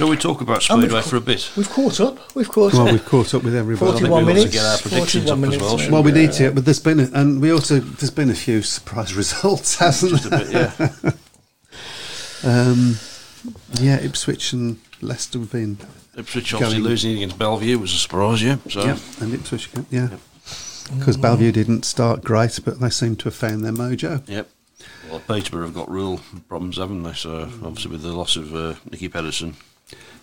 Shall 0.00 0.08
we 0.08 0.16
talk 0.16 0.40
about 0.40 0.66
And 0.70 0.80
Speedway 0.80 1.02
ca- 1.02 1.08
for 1.08 1.16
a 1.16 1.20
bit? 1.20 1.50
We've 1.58 1.68
caught 1.68 2.00
up. 2.00 2.34
We've 2.34 2.48
caught 2.48 2.72
Well, 2.72 2.86
up. 2.86 2.92
we've 2.92 3.04
caught 3.14 3.34
up 3.34 3.42
with 3.42 3.54
everybody. 3.54 3.90
I 3.90 3.94
think 3.98 4.08
41 4.08 4.24
we 4.24 4.32
ought 4.32 4.34
to 4.34 4.34
minutes. 4.40 4.54
get 4.54 4.64
our 4.64 4.78
predictions 4.78 5.24
41 5.28 5.28
up 5.28 5.36
as 5.36 5.40
minutes, 5.42 5.62
well, 5.62 5.80
yeah. 5.80 5.90
Well, 5.90 6.02
we 6.02 6.12
we? 6.12 6.18
need 6.20 6.32
to, 6.32 6.50
but 6.52 6.64
there's 6.64 6.80
been, 6.80 7.00
a, 7.00 7.10
and 7.12 7.42
we 7.42 7.52
also 7.52 7.80
there's 7.80 8.10
been 8.10 8.30
a 8.30 8.34
few 8.34 8.62
surprise 8.62 9.12
results, 9.22 9.74
hasn't 9.76 10.12
Just 10.12 10.24
a 10.24 10.28
there? 10.30 10.72
bit, 10.78 10.90
yeah. 11.04 11.10
Um, 12.42 12.96
yeah, 13.74 13.96
Ipswich 14.00 14.54
and 14.54 14.78
Leicester 15.02 15.38
have 15.40 15.52
been, 15.52 15.76
Ipswich 16.16 16.54
obviously 16.54 16.78
Going- 16.78 16.88
losing 16.88 17.16
against 17.16 17.38
Bellevue 17.38 17.78
was 17.78 17.92
a 17.92 17.98
surprise, 17.98 18.42
yeah. 18.42 18.56
So 18.70 18.82
yeah, 18.82 18.98
and 19.20 19.34
Ipswich, 19.34 19.68
yeah, 19.90 20.08
because 20.96 21.18
Bellevue 21.18 21.52
didn't 21.52 21.84
start 21.84 22.24
great, 22.24 22.58
but 22.64 22.80
they 22.80 22.88
seem 22.88 23.16
to 23.16 23.24
have 23.24 23.34
found 23.34 23.62
their 23.66 23.72
mojo. 23.72 24.26
Yep. 24.26 24.48
Well, 25.10 25.20
Peterborough 25.28 25.66
have 25.66 25.74
got 25.74 25.90
real 25.90 26.22
problems, 26.48 26.78
haven't 26.78 27.02
they? 27.02 27.12
So 27.12 27.42
obviously 27.62 27.90
with 27.90 28.00
the 28.00 28.12
loss 28.14 28.36
of 28.36 28.54
uh, 28.54 28.76
Nicky 28.90 29.10
Pedersen. 29.10 29.56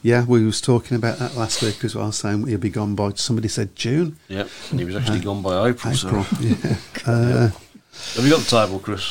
Yeah, 0.03 0.25
we 0.25 0.45
was 0.45 0.61
talking 0.61 0.95
about 0.95 1.17
that 1.19 1.35
last 1.35 1.61
week 1.61 1.83
as 1.83 1.95
well, 1.95 2.11
saying 2.11 2.45
he'll 2.47 2.59
be 2.59 2.69
gone 2.69 2.95
by. 2.95 3.11
Somebody 3.15 3.47
said 3.47 3.75
June, 3.75 4.17
Yeah, 4.29 4.47
And 4.69 4.79
he 4.79 4.85
was 4.85 4.95
actually 4.95 5.19
gone 5.21 5.41
by 5.41 5.69
April. 5.69 5.93
April. 5.93 6.23
So 6.23 6.37
Yeah, 6.39 6.75
uh, 7.05 7.49
have 8.15 8.23
you 8.23 8.29
got 8.29 8.41
the 8.41 8.45
table, 8.47 8.79
Chris? 8.79 9.03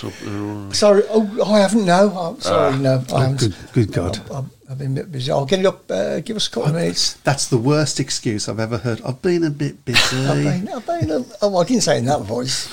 Sorry, 0.78 1.02
oh, 1.10 1.42
I 1.52 1.58
haven't. 1.58 1.84
No, 1.86 2.16
I'm 2.16 2.40
sorry, 2.40 2.74
Ah. 2.74 2.78
no, 2.78 2.94
I 2.98 3.04
oh, 3.12 3.18
haven't. 3.18 3.40
good, 3.40 3.54
good 3.72 3.92
God. 3.92 4.18
I've, 4.18 4.32
I've- 4.32 4.50
I've 4.68 4.78
been 4.78 4.92
a 4.92 4.94
bit 4.96 5.12
busy. 5.12 5.30
I'll 5.30 5.46
get 5.46 5.60
it 5.60 5.66
up. 5.66 5.88
Uh, 5.88 6.18
give 6.18 6.34
us 6.36 6.48
a 6.48 6.50
couple 6.50 6.70
of 6.70 6.74
minutes. 6.74 7.12
That's 7.22 7.46
the 7.46 7.56
worst 7.56 8.00
excuse 8.00 8.48
I've 8.48 8.58
ever 8.58 8.78
heard. 8.78 9.00
I've 9.02 9.22
been 9.22 9.44
a 9.44 9.50
bit 9.50 9.84
busy. 9.84 10.16
I've 10.26 10.42
been, 10.42 10.68
I've 10.68 10.84
been. 10.84 11.10
A, 11.12 11.24
oh, 11.42 11.56
I 11.58 11.64
didn't 11.64 11.82
say 11.84 11.94
it 11.94 11.98
in 12.00 12.06
that 12.06 12.22
voice. 12.22 12.68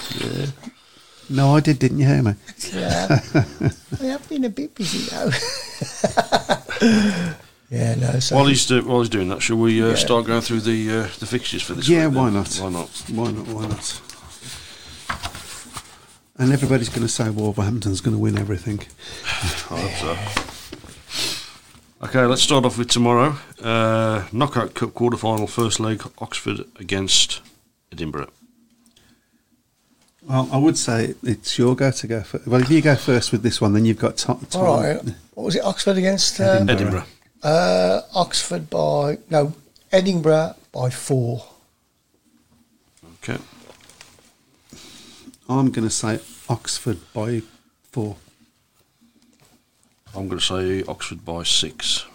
no, 1.30 1.56
I 1.56 1.60
did. 1.60 1.78
Didn't 1.78 2.00
you 2.00 2.08
hear 2.08 2.24
me? 2.24 2.34
Yeah, 2.74 3.20
I 4.02 4.06
have 4.06 4.28
been 4.28 4.44
a 4.46 4.50
bit 4.50 4.74
busy 4.74 5.08
now. 5.16 5.30
yeah, 7.74 7.96
no. 7.96 8.20
So 8.20 8.36
While 8.36 8.46
he's, 8.46 8.66
do, 8.66 8.82
while 8.84 9.00
he's 9.00 9.10
doing 9.10 9.30
that, 9.30 9.42
shall 9.42 9.58
we 9.58 9.82
uh, 9.82 9.88
Yeah. 9.90 9.96
start 9.96 10.26
going 10.26 10.42
through 10.42 10.62
the 10.62 10.90
uh, 10.92 11.08
the 11.20 11.26
fixtures 11.26 11.62
for 11.64 11.74
this 11.74 11.88
Yeah, 11.90 12.08
week? 12.08 12.18
why 12.18 12.26
then? 12.30 12.34
not? 12.36 12.56
Why 12.62 12.70
not? 12.70 12.90
Why 13.10 13.32
not? 13.32 13.48
Why 13.48 13.68
not? 13.68 14.02
And 16.38 16.52
everybody's 16.52 16.90
going 16.90 17.04
to 17.04 17.08
say 17.08 17.30
Wolverhampton's 17.30 18.02
going 18.02 18.16
to 18.16 18.20
win 18.22 18.38
everything. 18.38 18.80
I 19.72 19.80
hope 19.80 19.92
so. 19.92 20.18
Okay, 22.08 22.26
let's 22.26 22.42
start 22.42 22.66
off 22.66 22.78
with 22.78 22.90
tomorrow. 22.90 23.38
Uh, 23.62 24.26
knockout 24.34 24.74
Cup 24.74 24.94
quarter 24.94 25.16
final, 25.16 25.48
first 25.48 25.80
leg, 25.80 26.04
Oxford 26.18 26.62
against 26.80 27.42
Edinburgh. 27.92 28.30
Well, 30.28 30.50
I 30.52 30.58
would 30.58 30.78
say 30.78 31.14
it's 31.24 31.58
your 31.60 31.76
go 31.76 31.92
to 31.92 32.08
go 32.08 32.22
first. 32.24 32.48
Well, 32.48 32.62
if 32.62 32.70
you 32.70 32.82
go 32.82 32.96
first 32.96 33.32
with 33.32 33.44
this 33.44 33.62
one, 33.62 33.74
then 33.74 33.86
you've 33.86 34.00
got 34.00 34.18
Tom. 34.18 34.46
Tom 34.50 34.66
all 34.66 34.82
right. 34.82 35.02
What 35.36 35.44
was 35.46 35.56
it? 35.56 35.64
Oxford 35.64 35.98
against 35.98 36.40
uh, 36.40 36.44
Edinburgh. 36.68 36.76
Edinburgh. 36.76 37.04
Uh, 37.44 38.02
Oxford 38.16 38.70
by 38.70 39.20
no 39.30 39.54
Edinburgh 39.92 40.56
by 40.72 40.90
four. 40.90 41.46
Okay. 43.24 43.38
I'm 45.50 45.72
going 45.72 45.88
to 45.88 45.90
say 45.90 46.20
Oxford 46.50 47.00
by 47.14 47.42
four. 47.92 48.16
I'm 50.16 50.28
going 50.28 50.40
to 50.40 50.46
say 50.46 50.84
Oxford 50.88 51.26
by 51.26 51.44
six. 51.44 52.06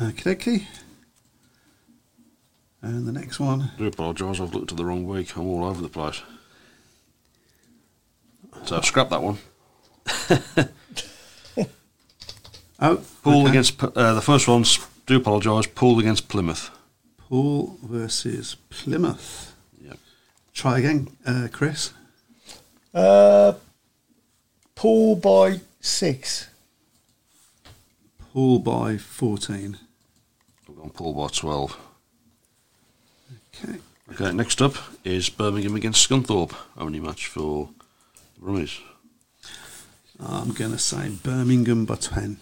Okay, 0.00 0.30
okay. 0.32 0.66
And 2.80 3.06
the 3.06 3.12
next 3.12 3.38
one. 3.38 3.70
I 3.74 3.78
do 3.78 3.86
apologise, 3.86 4.40
I've 4.40 4.52
looked 4.54 4.72
at 4.72 4.76
the 4.76 4.84
wrong 4.84 5.06
week. 5.06 5.36
I'm 5.36 5.46
all 5.46 5.64
over 5.64 5.80
the 5.80 5.88
place. 5.88 6.22
So 8.64 8.80
scrap 8.80 9.10
that 9.10 9.22
one. 9.22 9.38
Oh, 12.84 13.00
Poole 13.22 13.42
okay. 13.42 13.50
against 13.50 13.82
uh, 13.82 14.14
the 14.14 14.20
first 14.20 14.48
one's. 14.48 14.78
Do 15.06 15.16
apologise. 15.16 15.66
Poole 15.68 16.00
against 16.00 16.28
Plymouth. 16.28 16.70
Poole 17.16 17.78
versus 17.80 18.56
Plymouth. 18.70 19.54
Yep. 19.80 19.98
Try 20.52 20.78
again, 20.80 21.16
uh, 21.24 21.46
Chris. 21.52 21.92
Uh, 22.92 23.52
Poole 24.74 25.14
by 25.14 25.60
six. 25.80 26.48
Poole 28.32 28.58
by 28.58 28.96
14. 28.96 29.78
I've 30.68 30.76
gone 30.76 30.90
Poole 30.90 31.12
by 31.14 31.28
twelve. 31.28 31.78
Okay. 33.54 33.78
Okay. 34.12 34.32
Next 34.32 34.60
up 34.60 34.74
is 35.04 35.28
Birmingham 35.28 35.76
against 35.76 36.08
Scunthorpe. 36.08 36.54
Only 36.76 36.98
match 36.98 37.28
for 37.28 37.68
the 38.34 38.44
Brummies. 38.44 38.80
I'm 40.18 40.52
going 40.52 40.72
to 40.72 40.78
say 40.78 41.10
Birmingham 41.10 41.84
by 41.84 41.94
10. 41.96 42.38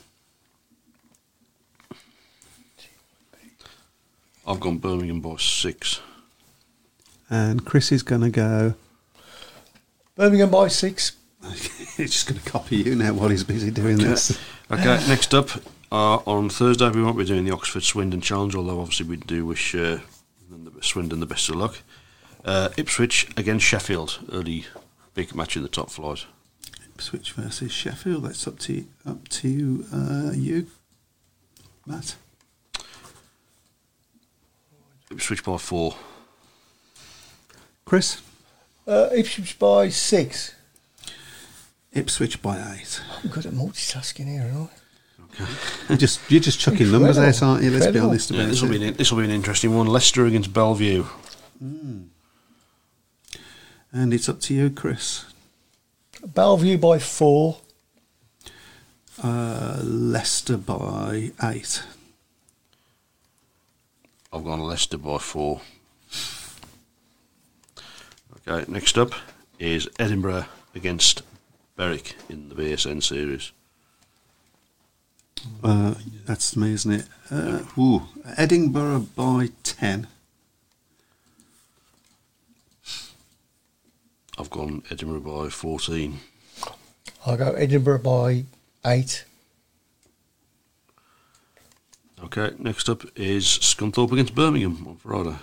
I've 4.51 4.59
gone 4.59 4.78
Birmingham 4.78 5.20
by 5.20 5.36
six. 5.36 6.01
And 7.28 7.64
Chris 7.64 7.92
is 7.92 8.03
going 8.03 8.22
to 8.22 8.30
go. 8.30 8.74
Birmingham 10.16 10.51
by 10.51 10.66
six. 10.66 11.12
He's 11.96 12.11
just 12.11 12.28
going 12.28 12.40
to 12.40 12.51
copy 12.51 12.78
you 12.78 12.96
now 12.96 13.12
while 13.12 13.28
he's 13.28 13.44
busy 13.44 13.70
doing 13.70 13.96
this. 13.96 14.36
Okay, 14.70 15.01
next 15.09 15.32
up, 15.34 15.51
uh, 15.92 16.16
on 16.26 16.51
Thursday 16.51 16.90
we 16.90 17.03
won't 17.03 17.16
be 17.16 17.24
doing 17.24 17.44
the 17.44 17.53
Oxford 17.53 17.82
Swindon 17.84 18.20
Challenge, 18.20 18.55
although 18.57 18.80
obviously 18.80 19.07
we 19.07 19.16
do 19.16 19.46
wish 19.46 19.74
uh, 19.74 19.98
the 20.51 20.82
Swindon 20.82 21.20
the 21.20 21.26
best 21.26 21.48
of 21.48 21.55
luck. 21.55 21.78
Uh, 22.44 22.70
Ipswich 22.76 23.28
against 23.36 23.64
Sheffield, 23.64 24.18
early 24.32 24.66
big 25.14 25.34
match 25.34 25.57
in 25.57 25.62
the 25.62 25.68
top 25.68 25.90
flight. 25.90 26.26
Ipswich 26.84 27.32
versus 27.32 27.72
Sheffield. 27.72 28.24
That's 28.24 28.46
up 28.46 28.59
to 28.61 28.84
up 29.07 29.28
to 29.28 29.86
uh, 29.94 30.32
you, 30.34 30.66
Matt. 31.86 32.16
Ipswich 35.11 35.42
by 35.44 35.56
four. 35.56 35.96
Chris. 37.84 38.22
Uh, 38.86 39.08
Ipswich 39.12 39.58
by 39.58 39.88
six. 39.88 40.54
Ipswich 41.92 42.40
by 42.40 42.56
eight. 42.74 43.00
I'm 43.22 43.30
good 43.30 43.46
at 43.46 43.52
multitasking 43.52 44.26
here, 44.26 44.50
aren't 44.54 44.70
You're 45.88 45.98
just 45.98 46.20
you're 46.30 46.40
just 46.40 46.61
chucking 46.61 46.90
numbers 46.90 47.18
out, 47.18 47.42
aren't 47.42 47.64
you? 47.64 47.70
Let's 47.70 47.86
be 47.86 47.88
Incredible. 47.88 48.11
honest 48.11 48.30
Yeah, 48.30 48.40
about 48.40 48.50
this 48.50 48.62
will 48.62 48.68
be 48.70 48.86
an, 48.86 48.94
this 48.94 49.11
will 49.11 49.18
be 49.18 49.24
an 49.24 49.30
interesting 49.30 49.74
one. 49.74 49.86
Leicester 49.86 50.26
against 50.26 50.52
Bellevue. 50.52 51.04
And 53.92 54.14
it's 54.14 54.28
up 54.28 54.40
to 54.42 54.54
you, 54.54 54.70
Chris. 54.70 55.24
Bellevue 56.24 56.78
by 56.78 56.98
four. 57.00 57.58
Uh, 59.22 59.80
Leicester 59.82 60.56
by 60.56 61.32
eight. 61.42 61.82
I've 64.33 64.45
gone 64.45 64.61
Leicester 64.61 64.99
by 64.99 65.18
four. 65.18 65.61
Okay, 68.49 68.70
next 68.70 68.97
up 68.97 69.12
is 69.59 69.89
Edinburgh 69.99 70.47
against 70.74 71.22
Berwick 71.76 72.14
in 72.28 72.49
the 72.49 72.55
BSN 72.55 73.03
series. 73.03 73.53
Uh, 75.64 75.95
that's 76.26 76.57
me, 76.57 76.72
isn't 76.72 76.93
it? 76.93 77.07
Uh, 77.31 77.62
ooh, 77.78 78.03
Edinburgh 78.37 79.07
by 79.16 79.49
ten. 79.62 80.07
I've 84.39 84.51
gone 84.51 84.83
Edinburgh 84.91 85.20
by 85.20 85.49
14. 85.51 86.18
I'll 87.26 87.37
go 87.37 87.53
Edinburgh 87.53 87.99
by 87.99 88.45
eight. 88.87 89.26
Okay, 92.24 92.52
next 92.58 92.88
up 92.88 93.02
is 93.16 93.44
Scunthorpe 93.46 94.12
against 94.12 94.34
Birmingham 94.34 94.86
on 94.86 94.96
Friday. 94.96 95.36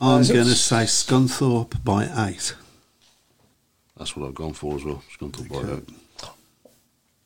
I'm 0.00 0.20
is 0.20 0.30
going 0.30 0.46
to 0.46 0.54
say 0.54 0.84
Scunthorpe 0.84 1.82
by 1.84 2.04
eight, 2.28 2.54
That's 3.96 4.16
what 4.16 4.26
I've 4.28 4.34
gone 4.34 4.52
for 4.54 4.76
as 4.76 4.84
well. 4.84 5.02
Scunthorpe 5.18 5.48
by 5.48 5.72
eight. 5.74 5.88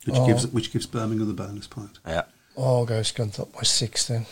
which 0.05 0.15
Oh. 0.17 0.27
gives 0.27 0.47
which 0.47 0.73
gives 0.73 0.85
Birmingham 0.85 1.27
the 1.27 1.33
bonus 1.33 1.67
point. 1.67 1.99
Yeah. 2.05 2.23
I'll 2.57 2.85
go 2.85 2.99
Scunthorpe 3.01 3.53
by 3.53 3.61
six 3.63 4.07
then. 4.07 4.25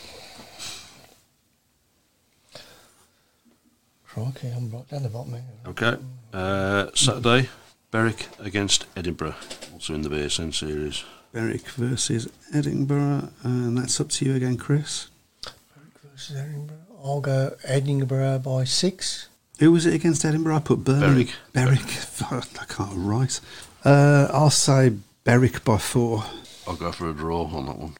Crikey, 4.05 4.49
I'm 4.49 4.69
right 4.71 4.87
down 4.89 5.03
the 5.03 5.09
bottom 5.09 5.33
here. 5.33 5.43
Okay. 5.67 5.95
Uh, 6.33 6.87
Saturday, 6.95 7.47
Berwick 7.91 8.27
against 8.39 8.85
Edinburgh, 8.97 9.35
also 9.73 9.93
in 9.95 10.01
the 10.01 10.09
BSN 10.09 10.53
series. 10.53 11.05
Berwick 11.33 11.67
versus 11.69 12.27
Edinburgh, 12.53 13.29
and 13.43 13.77
that's 13.77 13.99
up 14.01 14.09
to 14.09 14.25
you 14.25 14.35
again, 14.35 14.57
Chris. 14.57 15.07
Berwick 15.43 16.11
versus 16.11 16.35
Edinburgh. 16.37 16.77
I'll 17.03 17.21
go 17.21 17.55
Edinburgh 17.63 18.39
by 18.39 18.63
six. 18.65 19.27
Who 19.59 19.71
was 19.71 19.85
it 19.85 19.93
against 19.93 20.25
Edinburgh? 20.25 20.55
I 20.55 20.59
put 20.59 20.83
Birmingham. 20.83 21.27
Berwick. 21.53 21.79
Berwick. 22.19 22.59
I 22.61 22.65
can't 22.65 22.91
write. 22.95 23.39
Uh, 23.83 24.27
I'll 24.31 24.49
say 24.49 24.93
Berwick 25.23 25.63
by 25.63 25.77
four. 25.77 26.23
I'll 26.67 26.75
go 26.75 26.91
for 26.91 27.09
a 27.09 27.13
draw 27.13 27.43
on 27.45 27.65
that 27.67 27.77
one. 27.77 27.95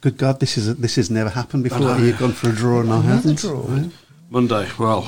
Good 0.00 0.16
God, 0.18 0.40
this 0.40 0.58
is 0.58 0.76
this 0.76 0.96
has 0.96 1.10
never 1.10 1.30
happened 1.30 1.64
before. 1.64 1.80
know. 1.80 1.96
You've 1.96 2.18
gone 2.18 2.32
for 2.32 2.50
a 2.50 2.52
draw 2.52 2.80
and 2.80 2.92
I 2.92 2.96
Another 2.98 3.08
haven't. 3.14 3.38
draw. 3.38 3.60
Right. 3.66 3.90
Monday, 4.30 4.68
well, 4.78 5.02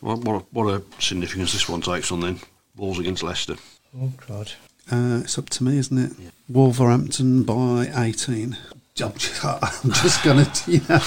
what, 0.00 0.18
what, 0.20 0.34
a, 0.34 0.44
what 0.52 0.66
a 0.74 0.82
significance 1.02 1.52
this 1.52 1.68
one 1.68 1.80
takes 1.80 2.12
on 2.12 2.20
then. 2.20 2.38
Wolves 2.76 2.98
against 2.98 3.22
Leicester. 3.22 3.56
Oh, 3.98 4.12
God. 4.28 4.52
Uh, 4.90 5.20
it's 5.24 5.36
up 5.38 5.50
to 5.50 5.64
me, 5.64 5.78
isn't 5.78 5.98
it? 5.98 6.12
Wolverhampton 6.48 7.42
by 7.42 7.90
18. 7.96 8.56
I'm 9.02 9.12
just, 9.14 9.42
just 9.42 10.24
going 10.24 10.44
to, 10.52 10.70
you 10.70 10.80
know. 10.88 11.00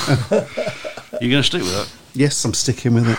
You're 1.21 1.31
going 1.31 1.41
to 1.41 1.43
stick 1.43 1.61
with 1.61 1.73
that? 1.73 1.91
Yes, 2.13 2.43
I'm 2.45 2.53
sticking 2.53 2.93
with 2.93 3.09
it. 3.09 3.17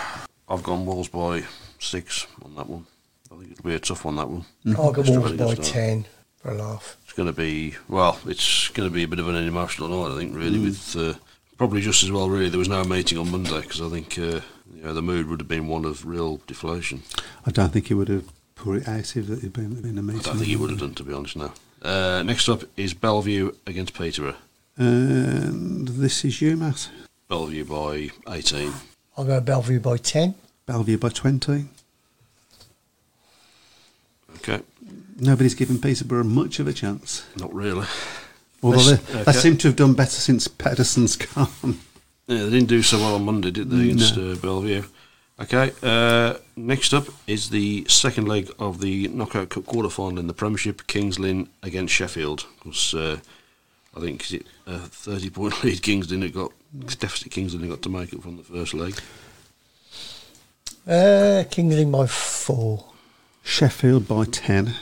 I've 0.49 0.63
gone 0.63 0.85
Wolves 0.85 1.09
by 1.09 1.45
six 1.79 2.27
on 2.45 2.55
that 2.57 2.69
one. 2.69 2.87
I 3.33 3.37
think 3.37 3.53
it'll 3.53 3.65
be 3.65 3.75
a 3.75 3.79
tough 3.79 4.05
one, 4.05 4.17
that 4.17 4.29
one. 4.29 4.45
I'll 4.77 4.93
go 4.93 5.03
Wolves 5.03 5.33
by 5.33 5.55
start. 5.55 5.63
ten 5.63 6.07
for 6.37 6.53
a 6.53 6.55
laugh. 6.55 6.97
It's 7.05 7.13
going 7.15 7.27
to 7.29 7.33
be 7.33 7.75
well. 7.89 8.19
It's 8.27 8.69
going 8.69 8.89
to 8.89 8.93
be 8.95 9.03
a 9.03 9.09
bit 9.09 9.19
of 9.19 9.29
an 9.29 9.37
emotional 9.37 9.89
night, 9.89 10.15
I 10.15 10.19
think. 10.19 10.37
Really, 10.37 10.59
with 10.59 10.97
uh, 10.97 11.15
probably 11.57 11.81
just 11.81 12.03
as 12.03 12.11
well. 12.13 12.29
Really, 12.29 12.49
there 12.49 12.59
was 12.59 12.69
no 12.69 12.85
meeting 12.85 13.19
on 13.19 13.31
Monday 13.31 13.61
because 13.61 13.81
I 13.81 13.89
think 13.89 14.19
uh, 14.19 14.41
you 14.75 14.83
know, 14.83 14.93
the 14.93 15.03
mood 15.03 15.27
would 15.29 15.41
have 15.41 15.49
been 15.49 15.69
one 15.69 15.85
of 15.85 16.05
real 16.07 16.41
deflation. 16.47 17.03
I 17.47 17.51
don't 17.51 17.73
think 17.73 17.89
he 17.89 17.95
would 17.95 18.09
have 18.09 18.29
put 18.61 18.83
it 18.83 18.89
out 18.89 19.17
if 19.17 19.17
it 19.17 19.53
been, 19.53 19.75
been 19.81 19.97
a 19.99 20.01
I 20.01 20.05
meeting. 20.05 20.23
don't 20.23 20.37
think 20.37 20.47
he 20.47 20.57
would 20.57 20.71
have 20.71 20.79
done, 20.81 20.95
to 20.95 21.03
be 21.03 21.13
honest. 21.15 21.37
Now, 21.37 21.53
uh, 21.83 22.23
next 22.25 22.49
up 22.49 22.63
is 22.77 22.93
Bellevue 22.95 23.53
against 23.67 23.95
Peterborough. 23.95 24.37
And 24.77 25.89
this 25.89 26.25
is 26.25 26.41
you, 26.43 26.57
Matt. 26.57 26.89
Bellevue 27.29 27.65
by 27.65 28.11
eighteen. 28.35 28.73
I'll 29.17 29.25
go 29.25 29.41
Bellevue 29.41 29.81
by 29.81 29.97
ten. 29.97 30.35
Bellevue 30.67 30.99
by 30.99 31.09
20. 31.09 31.65
Okay, 34.37 34.61
Nobody's 35.19 35.55
given 35.55 35.81
Peterborough 35.81 36.23
much 36.25 36.61
of 36.61 36.69
a 36.69 36.73
chance. 36.73 37.25
not 37.37 37.53
really. 37.53 37.87
Although 38.63 38.79
Let's- 38.79 39.03
they, 39.13 39.23
they 39.25 39.33
seem 39.33 39.57
to 39.59 39.69
have 39.69 39.77
done 39.77 39.95
better 39.95 40.11
since 40.13 40.47
Pedersen's 40.49 41.17
gone. 41.17 41.79
Yeah, 42.27 42.45
they 42.45 42.51
didn't 42.51 42.69
do 42.69 42.83
so 42.83 42.99
well 42.99 43.17
on 43.17 43.25
Monday, 43.25 43.51
did 43.51 43.69
they, 43.71 43.85
against 43.91 44.17
uh, 44.17 44.37
Bellevue? 44.37 44.85
Okay, 45.41 45.73
uh, 45.83 46.35
next 46.55 46.93
up 46.93 47.07
is 47.27 47.49
the 47.49 47.87
second 47.89 48.29
leg 48.29 48.51
of 48.59 48.81
the 48.83 49.09
Knockout 49.09 49.49
Cup 49.49 49.65
quarter 49.65 49.89
final 49.89 50.19
in 50.19 50.27
the 50.27 50.35
Premiership, 50.35 50.87
Kings 50.87 51.19
Lynn 51.19 51.49
against 51.63 51.95
Sheffield. 51.95 52.45
Was, 52.67 52.93
uh, 52.93 53.21
I 53.97 54.01
think 54.01 54.23
is 54.23 54.33
it 54.35 54.47
a 54.67 54.79
30 54.79 55.31
point 55.31 55.65
lead 55.65 55.83
Kings 55.83 56.11
Lynn 56.11 56.21
had 56.21 56.35
got, 56.35 56.53
deficit 56.99 57.33
Kings 57.33 57.55
Lynn 57.55 57.63
had 57.63 57.71
got 57.71 57.83
to 57.83 57.89
make 57.89 58.13
it 58.13 58.23
from 58.23 58.37
the 58.37 58.43
first 58.43 58.75
leg. 58.75 59.01
Uh, 60.87 61.45
Kings 61.51 61.75
Lynn 61.75 61.91
by 61.91 62.07
four. 62.07 62.85
Sheffield 63.43 64.07
by 64.07 64.27
10. 64.27 64.75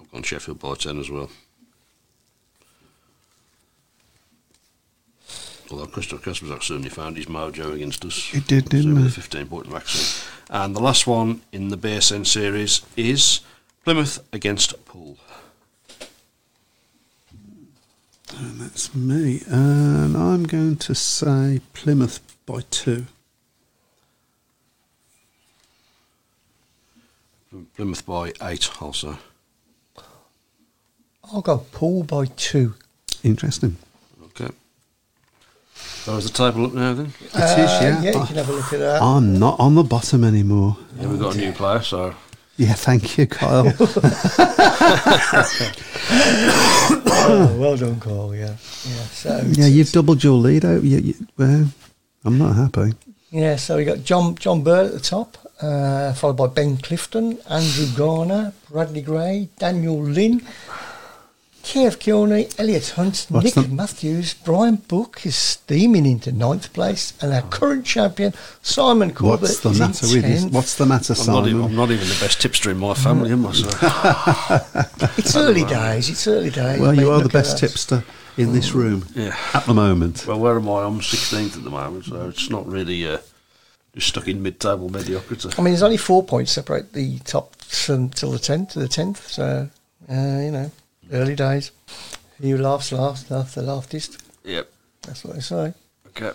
I've 0.00 0.12
gone 0.12 0.22
Sheffield 0.22 0.60
by 0.60 0.74
10 0.74 1.00
as 1.00 1.10
well. 1.10 1.28
Although 5.74 5.86
Christoph 5.86 6.22
Kasprzak 6.22 6.62
certainly 6.62 6.88
found 6.88 7.16
his 7.16 7.26
mojo 7.26 7.74
against 7.74 8.04
us. 8.04 8.16
He 8.16 8.38
did, 8.38 8.68
didn't 8.68 8.94
Certainly 8.94 9.02
he? 9.02 9.08
15 9.08 9.46
point 9.48 9.72
maximum. 9.72 10.30
And 10.48 10.76
the 10.76 10.80
last 10.80 11.08
one 11.08 11.40
in 11.50 11.70
the 11.70 11.76
BSN 11.76 12.28
series 12.28 12.82
is 12.96 13.40
Plymouth 13.82 14.24
against 14.32 14.84
Poole. 14.84 15.18
And 18.36 18.60
that's 18.60 18.94
me. 18.94 19.42
And 19.48 20.16
I'm 20.16 20.44
going 20.44 20.76
to 20.76 20.94
say 20.94 21.60
Plymouth 21.72 22.20
by 22.46 22.60
2. 22.70 23.06
Plymouth 27.74 28.06
by 28.06 28.32
8 28.40 28.80
also. 28.80 29.18
I'll 31.32 31.40
go 31.40 31.66
Poole 31.72 32.04
by 32.04 32.26
two. 32.26 32.74
Interesting. 33.24 33.76
Okay. 35.74 35.80
So 36.04 36.16
is 36.16 36.24
the 36.30 36.36
table 36.36 36.66
up 36.66 36.72
now 36.74 36.94
then? 36.94 37.06
It 37.20 37.24
is, 37.24 37.34
Uh, 37.34 37.78
yeah. 37.82 38.02
Yeah, 38.02 38.12
you 38.12 38.20
I- 38.20 38.26
can 38.26 38.36
have 38.36 38.48
a 38.48 38.52
look 38.52 38.72
at 38.72 38.78
that. 38.80 39.02
I'm 39.02 39.38
not 39.38 39.58
on 39.58 39.74
the 39.74 39.82
bottom 39.82 40.22
anymore. 40.24 40.76
Yeah, 41.00 41.08
we've 41.08 41.18
got 41.20 41.34
a 41.34 41.38
new 41.38 41.52
player, 41.52 41.82
so 41.82 42.14
Yeah, 42.56 42.74
thank 42.74 43.18
you, 43.18 43.26
Kyle. 43.26 43.66
oh, 47.16 47.56
well 47.58 47.76
done, 47.76 47.98
Kyle. 48.00 48.34
Yeah, 48.34 48.56
yeah. 48.86 49.04
So 49.12 49.42
yeah, 49.52 49.66
you've 49.66 49.90
doubled 49.92 50.22
your 50.22 50.34
lead 50.34 50.64
out. 50.64 50.82
You, 50.84 50.98
you, 50.98 51.14
well, 51.36 51.68
I'm 52.24 52.38
not 52.38 52.54
happy. 52.54 52.92
Yeah, 53.30 53.56
so 53.56 53.76
we 53.76 53.84
got 53.84 54.04
John 54.04 54.36
John 54.36 54.62
Bird 54.62 54.86
at 54.86 54.92
the 54.92 55.00
top, 55.00 55.36
uh, 55.60 56.12
followed 56.12 56.36
by 56.36 56.46
Ben 56.46 56.76
Clifton, 56.76 57.38
Andrew 57.50 57.86
Garner, 57.96 58.52
Bradley 58.70 59.02
Gray, 59.02 59.48
Daniel 59.58 60.00
Lynn, 60.00 60.46
Kev 61.64 61.98
Kearney, 61.98 62.46
Elliot 62.58 62.90
Hunt, 62.90 63.26
What's 63.30 63.56
Nick 63.56 63.66
the- 63.66 63.74
Matthews, 63.74 64.34
Brian 64.34 64.76
Book 64.76 65.24
is 65.24 65.34
steaming 65.34 66.04
into 66.04 66.30
ninth 66.30 66.72
place, 66.74 67.14
and 67.22 67.32
our 67.32 67.40
current 67.42 67.86
champion 67.86 68.34
Simon 68.60 69.14
Corbett 69.14 69.40
What's 69.40 69.60
the 69.60 69.70
is 69.70 69.80
matter 69.80 70.06
with 70.06 70.22
this? 70.22 70.42
tenth. 70.42 70.52
What's 70.52 70.74
the 70.74 70.84
matter, 70.84 71.14
I'm 71.18 71.26
not, 71.26 71.46
even, 71.48 71.62
Simon? 71.62 71.70
I'm 71.70 71.76
not 71.76 71.90
even 71.90 72.06
the 72.06 72.18
best 72.20 72.40
tipster 72.42 72.70
in 72.70 72.76
my 72.76 72.92
family, 72.92 73.32
am 73.32 73.46
I? 73.46 73.52
So, 73.52 73.66
It's 75.16 75.34
early 75.34 75.64
days. 75.64 76.10
It's 76.10 76.26
early 76.28 76.50
days. 76.50 76.78
Well, 76.78 76.92
mate, 76.92 77.00
you 77.00 77.10
are 77.10 77.22
the 77.22 77.30
best 77.30 77.58
tipster 77.58 78.04
in 78.36 78.52
this 78.52 78.72
room 78.72 79.06
yeah. 79.14 79.34
at 79.54 79.64
the 79.64 79.74
moment. 79.74 80.26
Well, 80.26 80.38
where 80.38 80.56
am 80.56 80.68
I? 80.68 80.82
I'm 80.82 81.00
16th 81.00 81.56
at 81.56 81.64
the 81.64 81.70
moment, 81.70 82.04
so 82.04 82.28
it's 82.28 82.50
not 82.50 82.66
really 82.66 83.08
uh, 83.08 83.18
just 83.94 84.08
stuck 84.08 84.28
in 84.28 84.42
mid-table 84.42 84.90
mediocrity. 84.90 85.48
I 85.56 85.62
mean, 85.62 85.72
there's 85.72 85.82
only 85.82 85.96
four 85.96 86.22
points 86.22 86.52
separate 86.52 86.92
the 86.92 87.20
top 87.20 87.56
from, 87.56 88.10
till 88.10 88.32
the 88.32 88.38
tenth 88.38 88.72
to 88.72 88.80
the 88.80 88.88
tenth. 88.88 89.28
So, 89.28 89.70
uh, 90.10 90.14
you 90.14 90.50
know, 90.50 90.70
early 91.12 91.34
days. 91.34 91.70
He 92.40 92.50
who 92.50 92.58
laughs 92.58 92.92
last, 92.92 93.30
laughs 93.30 93.54
the 93.54 93.62
laughtest. 93.62 94.22
Yep. 94.44 94.70
That's 95.02 95.24
what 95.24 95.34
they 95.34 95.40
say. 95.40 95.74
Okay. 96.08 96.32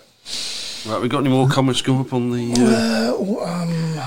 Right, 0.86 1.00
we 1.00 1.08
got 1.08 1.20
any 1.20 1.28
more 1.28 1.48
comments 1.48 1.82
come 1.82 2.00
up 2.00 2.12
on 2.12 2.30
the? 2.30 2.54
Uh... 2.58 3.12
Uh, 3.12 3.44
um, 3.44 4.02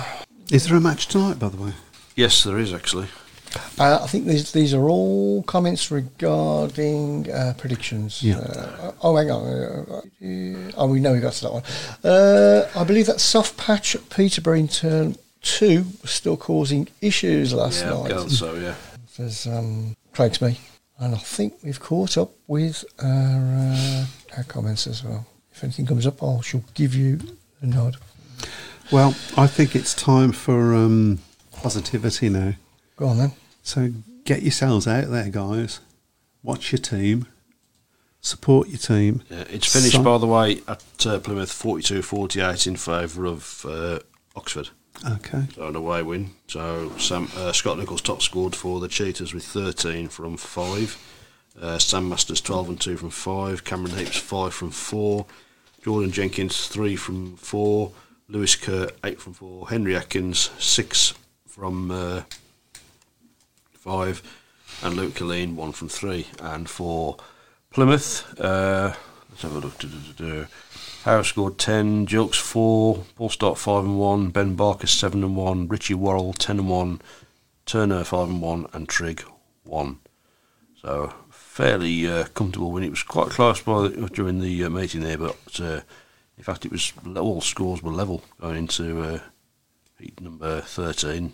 Is 0.52 0.68
there 0.68 0.78
a 0.78 0.82
match 0.82 1.08
tonight, 1.08 1.38
by 1.40 1.50
the 1.50 1.58
way? 1.58 1.74
Yes, 2.16 2.44
there 2.44 2.58
is 2.58 2.74
actually. 2.74 3.08
uh, 3.80 4.00
I 4.02 4.08
think 4.08 4.26
these 4.26 4.52
these 4.52 4.74
are 4.74 4.90
all 4.90 5.44
comments 5.44 5.92
regarding 5.92 7.32
uh, 7.32 7.54
predictions. 7.58 8.24
Yeah. 8.24 8.40
Uh, 8.40 8.92
oh, 9.02 9.16
hang 9.16 9.30
on. 9.30 9.46
Uh, 9.46 10.02
oh, 10.78 10.88
we 10.88 11.00
know 11.00 11.14
we 11.14 11.20
got 11.20 11.34
to 11.34 11.42
that 11.44 11.54
one. 11.54 11.64
Uh, 12.04 12.70
I 12.76 12.84
believe 12.84 13.06
that 13.06 13.20
soft 13.20 13.58
patch 13.58 13.96
at 13.96 14.10
Peterborough 14.10 14.58
in 14.58 14.68
turn 14.68 15.16
two 15.42 15.86
was 16.02 16.12
still 16.12 16.38
causing 16.38 16.88
issues 17.02 17.54
last 17.54 17.84
yeah, 17.84 17.90
night. 17.90 18.12
I'll 18.14 18.30
so 18.30 18.56
yeah. 18.56 18.76
Says 19.08 19.46
um, 19.46 19.96
Craig's 20.14 20.42
me, 20.42 20.60
and 21.00 21.16
I 21.16 21.18
think 21.18 21.56
we've 21.64 21.80
caught 21.80 22.18
up 22.18 22.32
with 22.48 22.86
our 23.02 23.42
uh, 23.74 24.06
our 24.38 24.44
comments 24.44 24.88
as 24.88 25.04
well. 25.04 25.26
If 25.52 25.64
anything 25.64 25.86
comes 25.86 26.06
up, 26.08 26.22
I 26.24 26.40
shall 26.42 26.64
give 26.74 26.94
you 26.96 27.20
a 27.62 27.66
nod. 27.66 27.98
Well, 28.92 29.16
I 29.38 29.48
think 29.48 29.76
it's 29.76 29.94
time 29.94 30.32
for 30.32 30.74
um, 30.76 31.20
positivity 31.52 32.30
now. 32.30 32.54
Go 32.96 33.08
on 33.08 33.18
then. 33.18 33.32
So 33.64 33.90
get 34.26 34.42
yourselves 34.44 34.88
out 34.88 35.10
there, 35.10 35.30
guys. 35.30 35.80
Watch 36.44 36.72
your 36.72 36.80
team. 36.80 37.26
Support 38.22 38.70
your 38.70 38.78
team. 38.78 39.22
yeah 39.30 39.44
it's 39.50 39.72
finished, 39.72 39.94
Some- 39.96 40.04
by 40.04 40.18
the 40.18 40.28
way, 40.28 40.62
at 40.68 41.06
uh, 41.06 41.20
Plymouth 41.20 41.52
42-48 41.52 42.68
in 42.68 42.76
favour 42.78 43.26
of 43.26 43.66
uh, 43.68 44.00
Oxford. 44.36 44.70
Okay. 45.06 45.44
So 45.56 45.68
an 45.68 45.76
away 45.76 46.02
win. 46.02 46.32
So 46.48 46.92
Sam, 46.98 47.28
uh, 47.36 47.52
Scott 47.52 47.78
Nicholls 47.78 48.02
top 48.02 48.22
scored 48.22 48.56
for 48.56 48.80
the 48.80 48.88
Cheetahs 48.88 49.34
with 49.34 49.44
13 49.44 50.08
from 50.08 50.38
5. 50.38 50.98
Uh, 51.62 51.78
Sam 51.78 52.10
Masters 52.10 52.42
12 52.42 52.70
and 52.70 52.82
2 52.82 52.98
from 52.98 53.10
5. 53.10 53.64
Cameron 53.64 53.98
Heaps 53.98 54.18
5 54.18 54.54
from 54.54 54.72
4. 54.72 55.26
Jordan 55.84 56.12
Jenkins 56.12 56.68
3 56.68 56.96
from 56.96 57.36
4. 57.36 57.92
Lewis 58.30 58.56
Kerr 58.56 58.90
8 59.04 59.20
from 59.20 59.34
4. 59.34 59.70
Henry 59.70 59.96
Atkins 59.96 60.50
6 60.58 61.14
from 61.48 61.92
uh, 61.92 62.22
5. 63.74 64.40
And 64.84 64.96
Luke 64.96 65.14
Killeen 65.14 65.56
1 65.56 65.72
from 65.74 65.90
3. 65.90 66.28
And 66.42 66.70
for 66.70 67.18
Plymouth, 67.72 68.40
uh, 68.40 68.94
let's 69.30 69.42
have 69.42 69.56
a 69.56 69.60
look. 69.60 69.78
Harris 71.04 71.28
scored 71.28 71.58
10, 71.58 72.08
Jilks 72.08 72.40
4, 72.40 73.04
Paul 73.18 73.30
Stott 73.30 73.58
5 73.58 73.84
and 73.84 74.00
1, 74.00 74.30
Ben 74.30 74.56
Barker 74.56 74.88
7 74.88 75.22
and 75.22 75.36
1, 75.36 75.68
Richie 75.68 75.94
Worrell 75.94 76.32
10 76.32 76.60
and 76.60 76.70
1, 76.70 77.02
Turner 77.66 78.06
5 78.06 78.30
and 78.30 78.42
1, 78.42 78.68
and 78.72 78.88
Trigg 78.88 79.22
1. 79.66 80.00
So 80.82 81.14
fairly 81.30 82.08
uh, 82.08 82.24
comfortable 82.34 82.72
win. 82.72 82.86
It 82.86 82.90
was 82.90 83.04
quite 83.04 83.32
close 83.32 83.60
by 83.62 83.90
the, 83.90 84.08
during 84.08 84.40
the 84.40 84.64
uh, 84.64 84.70
meeting 84.70 85.02
there, 85.02 85.18
but 85.18 85.60
uh, 85.60 85.82
in 86.38 86.44
fact 86.44 86.64
it 86.66 86.72
was 86.72 86.94
all 87.18 87.42
scores 87.42 87.84
were 87.84 87.92
level 87.92 88.24
going 88.40 88.56
into 88.56 89.02
uh, 89.02 89.20
heat 90.00 90.22
number 90.22 90.62
13. 90.62 91.34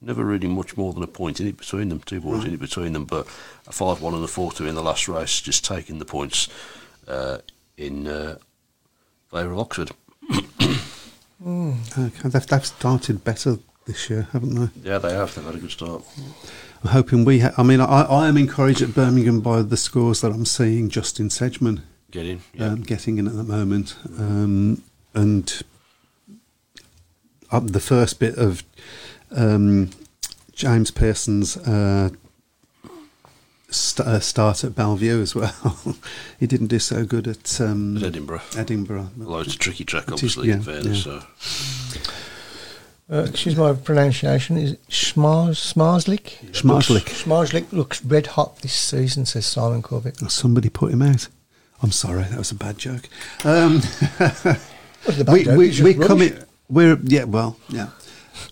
Never 0.00 0.24
really 0.24 0.48
much 0.48 0.78
more 0.78 0.94
than 0.94 1.02
a 1.02 1.06
point 1.06 1.40
in 1.40 1.46
it 1.46 1.58
between 1.58 1.90
them, 1.90 2.00
two 2.00 2.22
points 2.22 2.46
in 2.46 2.54
it 2.54 2.60
between 2.60 2.94
them, 2.94 3.04
but 3.04 3.26
a 3.66 3.72
5 3.72 4.00
1 4.00 4.14
and 4.14 4.24
a 4.24 4.28
4 4.28 4.52
2 4.52 4.66
in 4.66 4.74
the 4.74 4.82
last 4.82 5.08
race, 5.08 5.42
just 5.42 5.62
taking 5.62 5.98
the 5.98 6.06
points 6.06 6.48
uh, 7.06 7.36
in 7.76 8.06
uh, 9.32 9.36
favour 9.36 9.52
of 9.52 9.58
Oxford. 9.58 9.90
They've, 11.40 12.46
they've 12.46 12.66
started 12.66 13.24
better 13.24 13.58
this 13.86 14.10
year, 14.10 14.28
haven't 14.32 14.54
they? 14.54 14.88
Yeah, 14.90 14.98
they 14.98 15.12
have. 15.14 15.34
They've 15.34 15.44
had 15.44 15.54
a 15.54 15.58
good 15.58 15.70
start. 15.70 16.02
I'm 16.84 16.90
hoping 16.90 17.24
we. 17.24 17.40
Ha- 17.40 17.54
I 17.56 17.62
mean, 17.62 17.80
I, 17.80 18.02
I 18.02 18.28
am 18.28 18.36
encouraged 18.36 18.82
at 18.82 18.94
Birmingham 18.94 19.40
by 19.40 19.62
the 19.62 19.76
scores 19.76 20.20
that 20.20 20.32
I'm 20.32 20.44
seeing. 20.44 20.88
Justin 20.90 21.28
Sedgman 21.28 21.82
Get 22.10 22.26
in. 22.26 22.40
Yeah. 22.54 22.66
um, 22.66 22.82
getting 22.82 23.18
in 23.18 23.26
at 23.26 23.34
the 23.36 23.42
moment, 23.44 23.96
um, 24.18 24.82
and 25.14 25.62
up 27.50 27.66
the 27.68 27.80
first 27.80 28.18
bit 28.20 28.36
of 28.36 28.62
um, 29.34 29.90
James 30.52 30.90
Pearson's 30.90 31.56
uh, 31.56 32.10
st- 33.70 34.06
uh, 34.08 34.20
start 34.20 34.64
at 34.64 34.74
Bellevue 34.74 35.20
as 35.20 35.34
well. 35.34 35.96
he 36.38 36.46
didn't 36.46 36.68
do 36.68 36.78
so 36.78 37.04
good 37.04 37.26
at 37.28 37.60
um, 37.60 37.96
At 37.98 38.02
Edinburgh. 38.04 38.42
Edinburgh. 38.56 39.10
Although 39.20 39.40
it's 39.40 39.54
a 39.54 39.58
tricky 39.58 39.84
track, 39.84 40.10
obviously, 40.12 40.48
yeah, 40.48 40.54
in 40.54 40.62
fairness. 40.62 41.06
yeah. 41.06 41.20
So. 41.20 42.00
Uh, 43.12 43.24
excuse 43.28 43.56
my 43.56 43.72
pronunciation. 43.72 44.56
Is 44.56 44.72
it 44.72 44.88
Schmars, 44.88 45.56
Schmarslik? 45.74 46.38
Schmarslik. 46.52 47.06
Schmarslik 47.08 47.72
looks 47.72 48.04
red 48.04 48.28
hot 48.28 48.58
this 48.58 48.72
season, 48.72 49.26
says 49.26 49.46
Simon 49.46 49.82
Corbett. 49.82 50.18
Oh, 50.22 50.28
Somebody 50.28 50.68
put 50.68 50.92
him 50.92 51.02
out. 51.02 51.26
I'm 51.82 51.90
sorry, 51.90 52.22
that 52.24 52.38
was 52.38 52.52
a 52.52 52.54
bad 52.54 52.78
joke. 52.78 53.08
Um, 53.44 53.80
What's 54.18 55.16
the 55.18 55.24
bad 55.24 55.32
we, 55.32 55.44
joke? 55.44 55.56
We, 55.58 55.82
we're 55.82 55.92
rubbish. 55.94 56.06
coming. 56.06 56.32
We're 56.68 56.98
yeah. 57.02 57.24
Well, 57.24 57.56
yeah. 57.68 57.88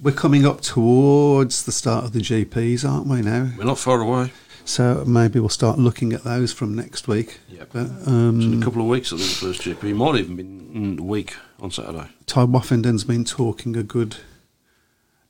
We're 0.03 0.13
coming 0.13 0.45
up 0.45 0.61
towards 0.61 1.65
the 1.65 1.73
start 1.73 2.05
of 2.05 2.13
the 2.13 2.21
GPs, 2.21 2.89
aren't 2.89 3.07
we 3.07 3.23
now? 3.23 3.51
We're 3.57 3.65
not 3.65 3.79
far 3.79 4.01
away. 4.01 4.33
So 4.69 5.03
maybe 5.07 5.41
we'll 5.41 5.49
start 5.49 5.79
looking 5.79 6.13
at 6.13 6.25
those 6.25 6.53
from 6.53 6.77
next 6.77 7.09
week. 7.09 7.41
Yep. 7.49 7.71
But 7.73 7.87
It's 7.87 8.07
in 8.07 8.13
um, 8.13 8.61
a 8.61 8.65
couple 8.65 8.83
of 8.83 8.89
weeks, 8.89 9.15
I 9.15 9.17
think, 9.17 9.31
the 9.31 9.47
first 9.47 9.63
GP. 9.63 9.97
Might 9.97 10.17
even 10.17 10.37
been 10.37 10.71
in 10.75 10.99
a 10.99 11.03
week 11.03 11.37
on 11.59 11.71
Saturday. 11.71 12.09
Tai 12.27 12.45
Woffinden's 12.45 13.03
been 13.03 13.25
talking 13.25 13.77
a 13.79 13.83
good 13.83 14.17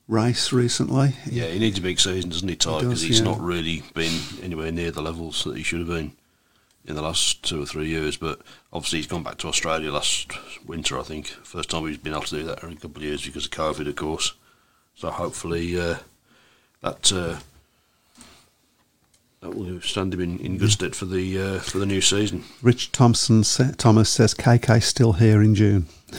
race 0.09 0.51
recently. 0.51 1.15
Yeah, 1.25 1.45
he 1.45 1.57
needs 1.57 1.79
a 1.79 1.81
big 1.81 2.01
season, 2.01 2.31
doesn't 2.31 2.49
he, 2.49 2.57
Tai? 2.57 2.79
Because 2.79 2.99
does, 2.99 3.01
he's 3.03 3.19
yeah. 3.19 3.27
not 3.27 3.39
really 3.39 3.81
been 3.93 4.19
anywhere 4.43 4.73
near 4.73 4.91
the 4.91 5.01
levels 5.01 5.45
that 5.45 5.55
he 5.55 5.63
should 5.63 5.79
have 5.79 5.87
been 5.87 6.11
in 6.83 6.95
the 6.95 7.01
last 7.01 7.41
two 7.41 7.63
or 7.63 7.65
three 7.65 7.87
years. 7.87 8.17
But 8.17 8.41
obviously, 8.73 8.99
he's 8.99 9.07
gone 9.07 9.23
back 9.23 9.37
to 9.37 9.47
Australia 9.47 9.89
last 9.89 10.33
winter, 10.67 10.99
I 10.99 11.03
think. 11.03 11.27
First 11.27 11.69
time 11.69 11.87
he's 11.87 11.97
been 11.97 12.11
able 12.11 12.23
to 12.23 12.39
do 12.39 12.43
that 12.43 12.61
in 12.61 12.73
a 12.73 12.75
couple 12.75 12.97
of 12.97 13.03
years 13.03 13.25
because 13.25 13.45
of 13.45 13.51
COVID, 13.51 13.87
of 13.87 13.95
course. 13.95 14.33
So 14.95 15.09
hopefully, 15.09 15.79
uh, 15.79 15.99
that. 16.81 17.13
Uh, 17.13 17.37
that 19.41 19.55
will 19.55 19.79
stand 19.81 20.13
him 20.13 20.21
in, 20.21 20.39
in 20.39 20.57
good 20.57 20.71
stead 20.71 20.95
for 20.95 21.05
the 21.05 21.39
uh, 21.39 21.59
for 21.59 21.77
the 21.77 21.85
new 21.85 22.01
season. 22.01 22.43
Rich 22.61 22.91
Thompson 22.91 23.43
sa- 23.43 23.71
Thomas 23.77 24.09
says 24.09 24.33
KK 24.33 24.83
still 24.83 25.13
here 25.13 25.41
in 25.41 25.55
June. 25.55 25.87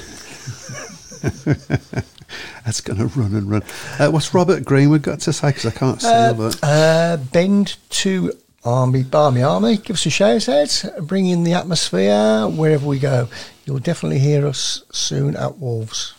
That's 2.65 2.81
going 2.81 2.99
to 2.99 3.07
run 3.19 3.35
and 3.35 3.51
run. 3.51 3.63
Uh, 3.99 4.11
what's 4.11 4.33
Robert 4.33 4.65
Greenwood 4.65 5.03
got 5.03 5.21
to 5.21 5.33
say? 5.33 5.49
Because 5.49 5.67
I 5.67 5.71
can't 5.71 6.01
see 6.01 6.09
all 6.09 6.35
that. 6.35 6.59
Uh, 6.63 7.17
bend 7.33 7.77
to 7.91 8.33
Army, 8.65 9.03
Barmy 9.03 9.43
Army. 9.43 9.79
Give 9.79 9.95
us 9.95 10.07
a 10.07 10.11
shout 10.11 10.49
out. 10.49 10.85
Bring 11.03 11.27
in 11.27 11.43
the 11.43 11.55
atmosphere 11.55 12.47
wherever 12.47 12.87
we 12.87 12.99
go. 12.99 13.29
You'll 13.65 13.79
definitely 13.81 14.21
hear 14.21 14.47
us 14.47 14.85
soon 14.93 15.37
at 15.37 15.59
Wolves. 15.59 16.15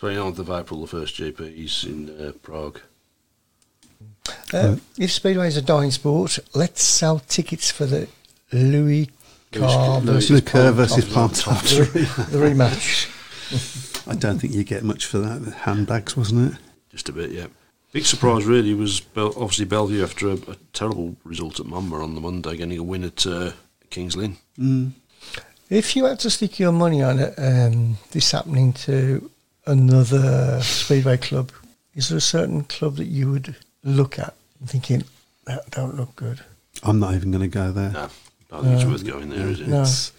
29th 0.00 0.38
of 0.38 0.50
April, 0.50 0.80
the 0.80 0.86
first 0.86 1.14
GPs 1.16 1.84
in 1.84 2.26
uh, 2.26 2.32
Prague. 2.42 2.80
Uh, 4.52 4.76
if 4.98 5.12
Speedway 5.12 5.48
is 5.48 5.56
a 5.56 5.62
dying 5.62 5.90
sport, 5.90 6.38
let's 6.54 6.82
sell 6.82 7.20
tickets 7.20 7.70
for 7.70 7.86
the 7.86 8.08
Louis 8.52 9.10
Carr 9.52 10.00
versus 10.00 10.30
Luke 10.30 10.46
Kerr 10.46 10.66
Palm 10.66 10.74
versus 10.74 11.04
Top- 11.06 11.14
Palm 11.14 11.30
Top. 11.30 11.62
the, 11.62 12.26
the 12.30 12.38
rematch. 12.38 13.08
I 14.06 14.14
don't 14.14 14.38
think 14.38 14.54
you 14.54 14.64
get 14.64 14.82
much 14.82 15.06
for 15.06 15.18
that. 15.18 15.44
The 15.44 15.50
handbags, 15.52 16.16
wasn't 16.16 16.52
it? 16.52 16.58
Just 16.90 17.08
a 17.08 17.12
bit, 17.12 17.30
yeah. 17.30 17.46
Big 17.92 18.06
surprise, 18.06 18.44
really, 18.44 18.74
was 18.74 19.00
Bel- 19.00 19.34
obviously 19.36 19.64
Bellevue 19.64 20.02
after 20.02 20.28
a, 20.28 20.34
a 20.34 20.56
terrible 20.72 21.16
result 21.24 21.58
at 21.58 21.66
Monmore 21.66 22.02
on 22.02 22.14
the 22.14 22.20
Monday, 22.20 22.56
getting 22.56 22.78
a 22.78 22.82
win 22.82 23.04
at 23.04 23.26
uh, 23.26 23.52
Kings 23.90 24.16
Lynn. 24.16 24.36
Mm. 24.58 24.92
If 25.68 25.94
you 25.96 26.04
had 26.04 26.18
to 26.20 26.30
stick 26.30 26.58
your 26.58 26.72
money 26.72 27.02
on 27.02 27.18
it, 27.18 27.34
um, 27.36 27.96
this 28.10 28.32
happening 28.32 28.72
to 28.74 29.30
another 29.66 30.60
Speedway 30.62 31.16
club 31.16 31.52
is 31.94 32.08
there 32.08 32.18
a 32.18 32.20
certain 32.20 32.64
club 32.64 32.96
that 32.96 33.06
you 33.06 33.30
would 33.30 33.56
look 33.84 34.18
at 34.18 34.34
and 34.58 34.68
thinking 34.68 35.04
that 35.46 35.70
don't 35.70 35.96
look 35.96 36.16
good? 36.16 36.40
I'm 36.82 37.00
not 37.00 37.14
even 37.14 37.30
going 37.30 37.42
to 37.42 37.48
go 37.48 37.72
there. 37.72 37.90
No, 37.90 38.00
I 38.00 38.08
don't 38.50 38.64
think 38.64 38.80
it's 38.80 38.84
worth 38.84 39.06
going 39.06 39.30
there, 39.30 39.48
is 39.48 39.60
it? 39.60 39.68
No. 39.68 39.82
It's, 39.82 40.12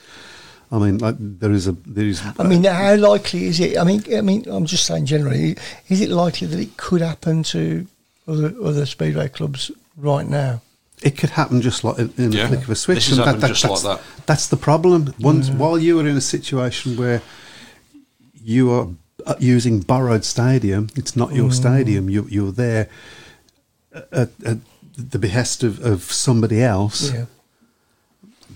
I 0.72 0.78
mean, 0.78 1.00
like 1.00 1.16
there 1.20 1.52
is 1.52 1.68
a 1.68 1.74
there 1.74 2.06
is. 2.06 2.22
I 2.40 2.44
mean, 2.44 2.64
how 2.64 2.96
likely 2.96 3.46
is 3.46 3.60
it? 3.60 3.78
I 3.78 3.84
mean, 3.84 4.04
I 4.16 4.22
mean, 4.22 4.46
I'm 4.48 4.66
just 4.66 4.86
saying 4.86 5.06
generally, 5.06 5.58
is 5.90 6.00
it 6.00 6.10
likely 6.10 6.48
that 6.48 6.60
it 6.60 6.78
could 6.78 7.02
happen 7.02 7.44
to 7.44 7.86
other 8.28 8.54
other 8.64 8.86
speedway 8.86 9.28
clubs 9.28 9.72
right 9.98 10.28
now? 10.28 10.62
It 11.02 11.18
could 11.18 11.32
happen 11.32 11.62
just 11.62 11.84
like 11.84 11.98
in, 12.00 12.30
the 12.30 12.38
Yeah. 12.38 12.48
flick 12.48 12.62
of 12.62 12.70
a 12.70 12.76
switch. 12.76 12.98
This 12.98 13.10
has 13.10 13.18
and 13.18 13.26
happened 13.26 13.48
just 13.48 13.64
that's, 13.64 13.84
like 13.84 13.98
that. 13.98 14.26
That's 14.28 14.48
the 14.48 14.56
problem. 14.56 15.14
Once 15.20 15.50
while 15.50 15.78
you 15.78 16.00
are 16.00 16.08
in 16.08 16.16
a 16.16 16.22
situation 16.22 16.96
where 16.96 17.22
you 18.42 18.72
are 18.72 18.88
uh, 19.26 19.36
using 19.40 19.82
borrowed 19.82 20.24
stadium, 20.24 20.90
it's 20.96 21.16
not 21.16 21.34
your 21.34 21.52
stadium. 21.52 22.10
You, 22.10 22.28
you're 22.30 22.52
there 22.52 22.88
at, 24.12 24.30
at 24.46 24.58
the 24.98 25.20
behest 25.20 25.64
of, 25.64 25.84
of 25.86 26.04
somebody 26.04 26.62
else. 26.62 27.14
Yeah. 27.14 27.26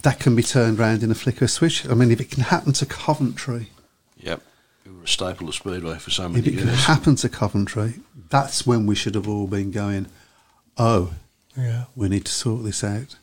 That 0.02 0.20
can 0.20 0.36
be 0.36 0.44
turned 0.44 0.80
around 0.80 1.02
in 1.04 1.10
a 1.12 1.16
flick 1.16 1.38
of 1.38 1.44
a 1.44 1.48
switch. 1.48 1.88
I 1.90 1.94
mean, 1.96 2.12
if 2.12 2.22
it 2.22 2.30
can 2.32 2.44
happen 2.44 2.74
to 2.74 2.86
Coventry, 2.86 3.70
Yep. 4.18 4.42
We 4.86 4.92
were 4.92 5.04
a 5.04 5.08
staple 5.08 5.48
of 5.50 5.56
Speedway 5.56 5.98
for 5.98 6.10
so 6.12 6.30
many 6.30 6.44
years. 6.44 6.48
if 6.48 6.66
many 6.66 6.72
it 6.72 6.72
can 6.72 6.78
happen 6.96 7.16
to 7.18 7.30
Coventry, 7.30 7.94
that's 8.30 8.66
when 8.68 8.86
we 8.86 8.96
should 8.96 9.16
have 9.16 9.28
all 9.28 9.48
been 9.48 9.72
going. 9.72 10.08
Oh, 10.78 11.14
Yeah. 11.58 11.86
we 11.96 12.08
need 12.10 12.26
to 12.26 12.32
sort 12.32 12.64
this 12.64 12.84
out. 12.84 13.16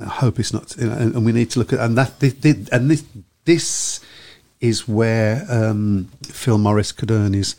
I 0.00 0.04
hope 0.06 0.40
it's 0.40 0.52
not, 0.52 0.74
you 0.78 0.86
know, 0.88 0.94
and, 0.96 1.14
and 1.14 1.24
we 1.24 1.30
need 1.32 1.50
to 1.52 1.58
look 1.60 1.72
at, 1.72 1.78
and 1.78 1.96
that, 1.96 2.18
thi- 2.18 2.30
thi- 2.30 2.66
and 2.72 2.90
this, 2.90 3.04
this 3.44 4.00
is 4.60 4.88
where 4.88 5.44
um, 5.48 6.08
Phil 6.24 6.58
Morris 6.58 6.90
could 6.92 7.10
earn 7.10 7.34
his 7.34 7.54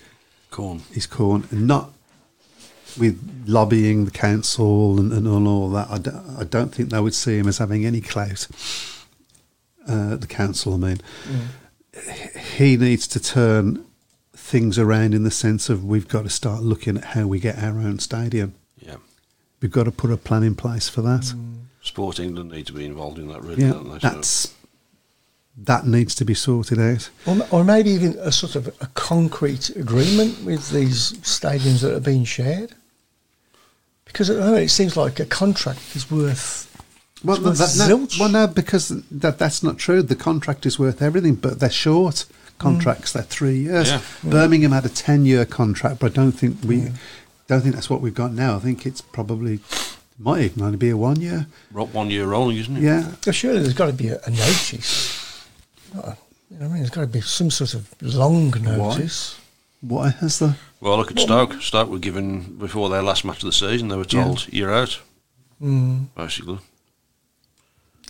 Corn. 0.52 0.82
his 0.92 1.06
corn, 1.06 1.48
and 1.52 1.68
not 1.68 1.92
with 2.98 3.46
lobbying 3.48 4.06
the 4.06 4.12
council 4.12 5.00
and, 5.00 5.12
and 5.12 5.28
all 5.28 5.70
that. 5.72 5.89
I 5.89 6.44
don't, 6.44 6.70
think 6.70 6.89
they 6.89 7.00
would 7.00 7.14
see 7.14 7.38
him 7.38 7.48
as 7.48 7.58
having 7.58 7.86
any 7.86 8.02
clout. 8.02 8.48
Uh, 9.88 10.16
the 10.16 10.28
council, 10.28 10.74
I 10.74 10.78
mean, 10.78 11.02
he 12.56 12.78
needs 12.78 13.08
to 13.10 13.20
turn 13.20 13.86
things 14.34 14.78
around 14.78 15.14
in 15.14 15.24
the 15.24 15.32
sense 15.32 15.70
of 15.70 15.84
we've 15.84 16.08
got 16.08 16.24
to 16.24 16.30
start 16.30 16.64
looking 16.64 16.98
at 16.98 17.04
how 17.06 17.28
we 17.28 17.39
get 17.39 17.58
our 17.58 17.80
own 17.80 18.00
stadium. 18.00 18.56
Yeah. 18.80 18.98
We've 19.62 19.72
got 19.72 19.84
to 19.84 19.91
put 19.91 20.12
a 20.12 20.18
plan 20.18 20.44
in 20.44 20.56
place 20.56 20.89
for 20.89 21.02
that. 21.02 21.34
Sport 21.82 22.20
England 22.20 22.52
need 22.52 22.68
to 22.68 22.74
be 22.74 22.86
involved 22.86 23.20
in 23.20 23.28
that, 23.28 23.41
really, 23.41 23.64
Yeah, 23.64 23.74
don't 23.74 23.89
they? 23.89 24.00
So- 24.00 24.10
that's 24.10 24.54
that 25.56 25.86
needs 25.86 26.16
to 26.16 26.26
be 26.26 26.34
sorted 26.34 26.80
out. 26.80 27.10
Or, 27.26 27.38
or 27.52 27.64
maybe 27.64 27.91
even 27.91 28.18
a 28.20 28.32
sort 28.32 28.56
of 28.56 28.68
a 28.82 28.88
concrete 28.96 29.70
agreement 29.70 30.44
with 30.44 30.72
these 30.72 31.14
stadiums 31.22 31.82
that 31.82 31.94
are 31.96 32.00
being 32.00 32.26
shared. 32.26 32.74
Because 34.14 34.30
at 34.30 34.38
the 34.38 34.43
moment 34.45 34.64
it 34.66 34.70
seems 34.70 34.95
like 34.95 35.20
a 35.20 35.26
contract 35.26 35.95
is 35.95 36.09
worth. 36.09 36.70
Well, 37.24 37.41
worth 37.41 37.57
that, 37.57 37.88
no, 37.89 37.97
zilch. 37.99 38.20
well, 38.20 38.30
no, 38.30 38.47
because 38.47 38.89
that 39.09 39.38
that's 39.39 39.64
not 39.64 39.78
true. 39.78 40.01
The 40.01 40.16
contract 40.16 40.66
is 40.66 40.78
worth 40.80 41.01
everything, 41.01 41.36
but 41.36 41.59
they're 41.59 41.70
short 41.70 42.26
contracts. 42.59 43.11
Mm. 43.11 43.14
They're 43.14 43.24
three 43.24 43.57
years. 43.57 43.89
Yeah. 43.89 44.01
Birmingham 44.24 44.72
had 44.72 44.86
a 44.86 44.89
ten-year 44.89 45.45
contract, 45.45 45.99
but 45.99 46.11
I 46.11 46.16
don't 46.16 46.32
think 46.34 46.57
we 46.64 46.91
don't 47.47 47.61
think 47.61 47.76
that's 47.76 47.89
what 47.89 48.01
we've 48.01 48.14
got 48.14 48.32
now. 48.34 48.55
I 48.55 48.59
think 48.59 48.86
it's 48.86 49.01
probably 49.01 49.59
might 50.20 50.41
even 50.43 50.64
only 50.64 50.78
be 50.78 50.89
a 50.89 50.97
one 50.97 51.20
year. 51.20 51.47
One 51.72 52.09
year 52.11 52.26
rolling, 52.28 52.57
isn't 52.57 52.78
it? 52.78 52.84
Yeah, 52.84 53.14
Well, 53.26 53.34
surely 53.34 53.59
there's 53.61 53.74
got 53.74 53.88
to 53.88 53.93
be 53.93 54.09
a, 54.09 54.20
a 54.26 54.30
notice. 54.30 55.47
A- 55.97 56.18
you 56.51 56.59
know 56.59 56.66
what 56.68 56.70
I 56.70 56.74
mean, 56.74 56.78
there's 56.84 56.89
got 56.91 57.01
to 57.01 57.07
be 57.07 57.22
some 57.22 57.49
sort 57.49 57.74
of 57.74 57.89
long 58.01 58.51
notice. 58.61 59.39
why 59.82 60.09
has 60.09 60.38
the 60.39 60.55
Well, 60.84 60.98
look 60.98 61.12
at 61.12 61.20
Stoke. 61.20 61.62
Stoke 61.62 61.90
were 61.90 61.98
given, 61.98 62.58
before 62.58 62.90
their 62.90 63.02
last 63.02 63.24
match 63.24 63.38
of 63.38 63.46
the 63.46 63.54
season, 63.54 63.88
they 63.88 63.96
were 63.96 64.04
Yeah. 64.10 64.26
told, 64.26 64.48
you're 64.52 64.74
out, 64.74 65.00
Mm. 65.62 66.08
basically. 66.14 66.60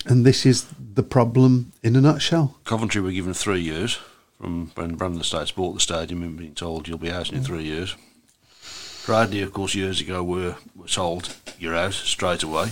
and 0.06 0.26
this 0.26 0.44
is 0.46 0.66
the 0.96 1.04
problem 1.04 1.72
in 1.84 1.96
a 1.96 2.02
nutshell. 2.02 2.58
Coventry 2.66 3.00
were 3.00 3.12
given 3.12 3.34
three 3.36 3.62
years 3.62 4.00
from 4.42 4.72
when 4.76 4.96
Brandon 4.96 5.22
Estates 5.22 5.52
bought 5.52 5.76
the 5.76 5.80
stadium 5.80 6.24
and 6.24 6.36
being 6.36 6.56
told 6.56 6.88
you'll 6.88 6.98
be 6.98 7.12
out 7.12 7.32
in 7.32 7.42
three 7.44 7.64
years. 7.64 7.96
Cradley, 9.06 9.42
of 9.42 9.54
course, 9.54 9.76
years 9.76 10.02
ago 10.02 10.24
were, 10.24 10.56
were 10.76 10.88
told 10.88 11.30
you're 11.60 11.76
out 11.76 11.94
straight 11.94 12.42
away, 12.44 12.72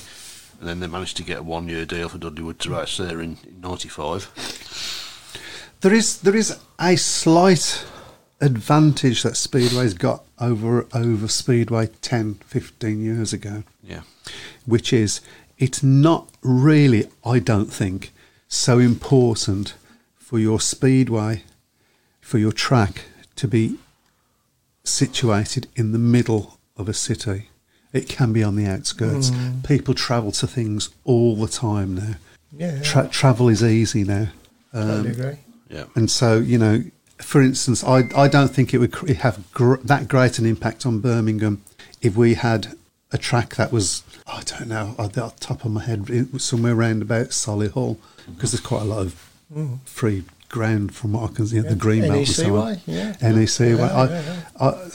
and 0.59 0.67
then 0.67 0.79
they 0.81 0.87
managed 0.87 1.15
to 1.17 1.23
get 1.23 1.39
a 1.39 1.43
one 1.43 1.69
year 1.69 1.85
deal 1.85 2.09
for 2.09 2.17
Dudley 2.17 2.43
Wood 2.43 2.59
to 2.61 2.71
race 2.71 2.97
there 2.97 3.21
in, 3.21 3.37
in 3.47 3.61
'95. 3.61 4.27
There 5.81 5.93
is 5.93 6.17
there 6.17 6.35
is 6.35 6.57
a 6.79 6.95
slight 6.97 7.85
advantage 8.41 9.23
that 9.23 9.37
Speedway's 9.37 9.93
got 9.93 10.23
over 10.39 10.87
over 10.93 11.27
Speedway 11.27 11.87
10, 12.01 12.35
15 12.35 13.01
years 13.01 13.31
ago. 13.31 13.63
Yeah, 13.83 14.01
which 14.65 14.91
is 14.91 15.21
it's 15.57 15.83
not 15.83 16.27
really, 16.41 17.07
I 17.23 17.39
don't 17.39 17.71
think, 17.71 18.11
so 18.47 18.79
important 18.79 19.75
for 20.17 20.39
your 20.39 20.59
speedway, 20.59 21.43
for 22.19 22.39
your 22.39 22.51
track 22.51 23.03
to 23.35 23.47
be 23.47 23.77
situated 24.83 25.67
in 25.75 25.91
the 25.91 25.99
middle 25.99 26.57
of 26.77 26.89
a 26.89 26.93
city. 26.93 27.49
It 27.93 28.09
can 28.09 28.33
be 28.33 28.43
on 28.43 28.55
the 28.55 28.65
outskirts. 28.65 29.29
Mm. 29.29 29.67
People 29.67 29.93
travel 29.93 30.31
to 30.31 30.47
things 30.47 30.89
all 31.03 31.35
the 31.35 31.47
time 31.47 31.95
now. 31.95 32.15
Yeah. 32.51 32.81
Tra- 32.81 33.09
travel 33.09 33.47
is 33.49 33.63
easy 33.63 34.03
now. 34.03 34.29
Totally 34.73 34.99
um, 34.99 35.05
agree. 35.07 35.37
yeah. 35.69 35.85
And 35.95 36.09
so, 36.09 36.39
you 36.39 36.57
know, 36.57 36.83
for 37.21 37.41
instance, 37.41 37.83
I, 37.83 38.03
I 38.15 38.27
don't 38.27 38.49
think 38.49 38.73
it 38.73 38.77
would 38.79 38.93
have 39.17 39.51
gr- 39.53 39.75
that 39.83 40.07
great 40.07 40.39
an 40.39 40.45
impact 40.45 40.85
on 40.85 40.99
Birmingham 40.99 41.61
if 42.01 42.15
we 42.15 42.33
had 42.35 42.73
a 43.11 43.17
track 43.17 43.55
that 43.55 43.71
was, 43.71 44.03
I 44.27 44.41
don't 44.45 44.67
know, 44.69 44.95
at 44.97 45.13
the 45.13 45.31
top 45.39 45.65
of 45.65 45.71
my 45.71 45.83
head, 45.83 46.07
somewhere 46.41 46.73
around 46.73 47.01
about 47.01 47.27
Solihull, 47.29 47.97
because 48.35 48.51
there's 48.51 48.61
quite 48.65 48.81
a 48.81 48.85
lot 48.85 48.99
of 48.99 49.29
free 49.85 50.23
ground 50.47 50.93
from 50.93 51.13
what 51.13 51.29
I 51.31 51.33
can 51.33 51.47
see, 51.47 51.59
the 51.59 51.69
Yeah. 51.69 51.75
green 51.75 52.01
belt 52.01 52.11
and 52.13 52.19
NEC 52.27 52.35
so 52.35 52.55
on. 52.57 52.81
yeah. 52.85 53.15
NEC 53.21 53.59
way. 53.59 53.75
Yeah, 53.77 54.07
yeah, 54.07 54.41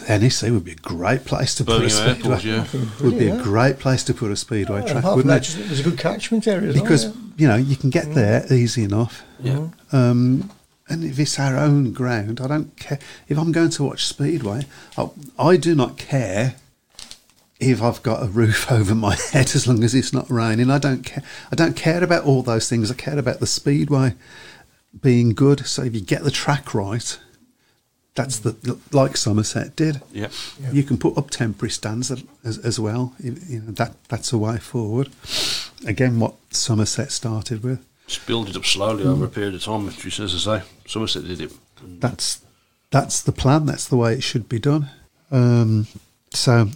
I, 0.08 0.18
NEC 0.18 0.42
would 0.50 0.64
be 0.64 0.72
a 0.72 0.76
great 0.76 1.24
place 1.24 1.54
to 1.56 1.64
put 1.64 1.82
a 1.82 1.88
speedway. 1.90 2.34
Airport, 2.34 2.44
yeah. 2.44 2.66
Would 3.02 3.18
be 3.18 3.28
a 3.28 3.42
great 3.42 3.78
place 3.78 4.02
to 4.04 4.14
put 4.14 4.30
a 4.30 4.36
speedway 4.36 4.82
Oh, 4.82 4.86
track, 4.86 4.98
apart 4.98 5.16
wouldn't 5.16 5.34
it? 5.34 5.40
just- 5.40 5.58
it 5.58 5.70
was 5.70 5.80
a 5.80 5.82
good 5.82 5.98
catchment 5.98 6.46
area 6.46 6.70
as 6.70 6.74
Because 6.74 7.06
well, 7.06 7.14
yeah. 7.16 7.32
you 7.36 7.48
know 7.48 7.56
you 7.56 7.76
can 7.76 7.88
get 7.90 8.14
there 8.14 8.44
easy 8.52 8.84
enough. 8.84 9.22
Yeah. 9.42 9.68
Um, 9.92 10.50
and 10.88 11.04
if 11.04 11.18
it's 11.18 11.38
our 11.38 11.56
own 11.56 11.92
ground, 11.92 12.40
I 12.40 12.46
don't 12.46 12.76
care. 12.76 12.98
If 13.28 13.38
I'm 13.38 13.52
going 13.52 13.70
to 13.70 13.84
watch 13.84 14.06
Speedway, 14.06 14.66
I, 14.96 15.10
I 15.38 15.56
do 15.56 15.74
not 15.74 15.98
care 15.98 16.56
if 17.58 17.82
I've 17.82 18.02
got 18.02 18.22
a 18.22 18.26
roof 18.26 18.70
over 18.72 18.94
my 18.94 19.16
head 19.16 19.54
as 19.54 19.66
long 19.66 19.82
as 19.82 19.94
it's 19.94 20.12
not 20.12 20.30
raining. 20.30 20.70
I 20.70 20.78
don't 20.78 21.04
care. 21.04 21.24
I 21.50 21.56
don't 21.56 21.76
care 21.76 22.04
about 22.04 22.24
all 22.24 22.42
those 22.42 22.68
things. 22.68 22.90
I 22.90 22.94
care 22.94 23.18
about 23.18 23.40
the 23.40 23.46
Speedway 23.46 24.14
being 25.00 25.30
good. 25.34 25.66
So 25.66 25.82
if 25.82 25.94
you 25.94 26.00
get 26.00 26.22
the 26.22 26.30
track 26.30 26.74
right, 26.74 27.18
that's 28.14 28.38
the 28.38 28.78
like 28.92 29.16
Somerset 29.16 29.76
did. 29.76 30.00
Yeah. 30.12 30.28
Yeah. 30.60 30.70
You 30.72 30.82
can 30.82 30.98
put 30.98 31.18
up 31.18 31.30
temporary 31.30 31.70
stands 31.70 32.10
as, 32.10 32.24
as, 32.44 32.58
as 32.58 32.80
well. 32.80 33.14
You, 33.22 33.36
you 33.46 33.60
know 33.60 33.72
that 33.72 33.92
that's 34.08 34.32
a 34.32 34.38
way 34.38 34.58
forward. 34.58 35.10
Again, 35.86 36.18
what 36.18 36.34
Somerset 36.50 37.12
started 37.12 37.62
with. 37.62 37.84
Just 38.06 38.26
build 38.26 38.48
it 38.48 38.56
up 38.56 38.64
slowly 38.64 39.04
over 39.04 39.24
a 39.24 39.28
period 39.28 39.54
of 39.54 39.62
time. 39.64 39.86
Which, 39.86 40.04
is, 40.06 40.20
as 40.34 40.46
I 40.46 40.60
say, 40.60 40.64
Somerset 40.86 41.26
did 41.26 41.40
it. 41.40 41.52
That's 42.00 42.40
that's 42.90 43.20
the 43.20 43.32
plan. 43.32 43.66
That's 43.66 43.88
the 43.88 43.96
way 43.96 44.14
it 44.14 44.22
should 44.22 44.48
be 44.48 44.58
done. 44.58 44.90
Um, 45.30 45.86
so 46.30 46.68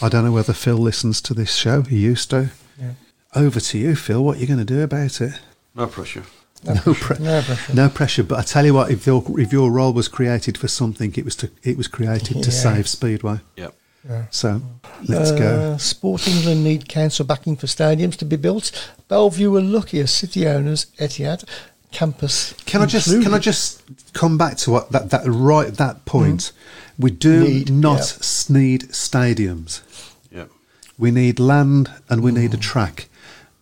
I 0.00 0.08
don't 0.08 0.24
know 0.24 0.32
whether 0.32 0.52
Phil 0.54 0.76
listens 0.78 1.20
to 1.22 1.34
this 1.34 1.54
show. 1.54 1.82
He 1.82 1.98
used 1.98 2.30
to. 2.30 2.50
Yeah. 2.80 2.92
Over 3.34 3.60
to 3.60 3.78
you, 3.78 3.94
Phil. 3.96 4.24
What 4.24 4.38
are 4.38 4.40
you 4.40 4.46
going 4.46 4.58
to 4.58 4.64
do 4.64 4.80
about 4.82 5.20
it? 5.20 5.38
no 5.74 5.86
pressure. 5.86 6.24
No, 6.64 6.74
pre- 6.94 7.18
No 7.20 7.40
pressure. 7.42 7.74
no 7.74 7.88
pressure. 7.88 8.22
But 8.24 8.38
I 8.40 8.42
tell 8.42 8.64
you 8.66 8.74
what, 8.74 8.90
if 8.90 9.06
your 9.06 9.22
if 9.38 9.52
your 9.52 9.70
role 9.70 9.92
was 9.92 10.08
created 10.08 10.56
for 10.58 10.66
something, 10.66 11.12
it 11.16 11.24
was 11.24 11.36
to 11.36 11.50
it 11.62 11.76
was 11.76 11.86
created 11.86 12.42
to 12.42 12.50
save 12.64 12.88
Speedway. 12.88 13.40
Yeah. 13.56 13.68
Yeah. 14.08 14.26
So 14.30 14.62
let's 15.08 15.32
go. 15.32 15.72
Uh, 15.72 15.78
Sport 15.78 16.28
England 16.28 16.64
need 16.64 16.88
council 16.88 17.24
backing 17.24 17.56
for 17.56 17.66
stadiums 17.66 18.16
to 18.16 18.24
be 18.24 18.36
built. 18.36 18.92
Bellevue 19.08 19.50
were 19.50 19.60
lucky 19.60 20.00
as 20.00 20.10
city 20.12 20.46
owners, 20.46 20.86
Etihad, 20.98 21.44
campus. 21.90 22.54
Can 22.64 22.82
I 22.82 22.86
just 22.86 23.08
can 23.22 23.34
I 23.34 23.38
just 23.38 23.82
come 24.12 24.38
back 24.38 24.56
to 24.58 24.70
what 24.70 24.92
that 24.92 25.10
that 25.10 25.22
right 25.26 25.72
that 25.74 26.04
point? 26.04 26.52
We 26.98 27.10
do 27.12 27.44
Need, 27.44 27.70
not 27.70 27.98
yeah. 28.50 28.58
need 28.58 28.82
stadiums. 28.88 29.82
Yeah. 30.32 30.46
We 30.98 31.12
need 31.12 31.38
land 31.38 31.90
and 32.08 32.22
we 32.22 32.32
need 32.32 32.54
a 32.54 32.56
track. 32.56 33.08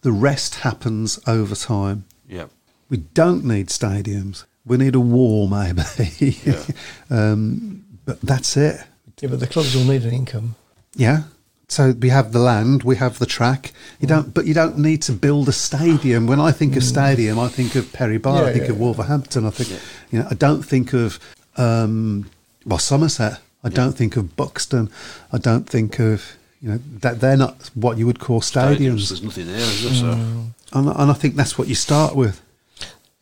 The 0.00 0.12
rest 0.12 0.56
happens 0.56 1.18
over 1.26 1.54
time. 1.54 2.04
Yeah. 2.26 2.46
We 2.88 2.98
don't 2.98 3.44
need 3.44 3.68
stadiums. 3.68 4.44
We 4.64 4.78
need 4.78 4.94
a 4.94 5.00
wall, 5.00 5.48
maybe. 5.48 6.38
Yeah. 6.44 6.62
um, 7.10 7.84
but 8.06 8.20
that's 8.22 8.56
it. 8.56 8.80
Yeah, 9.20 9.30
but 9.30 9.40
the 9.40 9.46
clubs 9.46 9.74
will 9.74 9.84
need 9.84 10.02
an 10.04 10.12
income. 10.12 10.56
Yeah. 10.94 11.22
So 11.68 11.92
we 11.98 12.10
have 12.10 12.32
the 12.32 12.38
land, 12.38 12.84
we 12.84 12.96
have 12.96 13.18
the 13.18 13.26
track. 13.26 13.72
You 13.98 14.06
don't, 14.06 14.32
but 14.32 14.46
you 14.46 14.54
don't 14.54 14.78
need 14.78 15.02
to 15.02 15.12
build 15.12 15.48
a 15.48 15.52
stadium. 15.52 16.26
When 16.28 16.38
I 16.38 16.52
think 16.52 16.76
of 16.76 16.84
stadium, 16.84 17.38
I 17.40 17.48
think 17.48 17.74
of 17.74 17.92
Perry 17.92 18.18
Barr. 18.18 18.44
I 18.44 18.52
think 18.52 18.66
yeah, 18.66 18.70
of. 18.70 18.78
Wolverhampton. 18.78 19.44
I 19.46 19.50
think, 19.50 19.80
you 20.12 20.20
know, 20.20 20.28
I 20.30 20.34
don't 20.34 20.62
think 20.62 20.92
of 20.92 21.18
um, 21.56 22.30
well 22.64 22.78
Somerset. 22.78 23.40
I 23.64 23.68
don't 23.68 23.94
think 23.94 24.16
of 24.16 24.36
Buxton. 24.36 24.90
I 25.32 25.38
don't 25.38 25.68
think 25.68 25.98
of 25.98 26.36
you 26.62 26.68
know 26.70 26.80
that 27.00 27.20
they're 27.20 27.36
not 27.36 27.70
what 27.74 27.98
you 27.98 28.06
would 28.06 28.20
call 28.20 28.40
stadiums. 28.40 29.08
There's 29.08 29.22
nothing 29.24 29.46
there, 29.46 29.56
is 29.56 29.82
there? 29.82 29.92
So 29.94 30.10
And, 30.72 30.88
and 30.88 31.10
I 31.10 31.14
think 31.14 31.34
that's 31.34 31.58
what 31.58 31.66
you 31.66 31.74
start 31.74 32.14
with. 32.14 32.40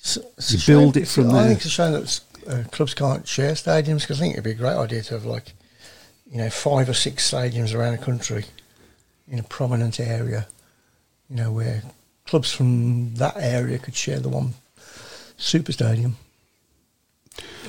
It's- 0.00 0.18
it's 0.36 0.52
You 0.52 0.56
a 0.56 0.60
shame- 0.60 0.76
build 0.76 0.96
it 0.98 1.08
from 1.08 1.30
I 1.30 1.32
there. 1.32 1.46
think 1.46 1.56
it's 1.58 1.66
a 1.66 1.70
shame 1.70 1.92
that 1.92 2.20
uh, 2.46 2.62
clubs 2.70 2.92
can't 2.92 3.26
share 3.26 3.52
stadiums 3.52 4.00
because 4.02 4.18
I 4.20 4.24
think 4.24 4.34
it'd 4.34 4.44
be 4.44 4.50
a 4.50 4.54
great 4.54 4.76
idea 4.76 5.00
to 5.02 5.14
have 5.14 5.24
like, 5.24 5.54
you 6.30 6.38
know, 6.38 6.50
five 6.50 6.88
or 6.88 6.94
six 6.94 7.30
stadiums 7.30 7.74
around 7.74 7.92
the 7.92 8.04
country 8.04 8.44
in 9.28 9.38
a 9.38 9.42
prominent 9.42 10.00
area, 10.00 10.46
you 11.28 11.36
know, 11.36 11.52
where 11.52 11.82
clubs 12.26 12.52
from 12.52 13.14
that 13.14 13.34
area 13.36 13.78
could 13.78 13.94
share 13.94 14.20
the 14.20 14.28
one 14.28 14.54
super 15.36 15.72
stadium 15.72 16.16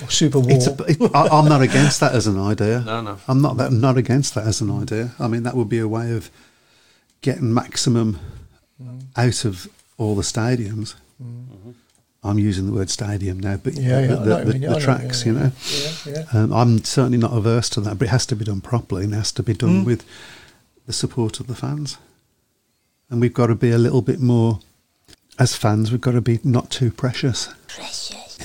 or 0.02 0.10
super 0.10 0.40
wall. 0.40 0.52
It's 0.52 0.68
a, 0.68 0.76
it, 0.88 1.16
I, 1.16 1.28
I'm 1.28 1.50
not 1.50 1.62
against 1.62 2.00
that 2.00 2.14
as 2.14 2.28
an 2.28 2.40
idea. 2.40 2.82
No, 2.86 3.02
no. 3.02 3.18
I'm 3.28 3.42
not 3.42 3.58
that 3.58 3.72
not 3.72 3.98
against 3.98 4.36
that 4.36 4.48
as 4.48 4.62
an 4.62 4.72
idea. 4.72 5.12
I 5.20 5.28
mean, 5.28 5.44
that 5.44 5.56
would 5.56 5.70
be 5.70 5.80
a 5.80 5.88
way 5.88 6.12
of 6.12 6.30
getting 7.22 7.54
maximum 7.54 8.20
mm. 8.82 9.02
out 9.16 9.46
of 9.46 9.68
all 9.98 10.16
the 10.16 10.22
stadiums. 10.22 10.96
I'm 12.26 12.40
using 12.40 12.66
the 12.66 12.72
word 12.74 12.90
stadium 12.90 13.40
now, 13.40 13.58
but 13.58 13.74
yeah, 13.76 14.00
yeah, 14.02 14.08
the, 14.08 14.16
the, 14.16 14.36
what 14.36 14.46
the, 14.48 14.52
the 14.60 14.68
I 14.68 14.72
know, 14.72 14.80
tracks, 14.80 15.26
yeah, 15.26 15.32
you 15.34 15.40
know. 15.40 15.52
Yeah, 15.70 15.92
yeah. 16.08 16.26
Um, 16.34 16.52
I'm 16.54 16.84
certainly 16.84 17.18
not 17.18 17.32
averse 17.32 17.70
to 17.72 17.82
that, 17.82 18.00
but 18.00 18.08
it 18.08 18.12
has 18.12 18.26
to 18.28 18.36
be 18.36 18.46
done 18.46 18.62
properly 18.62 19.04
and 19.06 19.14
it 19.14 19.18
has 19.18 19.32
to 19.34 19.44
be 19.44 19.54
done 19.54 19.84
Mm. 19.84 19.86
with 19.86 20.04
the 20.88 20.94
support 20.94 21.40
of 21.40 21.48
the 21.48 21.56
fans. 21.56 21.98
And 23.10 23.22
we've 23.22 23.34
got 23.34 23.48
to 23.48 23.56
be 23.56 23.72
a 23.72 23.78
little 23.78 24.02
bit 24.02 24.20
more, 24.20 24.60
as 25.38 25.56
fans, 25.56 25.92
we've 25.92 26.02
got 26.02 26.12
to 26.14 26.22
be 26.22 26.40
not 26.44 26.70
too 26.72 26.90
precious. 26.92 27.54
Precious. 27.68 28.38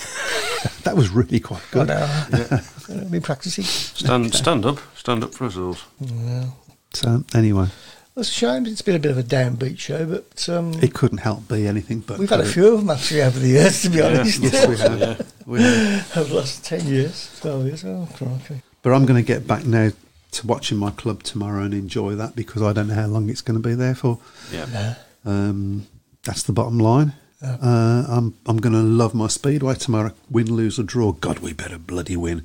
that 0.84 0.96
was 0.96 1.08
really 1.10 1.40
quite 1.40 1.62
Good. 1.70 1.88
good. 1.88 2.60
Uh, 2.90 3.04
be 3.04 3.20
practicing. 3.20 3.62
stand 3.62 4.34
stand 4.34 4.66
up, 4.66 4.80
stand 4.96 5.22
up 5.22 5.32
for 5.32 5.44
ourselves. 5.44 5.84
Yeah. 6.00 6.46
So, 6.92 7.22
anyway, 7.36 7.68
It's 8.16 8.28
a 8.28 8.32
shame. 8.32 8.66
It's 8.66 8.82
been 8.82 8.96
a 8.96 8.98
bit 8.98 9.12
of 9.12 9.18
a 9.18 9.22
downbeat 9.22 9.78
show, 9.78 10.04
but 10.04 10.48
um, 10.48 10.74
it 10.82 10.92
couldn't 10.94 11.18
help 11.18 11.48
be 11.48 11.66
anything 11.66 12.00
but. 12.00 12.18
we've 12.18 12.28
had 12.28 12.40
a 12.40 12.44
few 12.44 12.74
of 12.74 12.80
them 12.80 12.90
actually 12.90 13.22
over 13.22 13.38
the 13.38 13.48
years, 13.48 13.82
to 13.82 13.90
be 13.90 14.02
honest. 14.02 14.40
Yes, 14.42 14.66
we 14.66 14.76
have. 14.76 15.00
Yeah. 15.00 15.22
We 15.46 15.62
have. 15.62 16.16
over 16.16 16.28
the 16.28 16.34
last 16.36 16.64
10 16.64 16.86
years, 16.86 17.38
12 17.40 17.66
years. 17.66 17.84
Oh, 17.84 18.08
crikey. 18.14 18.62
But 18.82 18.92
I'm 18.92 19.06
going 19.06 19.22
to 19.22 19.26
get 19.26 19.46
back 19.46 19.64
now 19.64 19.90
to 20.32 20.46
watching 20.46 20.76
my 20.78 20.90
club 20.90 21.22
tomorrow 21.22 21.62
and 21.62 21.72
enjoy 21.72 22.14
that 22.16 22.34
because 22.36 22.62
I 22.62 22.72
don't 22.72 22.88
know 22.88 22.94
how 22.94 23.06
long 23.06 23.30
it's 23.30 23.42
going 23.42 23.60
to 23.60 23.68
be 23.68 23.74
there 23.74 23.94
for. 23.94 24.18
Yeah. 24.52 24.66
Yeah. 24.72 24.94
Um, 25.24 25.86
that's 26.24 26.42
the 26.42 26.52
bottom 26.52 26.78
line. 26.78 27.14
Yeah. 27.42 27.56
Uh, 27.62 28.04
I'm 28.08 28.34
I'm 28.46 28.58
going 28.58 28.74
to 28.74 28.80
love 28.82 29.14
my 29.14 29.28
speedway 29.28 29.74
tomorrow. 29.74 30.12
Win, 30.30 30.52
lose 30.52 30.78
or 30.78 30.82
draw. 30.82 31.12
God, 31.12 31.38
we 31.38 31.52
better 31.52 31.78
bloody 31.78 32.16
win. 32.16 32.42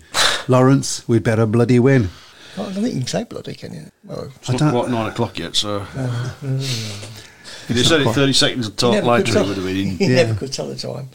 Lawrence, 0.47 1.07
we 1.07 1.20
better 1.20 1.45
bloody 1.45 1.80
win. 1.80 2.09
I 2.58 2.64
don't 2.64 2.74
think 2.74 2.93
you 2.93 2.99
can 3.01 3.08
say 3.08 3.24
bloody, 3.24 3.53
can 3.53 3.74
you? 3.74 3.91
Well, 4.03 4.32
It's 4.36 4.49
I 4.49 4.53
not 4.53 4.60
don't- 4.60 4.72
quite 4.72 4.89
nine 4.89 5.12
o'clock 5.12 5.38
yet, 5.39 5.56
so 5.56 5.86
if 5.95 7.66
you 7.70 7.76
It's 7.80 7.88
said 7.89 8.01
not 8.03 8.12
it 8.12 8.14
thirty 8.16 8.34
seconds 8.34 8.68
of 8.68 8.76
talk 8.76 8.93
never 8.93 9.08
later, 9.08 9.34
could 9.34 9.41
it 9.41 9.47
would 9.47 9.58
have 9.58 9.66
been. 9.66 9.78
you 9.99 10.08
Yeah. 10.08 10.16
never 10.24 10.36
could 10.36 10.53
tell 10.53 10.68
the 10.68 10.76
time. 10.76 11.10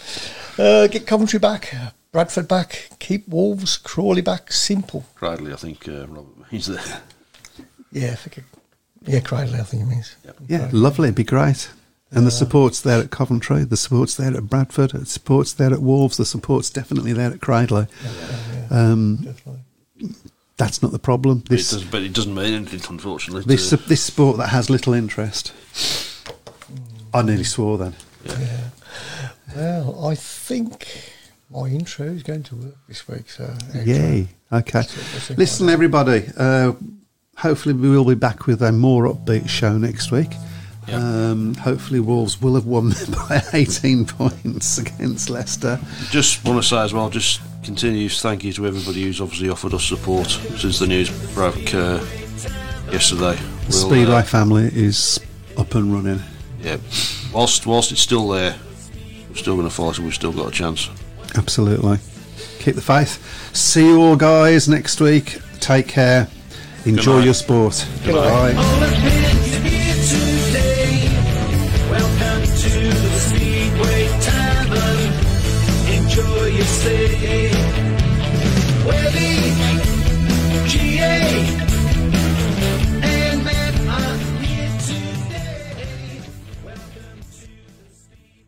Uh, 0.58 0.86
get 0.86 1.06
Coventry 1.06 1.38
back, 1.38 1.74
Bradford 2.12 2.48
back, 2.48 2.90
keep 2.98 3.26
Wolves, 3.28 3.76
Crawley 3.78 4.20
back. 4.22 4.52
Simple. 4.52 5.04
Cradley, 5.14 5.52
I 5.52 5.56
think 5.56 5.86
uh, 5.88 6.06
Robert 6.08 6.50
means 6.52 6.66
there. 6.66 7.00
Yeah, 7.92 8.12
I 8.12 8.14
think 8.16 8.38
it, 8.38 8.44
yeah, 9.06 9.20
Cradley, 9.20 9.58
I 9.58 9.62
think 9.62 9.82
it 9.84 9.86
means. 9.86 10.14
Yeah, 10.48 10.68
lovely. 10.72 11.08
It'd 11.08 11.16
be 11.16 11.24
great. 11.24 11.70
And 12.12 12.26
the 12.26 12.32
support's 12.32 12.80
there 12.80 12.98
at 12.98 13.12
Coventry. 13.12 13.62
The 13.62 13.76
support's 13.76 14.16
there 14.16 14.36
at 14.36 14.42
Bradford. 14.48 14.90
The 14.90 15.06
support's 15.06 15.52
there 15.52 15.72
at 15.72 15.80
Wolves. 15.80 16.16
The 16.16 16.24
support's 16.24 16.68
definitely 16.68 17.12
there 17.12 17.30
at 17.30 17.40
Cradley. 17.40 17.86
Um, 18.68 19.18
Definitely. 19.22 19.60
That's 20.60 20.82
not 20.82 20.92
the 20.92 20.98
problem. 20.98 21.42
It 21.46 21.56
does, 21.56 21.84
but 21.84 22.02
it 22.02 22.12
doesn't 22.12 22.34
mean 22.34 22.52
anything, 22.52 22.82
unfortunately. 22.90 23.44
this 23.46 23.70
to- 23.70 23.78
this 23.78 24.02
sport 24.02 24.36
that 24.36 24.48
has 24.48 24.68
little 24.68 24.92
interest. 24.92 25.52
I 27.14 27.22
nearly 27.22 27.44
swore 27.44 27.78
then. 27.78 27.94
Yeah. 28.26 28.68
Well, 29.56 30.06
I 30.06 30.14
think 30.14 30.86
my 31.50 31.66
intro 31.66 32.06
is 32.06 32.22
going 32.22 32.42
to 32.44 32.56
work 32.56 32.76
this 32.88 33.08
week. 33.08 33.30
So. 33.30 33.52
Yay. 33.74 34.28
Okay. 34.52 34.82
So 34.82 35.34
Listen, 35.34 35.66
what 35.66 35.72
everybody. 35.72 36.24
Uh, 36.36 36.72
hopefully, 37.38 37.74
we 37.74 37.88
will 37.88 38.04
be 38.04 38.14
back 38.14 38.46
with 38.46 38.60
a 38.62 38.70
more 38.70 39.06
upbeat 39.06 39.48
show 39.48 39.78
next 39.78 40.12
week. 40.12 40.30
Um, 40.92 41.54
hopefully, 41.54 42.00
Wolves 42.00 42.40
will 42.40 42.54
have 42.54 42.66
won 42.66 42.90
by 43.28 43.42
18 43.52 44.06
points 44.06 44.78
against 44.78 45.30
Leicester. 45.30 45.78
Just 46.10 46.44
want 46.44 46.62
to 46.62 46.68
say 46.68 46.78
as 46.78 46.92
well, 46.92 47.10
just 47.10 47.40
continues 47.62 48.22
thank 48.22 48.42
you 48.42 48.52
to 48.54 48.66
everybody 48.66 49.02
who's 49.02 49.20
obviously 49.20 49.48
offered 49.50 49.74
us 49.74 49.84
support 49.84 50.26
since 50.28 50.78
the 50.78 50.86
news 50.86 51.10
broke 51.34 51.74
uh, 51.74 52.00
yesterday. 52.90 53.34
The 53.36 53.66
We'll, 53.70 53.88
Speedway 53.90 54.14
uh, 54.14 54.22
family 54.22 54.64
is 54.72 55.20
up 55.56 55.74
and 55.74 55.92
running. 55.94 56.20
yeah, 56.60 56.78
whilst 57.32 57.66
whilst 57.66 57.92
it's 57.92 58.00
still 58.00 58.28
there, 58.28 58.56
we're 59.28 59.36
still 59.36 59.54
going 59.56 59.68
to 59.68 59.74
fight 59.74 59.96
and 59.98 60.06
we've 60.06 60.14
still 60.14 60.32
got 60.32 60.48
a 60.48 60.50
chance. 60.50 60.88
Absolutely. 61.36 61.98
Keep 62.60 62.74
the 62.74 62.82
faith. 62.82 63.54
See 63.56 63.86
you 63.86 64.00
all, 64.00 64.16
guys, 64.16 64.68
next 64.68 65.00
week. 65.00 65.38
Take 65.60 65.86
care. 65.88 66.28
Enjoy 66.84 67.20
your 67.20 67.34
sport. 67.34 67.86
Good 68.04 68.14
night. 68.14 68.54
Bye. 68.54 68.54
All 68.56 68.80
the 68.80 68.86